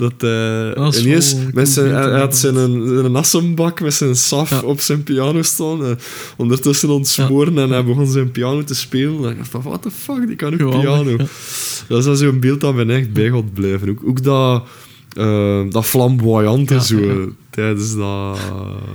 Dat, 0.01 0.13
eh 0.17 0.75
Dat 0.83 0.95
is 0.95 1.01
ineens 1.05 1.35
met 1.53 1.69
zijn, 1.69 1.93
hij 1.93 2.19
had 2.19 2.35
zijn, 2.37 2.55
een, 2.55 3.15
assenbak 3.15 3.81
met 3.81 3.93
zijn 3.93 4.15
saf 4.15 4.49
Ja. 4.49 4.59
op 4.61 4.79
zijn 4.81 5.03
piano 5.03 5.41
staan. 5.41 5.85
eh, 5.85 5.91
ondertussen 6.37 6.89
ontsmoren 6.89 7.57
en 7.57 7.69
hij 7.69 7.85
begon 7.85 8.07
zijn 8.07 8.31
piano 8.31 8.63
te 8.63 8.75
spelen. 8.75 9.23
En 9.23 9.29
ik 9.31 9.37
dacht 9.37 9.49
van, 9.49 9.61
what 9.61 9.81
the 9.81 9.91
fuck, 9.91 10.27
die 10.27 10.35
kan 10.35 10.53
ook 10.53 10.59
Geweldig, 10.59 11.03
piano. 11.15 11.23
ja. 11.87 11.95
Dat 12.03 12.05
is 12.07 12.19
zo'n 12.19 12.39
beeld 12.39 12.61
dat 12.61 12.73
me 12.75 12.85
echt 12.93 13.13
bij 13.13 13.29
gaat 13.29 13.53
blijven. 13.53 13.89
Ook, 13.89 13.99
ook 14.05 14.23
dat, 14.23 14.63
eh, 15.17 15.61
dat 15.69 15.85
flamboyante 15.85 16.81
zo, 16.83 16.97
tijdens 17.51 17.95
dat, 17.95 18.37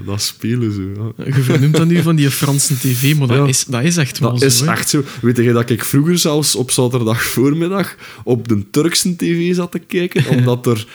dat 0.07 0.23
spelen. 0.23 0.73
Zo, 0.73 1.13
ja. 1.17 1.25
Je 1.35 1.43
vernoemt 1.43 1.77
dat 1.77 1.87
nu 1.87 2.03
van 2.03 2.17
die 2.17 2.31
Franse 2.31 2.75
tv, 2.79 3.15
maar 3.17 3.29
dat, 3.29 3.37
Ja. 3.37 3.47
is, 3.47 3.65
dat 3.65 3.83
is 3.83 3.97
echt 3.97 4.19
wel 4.19 4.31
Dat 4.31 4.41
zo. 4.41 4.47
is 4.47 4.61
hè. 4.61 4.71
echt 4.71 4.89
zo. 4.89 5.03
Weet 5.23 5.37
je 5.37 5.53
dat 5.53 5.71
ik 5.71 5.85
vroeger 5.85 6.19
zelfs 6.19 6.55
op 6.55 6.71
zaterdag 6.71 7.23
voormiddag 7.23 7.95
op 8.25 8.49
de 8.49 8.71
Turkse 8.71 9.17
tv 9.17 9.55
zat 9.55 9.71
te 9.71 9.79
kijken, 9.79 10.29
omdat 10.39 10.67
er 10.67 10.87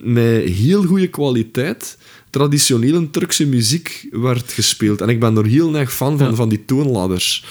met 0.00 0.44
heel 0.44 0.82
goede 0.84 1.06
kwaliteit 1.08 1.98
traditionele 2.38 3.10
Turkse 3.10 3.46
muziek 3.46 4.06
werd 4.10 4.52
gespeeld. 4.52 5.00
En 5.00 5.08
ik 5.08 5.20
ben 5.20 5.36
er 5.36 5.44
heel 5.46 5.76
erg 5.76 5.92
fan 5.94 6.18
van, 6.18 6.28
Ja. 6.28 6.34
van 6.34 6.48
die 6.48 6.64
toonladders. 6.64 7.44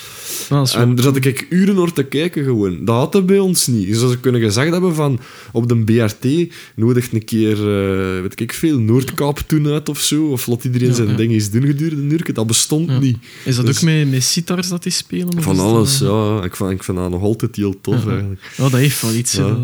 En 0.49 0.95
daar 0.95 1.03
zat 1.03 1.15
ik 1.15 1.45
uren 1.49 1.75
naar 1.75 1.93
te 1.93 2.03
kijken 2.03 2.43
gewoon. 2.43 2.85
Dat 2.85 3.13
had 3.13 3.25
bij 3.25 3.39
ons 3.39 3.67
niet. 3.67 3.87
Dus 3.87 4.01
als 4.01 4.11
ze 4.11 4.19
kunnen 4.19 4.41
gezegd 4.41 4.71
hebben 4.71 4.95
van 4.95 5.19
op 5.51 5.67
de 5.69 5.75
BRT 5.77 6.53
nodigt 6.75 7.13
een 7.13 7.25
keer, 7.25 7.51
eh, 7.57 8.21
weet 8.21 8.39
ik 8.39 8.53
veel, 8.53 8.79
Noordkaap 8.79 9.39
toen 9.47 9.67
uit 9.67 9.89
of 9.89 9.99
zo. 9.99 10.25
Of 10.25 10.47
laat 10.47 10.63
iedereen 10.63 10.87
Ja, 10.87 10.93
zijn 10.93 11.07
ja. 11.09 11.15
ding 11.15 11.31
eens 11.31 11.49
doen 11.49 11.65
gedurende 11.65 12.01
een 12.03 12.11
uur. 12.11 12.33
Dat 12.33 12.47
bestond 12.47 12.99
niet. 12.99 13.17
Is 13.45 13.55
dat 13.55 13.65
Dus- 13.65 13.77
ook 13.77 13.83
met, 13.83 14.11
met 14.11 14.23
sitars 14.23 14.67
dat 14.69 14.83
die 14.83 14.91
spelen? 14.91 15.41
Van 15.41 15.55
dat, 15.55 15.65
alles, 15.65 16.01
eh, 16.01 16.07
ja. 16.07 16.43
Ik 16.43 16.55
vind, 16.55 16.71
ik 16.71 16.83
vind 16.83 16.97
dat 16.97 17.09
nog 17.09 17.21
altijd 17.21 17.55
heel 17.55 17.81
tof 17.81 18.07
eigenlijk. 18.07 18.41
Ja, 18.57 18.63
dat 18.69 18.79
heeft 18.79 19.01
wel 19.01 19.13
iets. 19.13 19.31
Dat- 19.33 19.57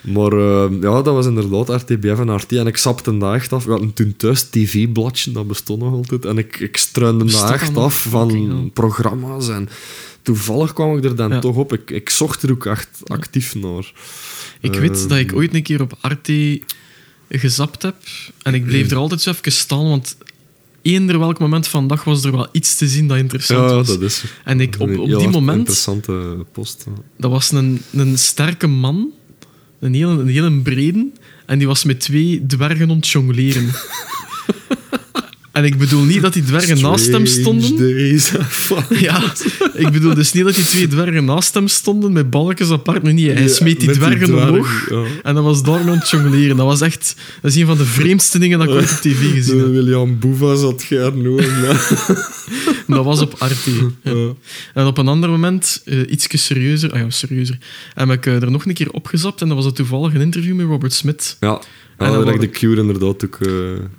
Maar 0.00 0.32
eh, 0.32 0.70
ja, 0.80 1.02
dat 1.02 1.14
was 1.14 1.26
inderdaad 1.26 1.68
RTBF 1.68 2.18
en 2.18 2.34
RT. 2.36 2.52
En 2.52 2.66
ik 2.66 2.76
sapte 2.76 3.18
daar 3.18 3.34
echt 3.34 3.52
af. 3.52 3.64
We 3.64 3.70
hadden 3.70 3.92
toen 3.92 4.14
thuis 4.16 4.42
tv-bladje, 4.42 5.32
dat 5.32 5.46
bestond 5.48 5.80
nog 5.82 5.92
altijd. 5.92 6.24
En 6.24 6.38
ik, 6.38 6.60
ik 6.60 6.76
struinde 6.76 7.24
daar 7.24 7.52
echt 7.52 7.76
af 7.76 8.02
van 8.02 8.70
programma's. 8.74 9.48
En 9.48 9.68
toevallig 10.22 10.72
kwam 10.72 10.96
ik 10.96 11.04
er 11.04 11.16
dan 11.16 11.30
Ja. 11.30 11.38
toch 11.38 11.56
op. 11.56 11.72
Ik, 11.72 11.90
ik 11.90 12.10
zocht 12.10 12.42
er 12.42 12.50
ook 12.50 12.66
echt 12.66 12.88
actief 13.04 13.54
naar. 13.54 13.92
Ik 14.60 14.74
weet 14.74 15.08
dat 15.08 15.18
ik 15.18 15.34
ooit 15.34 15.54
een 15.54 15.62
keer 15.62 15.80
op 15.82 15.96
Arte 16.00 16.62
gezapt 17.28 17.82
heb. 17.82 17.94
En 18.42 18.54
ik 18.54 18.64
bleef 18.64 18.90
er 18.90 18.96
altijd 18.96 19.20
zo 19.20 19.30
even 19.30 19.52
staan, 19.52 19.88
want 19.88 20.16
eender 20.82 21.18
welk 21.18 21.38
moment 21.38 21.66
van 21.68 21.82
de 21.82 21.88
dag 21.94 22.04
was 22.04 22.24
er 22.24 22.32
wel 22.32 22.48
iets 22.52 22.76
te 22.76 22.88
zien 22.88 23.08
dat 23.08 23.16
interessant 23.16 23.70
Ja, 23.70 23.76
was. 23.76 23.86
dat 23.86 24.00
is 24.02 24.24
En 24.44 24.60
ik, 24.60 24.74
op, 24.78 24.98
op 24.98 25.06
die 25.18 25.28
moment, 25.28 25.58
interessante 25.58 26.36
post. 26.52 26.84
dat 27.16 27.30
was 27.30 27.50
een, 27.52 27.82
een 27.92 28.18
sterke 28.18 28.66
man, 28.66 29.10
een 29.80 29.94
hele, 29.94 30.20
een 30.20 30.28
hele 30.28 30.60
brede, 30.60 31.06
en 31.46 31.58
die 31.58 31.66
was 31.66 31.84
met 31.84 32.00
twee 32.00 32.46
dwergen 32.46 32.90
aan 32.90 32.96
het 32.96 33.08
jongleren. 33.08 33.70
En 35.58 35.64
ik 35.64 35.78
bedoel 35.78 36.02
niet 36.02 36.22
dat 36.22 36.32
die 36.32 36.42
dwergen 36.42 36.80
naast 36.80 37.06
hem 37.06 37.26
stonden. 37.26 37.76
Days 37.76 38.32
Ja, 38.88 39.32
ik 39.74 39.90
bedoel 39.90 40.14
dus 40.14 40.32
niet 40.32 40.44
dat 40.44 40.54
die 40.54 40.64
twee 40.64 40.86
dwergen 40.86 41.24
naast 41.24 41.54
hem 41.54 41.68
stonden 41.68 42.12
met 42.12 42.30
balkjes 42.30 42.70
apart. 42.70 43.02
Nee, 43.02 43.12
nee, 43.12 43.30
hij 43.30 43.42
Ja, 43.42 43.48
smeet 43.48 43.80
die 43.80 43.90
dwergen 43.90 44.26
dwerg, 44.26 44.48
omhoog. 44.48 44.86
ja. 44.90 45.04
En 45.22 45.34
dat 45.34 45.44
was 45.44 45.62
daar 45.62 45.80
aan 45.80 45.88
het 45.88 46.10
jongleren. 46.10 46.56
Dat 46.56 46.66
was 46.66 46.80
echt... 46.80 47.16
Dat 47.42 47.50
is 47.50 47.56
een 47.56 47.66
van 47.66 47.76
de 47.76 47.84
vreemdste 47.84 48.38
dingen 48.38 48.58
dat 48.58 48.68
ik 48.68 48.74
ooit 48.74 48.90
op 48.90 48.96
tv 48.96 49.32
gezien 49.32 49.58
heb. 49.58 49.68
William 49.68 50.18
Boeva 50.18 50.54
zat 50.56 50.84
ja. 50.88 51.10
Dat 52.86 53.04
was 53.04 53.20
op 53.20 53.34
Arte. 53.38 53.70
Ja. 54.02 54.32
En 54.74 54.86
op 54.86 54.98
een 54.98 55.08
ander 55.08 55.30
moment, 55.30 55.82
eh 55.84 56.10
iets 56.10 56.26
serieuzer... 56.30 56.92
Ah 56.92 56.98
ja, 56.98 57.10
serieuzer. 57.10 57.58
Heb 57.94 58.10
ik 58.10 58.26
eh, 58.26 58.42
er 58.42 58.50
nog 58.50 58.64
een 58.64 58.74
keer 58.74 58.90
opgezapt 58.90 59.40
en 59.40 59.46
dat 59.48 59.56
was 59.56 59.66
het 59.66 59.74
toevallig 59.74 60.14
een 60.14 60.20
interview 60.20 60.54
met 60.54 60.66
Robert 60.66 60.92
Smith. 60.92 61.36
Ja, 61.40 61.60
En 61.98 62.10
ja 62.10 62.16
dan 62.16 62.24
dat 62.26 62.40
de 62.40 62.50
Cure 62.50 62.80
inderdaad 62.80 63.24
ook... 63.24 63.38
eh, 63.40 63.52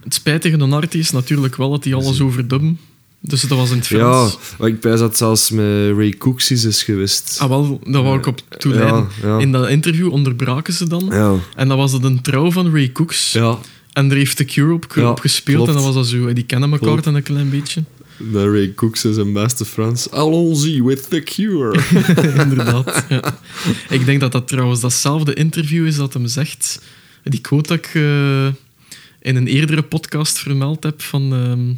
Het 0.03 0.13
spijtige 0.13 0.61
aan 0.61 0.73
Arte 0.73 0.97
is 0.97 1.11
natuurlijk 1.11 1.55
wel 1.55 1.69
dat 1.71 1.83
hij 1.83 1.93
alles 1.93 2.21
overdubben. 2.21 2.79
Dus 3.21 3.41
dat 3.41 3.57
was 3.57 3.69
in 3.71 3.77
het 3.77 3.87
ja, 3.87 3.97
Frans. 3.97 4.37
maar 4.59 4.67
ik 4.67 4.79
pijs 4.79 4.99
dat 4.99 5.17
zelfs 5.17 5.49
met 5.49 5.65
Ray 5.95 6.13
Cooksies 6.17 6.63
is 6.63 6.83
geweest. 6.83 7.37
Ah, 7.41 7.49
wel, 7.49 7.79
dat 7.83 8.03
wou 8.03 8.17
ik 8.17 8.25
op 8.25 8.41
toeleiden. 8.57 9.07
Ja, 9.21 9.27
ja. 9.27 9.39
In 9.39 9.51
dat 9.51 9.69
interview 9.69 10.11
onderbraken 10.11 10.73
ze 10.73 10.87
dan. 10.87 11.05
Ja, 11.09 11.35
En 11.55 11.67
dat 11.67 11.77
was 11.77 11.91
het 11.91 12.03
een 12.03 12.21
trouw 12.21 12.51
van 12.51 12.71
Ray 12.71 12.91
Cooks. 12.91 13.31
ja. 13.31 13.57
En 13.93 14.07
daar 14.07 14.17
heeft 14.17 14.37
de 14.37 14.45
Cure 14.45 14.73
op, 14.73 14.91
Ja, 14.95 15.09
op 15.09 15.19
gespeeld. 15.19 15.55
klopt. 15.55 15.69
En 15.69 15.75
dat 15.75 15.83
was 15.83 15.93
dat 15.93 16.07
zo. 16.07 16.33
Die 16.33 16.43
kennen 16.43 16.71
elkaar 16.71 17.01
dan 17.01 17.15
een 17.15 17.23
klein 17.23 17.49
beetje. 17.49 17.83
De 18.31 18.51
Ray 18.51 18.73
Cooks 18.73 19.05
is 19.05 19.15
zijn 19.15 19.33
beste 19.33 19.65
Frans. 19.65 20.11
Allons-y 20.11 20.81
with 20.83 21.09
the 21.09 21.19
Cure. 21.21 21.79
Inderdaad. 22.43 23.05
Ja. 23.09 23.39
Ik 23.89 24.05
denk 24.05 24.19
dat 24.19 24.31
dat 24.31 24.47
trouwens 24.47 24.79
datzelfde 24.79 25.33
interview 25.33 25.85
is 25.85 25.95
dat 25.95 26.13
hem 26.13 26.27
zegt. 26.27 26.79
Die 27.23 27.41
quote 27.41 27.67
dat 27.67 27.77
ik 27.77 27.85
eh, 27.85 28.45
in 29.21 29.35
een 29.35 29.47
eerdere 29.47 29.83
podcast 29.83 30.39
vermeld 30.39 30.83
heb 30.83 31.01
van... 31.01 31.33
ehm, 31.33 31.73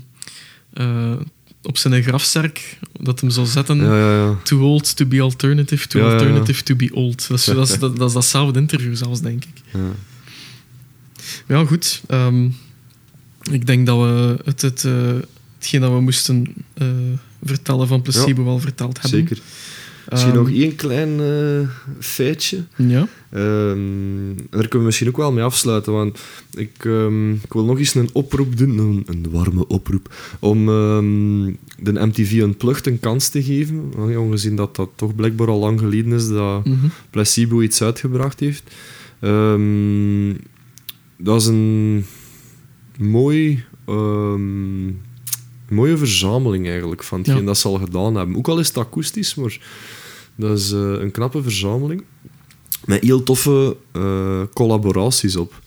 eh, 0.74 1.20
op 1.64 1.78
zijn 1.78 2.04
grafzerk, 2.04 2.80
dat 3.00 3.20
hem 3.20 3.30
zou 3.30 3.48
zetten... 3.48 3.78
ja, 3.78 3.98
ja, 3.98 4.16
ja. 4.16 4.40
Too 4.44 4.60
old 4.60 4.96
to 4.96 5.06
be 5.06 5.22
alternative, 5.22 5.88
too 5.88 6.12
alternative 6.12 6.64
to 6.64 6.76
be 6.76 6.90
old. 6.94 7.28
Dat 7.28 7.38
is, 7.38 7.46
dat, 7.56 7.70
is, 7.70 7.80
dat, 7.80 7.98
dat 7.98 8.08
is 8.08 8.14
datzelfde 8.14 8.60
interview 8.60 8.96
zelfs, 8.96 9.22
denk 9.22 9.44
ik. 9.44 9.62
ja. 9.74 9.80
Ja, 11.48 11.66
goed. 11.66 12.02
Ehm, 12.08 12.46
ik 13.52 13.66
denk 13.66 13.86
dat 13.86 13.98
we 13.98 14.38
het, 14.44 14.62
het, 14.62 14.86
eh, 14.86 14.94
hetgeen 15.58 15.82
dat 15.82 15.92
we 15.92 16.02
moesten 16.02 16.54
vertellen 17.44 17.88
van 17.88 18.02
placebo 18.02 18.44
wel 18.44 18.60
verteld 18.60 19.02
hebben. 19.02 19.20
Zeker. 19.20 19.38
Misschien 20.10 20.32
Ehm, 20.32 20.40
nog 20.40 20.50
één 20.52 20.76
klein 20.76 21.20
eh, 21.20 21.68
feitje. 22.00 22.64
Ja. 22.76 23.08
Ehm, 23.30 24.34
daar 24.50 24.62
kunnen 24.62 24.80
we 24.80 24.84
misschien 24.86 25.08
ook 25.08 25.18
wel 25.18 25.32
mee 25.32 25.44
afsluiten, 25.44 25.94
want 25.94 26.20
ik, 26.54 26.86
ehm, 26.86 27.32
ik 27.34 27.54
wil 27.54 27.66
nog 27.66 27.80
eens 27.80 27.96
een 27.96 28.10
oproep 28.14 28.58
doen, 28.58 28.78
een, 28.78 29.04
een 29.06 29.26
warme 29.32 29.68
oproep, 29.68 30.14
om 30.40 30.70
ehm, 30.70 31.46
de 31.80 32.06
MTV 32.06 32.32
Unplugged 32.32 32.88
een 32.88 33.00
kans 33.00 33.30
te 33.30 33.44
geven, 33.44 33.92
ongezien 34.18 34.56
dat 34.56 34.76
dat 34.76 34.90
toch 34.96 35.16
blijkbaar 35.16 35.48
al 35.48 35.60
lang 35.60 35.80
geleden 35.80 36.12
is 36.14 36.28
dat 36.28 36.66
Mhm. 36.66 36.76
Placebo 37.10 37.62
iets 37.62 37.82
uitgebracht 37.84 38.40
heeft. 38.40 38.64
Ehm, 39.20 40.34
dat 41.18 41.42
is 41.42 41.48
een 41.48 42.06
mooi, 42.98 43.64
ehm, 43.86 44.88
mooie 45.72 45.98
verzameling 45.98 46.68
eigenlijk 46.70 47.04
van 47.04 47.18
hetgeen 47.20 47.38
Ja. 47.40 47.44
dat 47.46 47.58
ze 47.58 47.68
al 47.68 47.78
gedaan 47.80 48.16
hebben. 48.16 48.36
Ook 48.36 48.48
al 48.48 48.60
is 48.60 48.68
het 48.68 48.78
akoestisch, 48.78 49.36
maar 49.36 49.60
dat 50.36 50.58
is 50.58 50.72
eh, 50.72 50.80
een 50.80 51.12
knappe 51.12 51.44
verzameling. 51.44 52.04
Met 52.86 53.04
heel 53.04 53.24
toffe 53.24 53.78
eh, 53.92 54.42
collaboraties 54.54 55.36
op. 55.36 55.62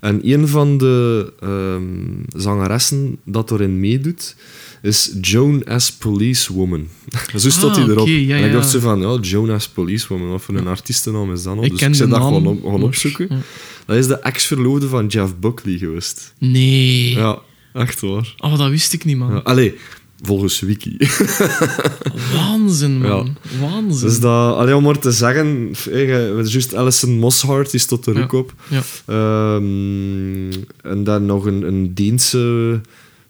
En 0.00 0.20
een 0.32 0.48
van 0.48 0.78
de 0.78 1.32
ehm, 1.40 2.40
zangeressen 2.42 3.16
dat 3.24 3.50
erin 3.50 3.80
meedoet, 3.80 4.36
is 4.82 5.12
Joan 5.20 5.64
as 5.64 5.92
Policewoman. 5.92 6.86
Zo 7.36 7.50
staat 7.50 7.70
Ah, 7.70 7.74
hij 7.76 7.84
erop. 7.84 7.98
oké, 7.98 8.10
ja, 8.10 8.36
en 8.36 8.44
ik 8.46 8.52
dacht 8.52 8.70
zo 8.70 8.80
van, 8.80 9.00
ja, 9.00 9.18
Joan 9.20 9.50
as 9.50 9.68
Policewoman, 9.68 10.28
wat 10.30 10.42
voor 10.42 10.54
een 10.54 10.66
artiestennaam 10.66 11.32
is 11.32 11.42
dat 11.42 11.54
nou? 11.54 11.64
Ik 11.64 11.70
Dus 11.70 11.80
ken 11.80 11.88
ik 11.90 11.94
zei 11.94 12.10
dat 12.10 12.18
gewoon 12.22 12.46
op, 12.46 12.82
opzoeken. 12.82 13.26
ja. 13.30 13.38
Dat 13.86 13.96
is 13.96 14.06
de 14.06 14.18
ex-verloofde 14.18 14.88
van 14.88 15.06
Jeff 15.06 15.34
Buckley 15.40 15.78
geweest. 15.78 16.32
Nee. 16.38 17.10
Ja, 17.10 17.38
echt 17.72 18.00
waar. 18.00 18.34
Oh, 18.38 18.58
dat 18.58 18.70
wist 18.70 18.92
ik 18.92 19.04
niet, 19.04 19.16
man. 19.16 19.32
Ja. 19.32 19.38
Allee, 19.38 19.74
volgens 20.22 20.60
Wiki. 20.60 20.96
Waanzin, 22.34 22.98
man. 22.98 23.36
Waanzin. 23.60 24.08
Dus 24.08 24.20
dat, 24.20 24.56
allee, 24.56 24.76
om 24.76 24.82
maar 24.82 24.98
te 24.98 25.12
zeggen, 25.12 25.70
je- 25.84 26.42
juist 26.46 26.74
Alison 26.74 27.18
Mosshart, 27.18 27.70
die 27.70 27.80
stond 27.80 28.06
er 28.06 28.16
Ja. 28.16 28.22
ook 28.22 28.32
op. 28.32 28.54
Ja. 28.68 28.82
Ehm, 29.06 30.52
en 30.82 31.04
dan 31.04 31.26
nog 31.26 31.44
een, 31.44 31.62
een 31.62 31.94
Deense 31.94 32.80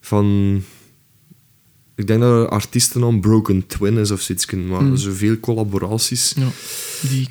van... 0.01 0.63
Ik 1.95 2.07
denk 2.07 2.21
dat 2.21 2.31
er 2.31 2.49
artiestennaam 2.49 3.21
Broken 3.21 3.67
Twin 3.67 3.97
is 3.97 4.11
of 4.11 4.21
zoiets. 4.21 4.47
Maar 4.51 4.81
Hmm. 4.81 4.97
zoveel 4.97 5.41
collaboraties. 5.41 6.35
ja. 6.37 6.47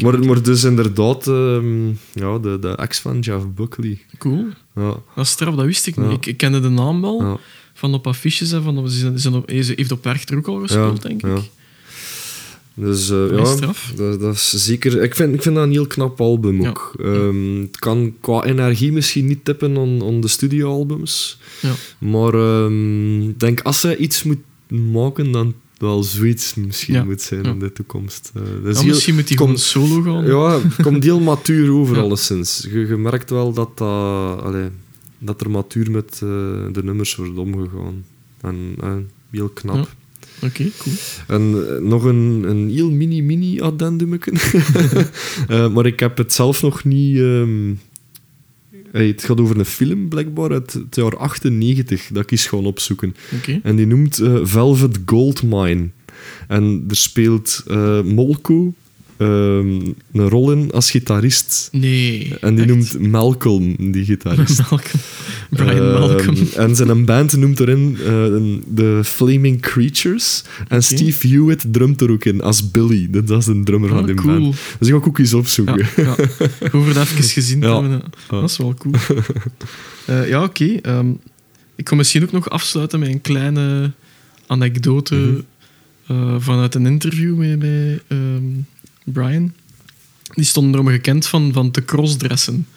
Maar, 0.03 0.19
maar 0.25 0.41
dus 0.41 0.63
inderdaad, 0.63 1.27
ehm, 1.27 1.87
ja, 2.13 2.37
de, 2.41 2.57
de 2.59 2.75
ex 2.75 2.99
van 2.99 3.19
Jeff 3.19 3.45
Buckley. 3.55 3.99
Cool. 4.17 4.45
Ja, 4.75 4.95
Dat 5.15 5.25
is 5.25 5.29
straf, 5.29 5.55
dat 5.55 5.65
wist 5.65 5.87
ik 5.87 5.97
niet. 5.97 6.11
Ik, 6.11 6.25
ik 6.25 6.37
kende 6.37 6.59
de 6.59 6.69
naam 6.69 7.01
wel, 7.01 7.39
van 7.73 7.93
op 7.93 8.07
affiches. 8.07 8.51
Hè, 8.51 8.61
van, 8.61 8.89
ze 8.89 8.97
zijn, 8.97 9.13
ze 9.13 9.19
zijn 9.19 9.33
op, 9.33 9.49
ze 9.49 9.73
heeft 9.75 9.91
op 9.91 10.03
Werchter 10.03 10.37
ook 10.37 10.47
al 10.47 10.59
gespeeld, 10.59 11.01
denk 11.01 11.21
ja. 11.21 11.35
ik. 11.35 11.41
Dus 12.73 13.09
eh, 13.09 13.29
ja, 13.29 13.55
dat, 13.95 14.19
dat 14.19 14.33
is 14.33 14.49
zeker... 14.49 15.01
Ik 15.03 15.15
vind, 15.15 15.33
ik 15.33 15.41
vind 15.41 15.55
dat 15.55 15.63
een 15.63 15.71
heel 15.71 15.87
knap 15.87 16.21
album 16.21 16.61
Ja. 16.61 16.69
ook. 16.69 16.93
Ehm, 16.99 17.61
het 17.61 17.79
kan 17.79 18.13
qua 18.21 18.43
energie 18.43 18.91
misschien 18.91 19.25
niet 19.25 19.45
tippen 19.45 19.77
on 20.01 20.21
de 20.21 20.27
studioalbums. 20.27 21.37
Ja. 21.61 21.71
Maar 21.97 22.33
ehm, 22.33 23.21
ik 23.29 23.39
denk, 23.39 23.61
als 23.61 23.79
zij 23.79 23.97
iets 23.97 24.23
moet 24.23 24.41
maken, 24.67 25.31
dan 25.31 25.53
wel 25.81 26.03
zoiets 26.03 26.55
misschien 26.55 26.93
Ja. 26.93 27.03
moet 27.03 27.21
zijn 27.21 27.43
Ja. 27.43 27.49
in 27.51 27.59
de 27.59 27.71
toekomst. 27.73 28.31
Eh, 28.35 28.41
dat 28.41 28.65
is 28.71 28.75
Ja, 28.77 28.81
heel- 28.83 28.93
misschien 28.93 29.15
moet 29.15 29.27
hij 29.27 29.37
gewoon 29.37 29.57
solo 29.57 30.01
gaan. 30.01 30.25
Ja, 30.25 30.61
het 30.61 30.81
komt 30.81 31.03
heel 31.03 31.19
matuur 31.19 31.71
over, 31.79 31.97
alleszins. 31.99 32.67
Je, 32.71 32.79
je 32.79 32.97
merkt 32.97 33.29
wel 33.29 33.53
dat, 33.53 33.77
dat, 33.77 34.41
allee, 34.43 34.67
dat 35.19 35.41
er 35.41 35.49
matuur 35.49 35.91
met 35.91 36.11
eh, 36.13 36.19
de 36.71 36.83
nummers 36.83 37.15
wordt 37.15 37.37
omgegaan. 37.37 38.03
En 38.41 38.55
eh, 38.81 38.93
heel 39.31 39.49
knap. 39.49 39.89
Oké, 40.43 40.69
cool. 40.77 40.95
En 41.27 41.51
nog 41.87 42.03
een, 42.03 42.43
een 42.47 42.69
heel 42.69 42.91
mini-mini 42.91 43.61
addendumetje. 43.61 44.31
Eh, 45.47 45.73
maar 45.73 45.85
ik 45.85 45.99
heb 45.99 46.17
het 46.17 46.33
zelf 46.33 46.61
nog 46.61 46.83
niet... 46.83 47.17
ehm, 47.17 47.71
hey, 48.91 49.07
het 49.07 49.23
gaat 49.23 49.39
over 49.39 49.59
een 49.59 49.65
film, 49.65 50.09
blijkbaar, 50.09 50.51
uit 50.51 50.73
het 50.73 50.95
jaar 50.95 51.17
98, 51.17 52.07
dat 52.11 52.23
ik 52.23 52.31
eens 52.31 52.45
gewoon 52.45 52.65
opzoeken. 52.65 53.15
En 53.63 53.75
die 53.75 53.87
noemt 53.87 54.19
eh, 54.19 54.39
Velvet 54.43 54.99
Goldmine. 55.05 55.89
En 56.47 56.85
er 56.89 56.95
speelt 56.95 57.63
eh, 57.67 58.01
Molko 58.01 58.73
ehm, 59.21 59.81
een 60.13 60.29
rol 60.29 60.51
in 60.51 60.71
als 60.71 60.91
gitarist. 60.91 61.69
Nee. 61.71 62.35
En 62.41 62.55
die 62.55 62.65
echt? 62.65 62.73
noemt 62.73 63.11
Malcolm, 63.11 63.91
die 63.91 64.05
gitarist. 64.05 64.57
Malcolm. 64.69 65.01
Brian 65.49 65.75
Ehm, 65.77 65.91
Malcolm. 65.99 66.35
En 66.55 66.75
zijn 66.75 67.05
band 67.05 67.37
noemt 67.37 67.59
erin 67.59 67.97
eh, 67.99 68.05
de 68.67 69.01
Flaming 69.03 69.61
Creatures. 69.61 70.43
En. 70.67 70.83
Steve 70.83 71.27
Hewitt 71.27 71.65
drumt 71.73 72.01
er 72.01 72.11
ook 72.11 72.25
in 72.25 72.41
als 72.41 72.71
Billy. 72.71 73.07
Dat 73.09 73.29
is 73.29 73.45
de 73.45 73.63
drummer 73.63 73.89
van 73.89 73.97
Ah, 73.99 74.05
die 74.05 74.15
cool. 74.15 74.39
band. 74.41 74.55
Dus 74.79 74.87
ik 74.87 74.93
ga 74.93 74.99
ook 75.07 75.19
eens 75.19 75.33
opzoeken. 75.33 75.77
Ja, 75.95 76.03
ja. 76.03 76.15
Over 76.71 76.93
dat 76.93 77.03
even 77.03 77.23
gezien 77.23 77.59
te 77.59 77.67
Ja. 77.67 77.81
hebben. 77.81 78.01
Dat 78.29 78.49
is 78.49 78.57
wel 78.57 78.73
cool. 78.73 78.93
Eh, 80.05 80.29
ja, 80.29 80.43
oké. 80.43 80.65
Ehm, 80.81 81.07
ik 81.75 81.83
kan 81.83 81.97
misschien 81.97 82.23
ook 82.23 82.31
nog 82.31 82.49
afsluiten 82.49 82.99
met 82.99 83.09
een 83.09 83.21
kleine 83.21 83.91
anekdote 84.47 85.15
Mhm. 85.15 85.39
eh, 86.07 86.35
vanuit 86.39 86.75
een 86.75 86.85
interview 86.85 87.35
met, 87.37 87.59
met 87.59 88.01
Brian. 89.03 89.53
Die 90.33 90.45
stonden 90.45 90.73
erom 90.73 90.87
gekend 90.87 91.27
van, 91.27 91.53
van 91.53 91.71
te 91.71 91.85
crossdressen 91.85 92.67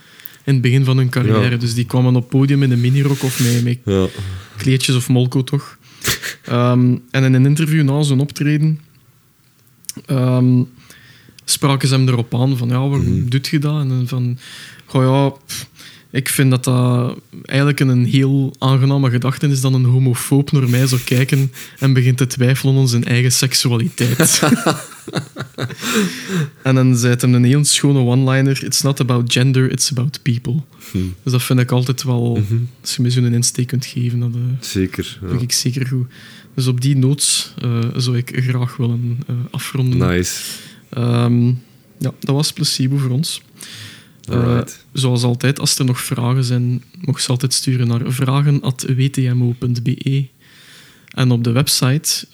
in 0.44 0.52
het 0.52 0.62
begin 0.62 0.84
van 0.84 0.96
hun 0.96 1.08
carrière. 1.08 1.50
Ja. 1.50 1.56
Dus 1.56 1.74
die 1.74 1.84
kwamen 1.86 2.16
op 2.16 2.28
podium 2.28 2.62
in 2.62 2.70
een 2.70 2.80
minirok 2.80 3.22
of 3.22 3.40
met, 3.40 3.64
met 3.64 3.78
Ja. 3.84 4.06
kleedjes 4.56 4.96
of 4.96 5.08
molko 5.08 5.44
toch. 5.44 5.78
Ehm, 6.44 6.96
en 7.10 7.24
in 7.24 7.34
een 7.34 7.46
interview 7.46 7.82
na 7.82 8.02
zo'n 8.02 8.20
optreden 8.20 8.80
ehm, 10.06 10.62
spraken 11.44 11.88
ze 11.88 11.94
hem 11.94 12.08
erop 12.08 12.34
aan 12.34 12.56
van 12.56 12.68
ja, 12.68 12.74
waarom 12.88 13.18
Mhm. 13.18 13.28
doet 13.28 13.46
je 13.46 13.58
dat? 13.58 13.80
En 13.80 13.88
dan 13.88 14.08
van, 14.08 14.38
goh 14.84 15.02
ja, 15.02 15.28
pff, 15.46 15.68
ik 16.10 16.28
vind 16.28 16.50
dat 16.50 16.64
dat 16.64 17.18
eigenlijk 17.44 17.80
een 17.80 18.04
heel 18.04 18.54
aangename 18.58 19.10
gedachte 19.10 19.48
is 19.48 19.60
dat 19.60 19.72
een 19.72 19.84
homofoob 19.84 20.52
naar 20.52 20.68
mij 20.68 20.86
zou 20.86 21.00
kijken 21.00 21.52
en 21.78 21.92
begint 21.92 22.16
te 22.16 22.26
twijfelen 22.26 22.76
aan 22.76 22.88
zijn 22.88 23.04
eigen 23.04 23.32
seksualiteit. 23.32 24.42
en 26.62 26.74
dan 26.74 26.96
zei 26.96 27.12
het 27.12 27.22
een 27.22 27.44
heel 27.44 27.64
schone 27.64 27.98
one-liner. 27.98 28.64
It's 28.64 28.82
not 28.82 29.00
about 29.00 29.32
gender, 29.32 29.70
it's 29.70 29.90
about 29.90 30.22
people. 30.22 30.62
Hm. 30.90 30.98
Dus 31.22 31.32
dat 31.32 31.42
vind 31.42 31.60
ik 31.60 31.70
altijd 31.70 32.02
wel... 32.02 32.36
Mhm. 32.36 32.54
Als 32.80 32.96
je 32.96 33.02
me 33.02 33.10
zo'n 33.10 33.34
insteek 33.34 33.66
kunt 33.66 33.86
geven, 33.86 34.20
dat 34.20 34.34
eh, 34.34 34.40
Zeker. 34.60 35.18
ja. 35.22 35.28
vind 35.28 35.42
ik 35.42 35.52
zeker 35.52 35.86
goed. 35.86 36.06
Dus 36.54 36.66
op 36.66 36.80
die 36.80 36.96
noot 36.96 37.54
eh, 37.62 37.78
zou 37.96 38.16
ik 38.16 38.32
graag 38.34 38.76
willen 38.76 39.18
eh, 39.26 39.34
afronden. 39.50 39.98
Nice. 39.98 40.42
Ehm, 40.90 41.46
ja, 41.98 42.12
dat 42.20 42.34
was 42.34 42.52
placebo 42.52 42.96
voor 42.96 43.10
ons. 43.10 43.42
Zoals 44.92 45.22
altijd, 45.22 45.60
als 45.60 45.78
er 45.78 45.84
nog 45.84 46.00
vragen 46.00 46.44
zijn, 46.44 46.82
mocht 47.00 47.22
ze 47.22 47.30
altijd 47.30 47.52
sturen 47.52 47.86
naar 47.86 48.00
vragen.wtmo.be. 48.06 50.26
En 51.08 51.30
op 51.30 51.44
de 51.44 51.52
website, 51.52 52.26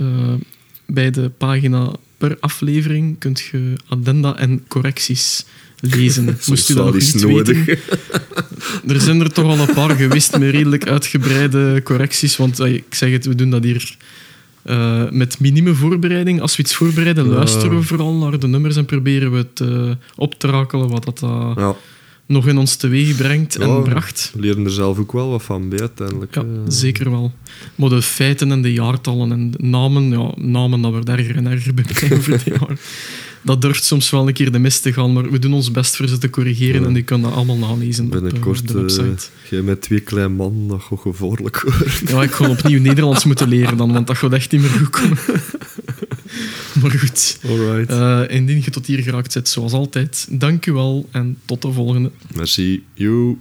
bij 0.86 1.10
de 1.10 1.30
pagina 1.38 1.92
per 2.20 2.36
aflevering, 2.40 3.18
kunt 3.18 3.40
je 3.40 3.72
addenda 3.88 4.36
en 4.36 4.64
correcties 4.68 5.44
lezen. 5.80 6.24
Moest 6.46 6.68
u 6.68 6.74
dat 6.74 6.94
niet 6.94 7.14
nodig. 7.14 7.64
weten. 7.64 7.78
Er 8.88 9.00
zijn 9.00 9.20
er 9.20 9.32
toch 9.32 9.44
al 9.44 9.58
een 9.58 9.74
paar 9.74 9.96
geweest 9.96 10.38
met 10.38 10.50
redelijk 10.50 10.88
uitgebreide 10.88 11.80
correcties. 11.84 12.36
Want 12.36 12.60
eh, 12.60 12.74
ik 12.74 12.94
zeg 12.94 13.10
het, 13.10 13.26
we 13.26 13.34
doen 13.34 13.50
dat 13.50 13.64
hier 13.64 13.96
eh, 14.62 15.10
met 15.10 15.38
minime 15.38 15.74
voorbereiding. 15.74 16.40
Als 16.40 16.56
we 16.56 16.62
iets 16.62 16.74
voorbereiden, 16.74 17.26
luisteren 17.26 17.76
we 17.76 17.82
vooral 17.82 18.14
naar 18.14 18.38
de 18.38 18.46
nummers 18.46 18.76
en 18.76 18.84
proberen 18.84 19.32
we 19.32 19.36
het 19.36 19.60
eh, 19.60 19.90
op 20.16 20.34
te 20.34 20.46
rakelen 20.46 20.88
wat 20.88 21.04
dat 21.04 21.20
Ja, 21.56 21.76
nog 22.30 22.48
in 22.48 22.58
ons 22.58 22.76
teweeg 22.76 23.16
brengt 23.16 23.56
en 23.56 23.68
Ja. 23.68 23.80
bracht. 23.80 24.30
we 24.34 24.40
leren 24.40 24.64
er 24.64 24.70
zelf 24.70 24.98
ook 24.98 25.12
wel 25.12 25.28
wat 25.30 25.42
van 25.42 25.68
bij 25.68 25.80
uiteindelijk. 25.80 26.34
Ja, 26.34 26.40
eh. 26.40 26.46
zeker 26.68 27.10
wel. 27.10 27.32
Maar 27.74 27.88
de 27.88 28.02
feiten 28.02 28.50
en 28.52 28.62
de 28.62 28.72
jaartallen 28.72 29.32
en 29.32 29.50
de 29.50 29.58
namen, 29.62 30.10
ja, 30.10 30.32
namen 30.36 30.80
dat 30.80 30.90
wordt 30.90 31.08
erger 31.08 31.36
en 31.36 31.46
erger 31.46 31.74
bij 31.74 31.84
mij 32.00 32.18
over 32.18 32.44
de 32.44 32.50
jaren. 32.50 32.78
Dat 33.42 33.62
durft 33.62 33.84
soms 33.84 34.10
wel 34.10 34.26
een 34.28 34.32
keer 34.34 34.52
de 34.52 34.58
mis 34.58 34.80
te 34.80 34.92
gaan, 34.92 35.12
maar 35.12 35.30
we 35.30 35.38
doen 35.38 35.52
ons 35.52 35.70
best 35.70 35.96
voor 35.96 36.08
ze 36.08 36.18
te 36.18 36.30
corrigeren 36.30 36.80
Ja. 36.80 36.86
en 36.86 36.92
die 36.92 37.02
kunnen 37.02 37.28
dat 37.28 37.36
allemaal 37.36 37.56
nalezen 37.56 38.04
op, 38.06 38.14
eh, 38.14 38.20
Binnenkort, 38.20 38.60
op 38.60 38.66
de 38.66 38.72
eh, 38.74 38.80
website. 38.80 39.26
jij 39.50 39.62
met 39.62 39.80
twee 39.80 40.00
kleine 40.00 40.34
mannen, 40.34 40.68
dat 40.68 40.80
gaat 40.82 41.00
gevaarlijk 41.00 41.60
worden. 41.60 41.88
Ja, 42.06 42.22
ik 42.22 42.30
ga 42.30 42.48
opnieuw 42.48 42.80
Nederlands 42.80 43.24
moeten 43.24 43.48
leren 43.48 43.76
dan, 43.76 43.92
want 43.92 44.06
dat 44.06 44.16
gaat 44.18 44.32
echt 44.32 44.52
niet 44.52 44.60
meer 44.60 44.70
goed 44.70 44.90
komen. 44.90 45.18
maar 46.80 46.90
goed, 46.90 47.38
Alright. 47.48 47.90
eh, 47.90 48.36
indien 48.36 48.60
je 48.64 48.70
tot 48.70 48.86
hier 48.86 49.02
geraakt 49.02 49.32
zit, 49.32 49.48
zoals 49.48 49.72
altijd, 49.72 50.26
dank 50.30 50.66
u 50.66 50.72
wel 50.72 51.08
en 51.10 51.38
tot 51.44 51.62
de 51.62 51.72
volgende. 51.72 52.10
Merci. 52.34 52.84
You. 52.94 53.38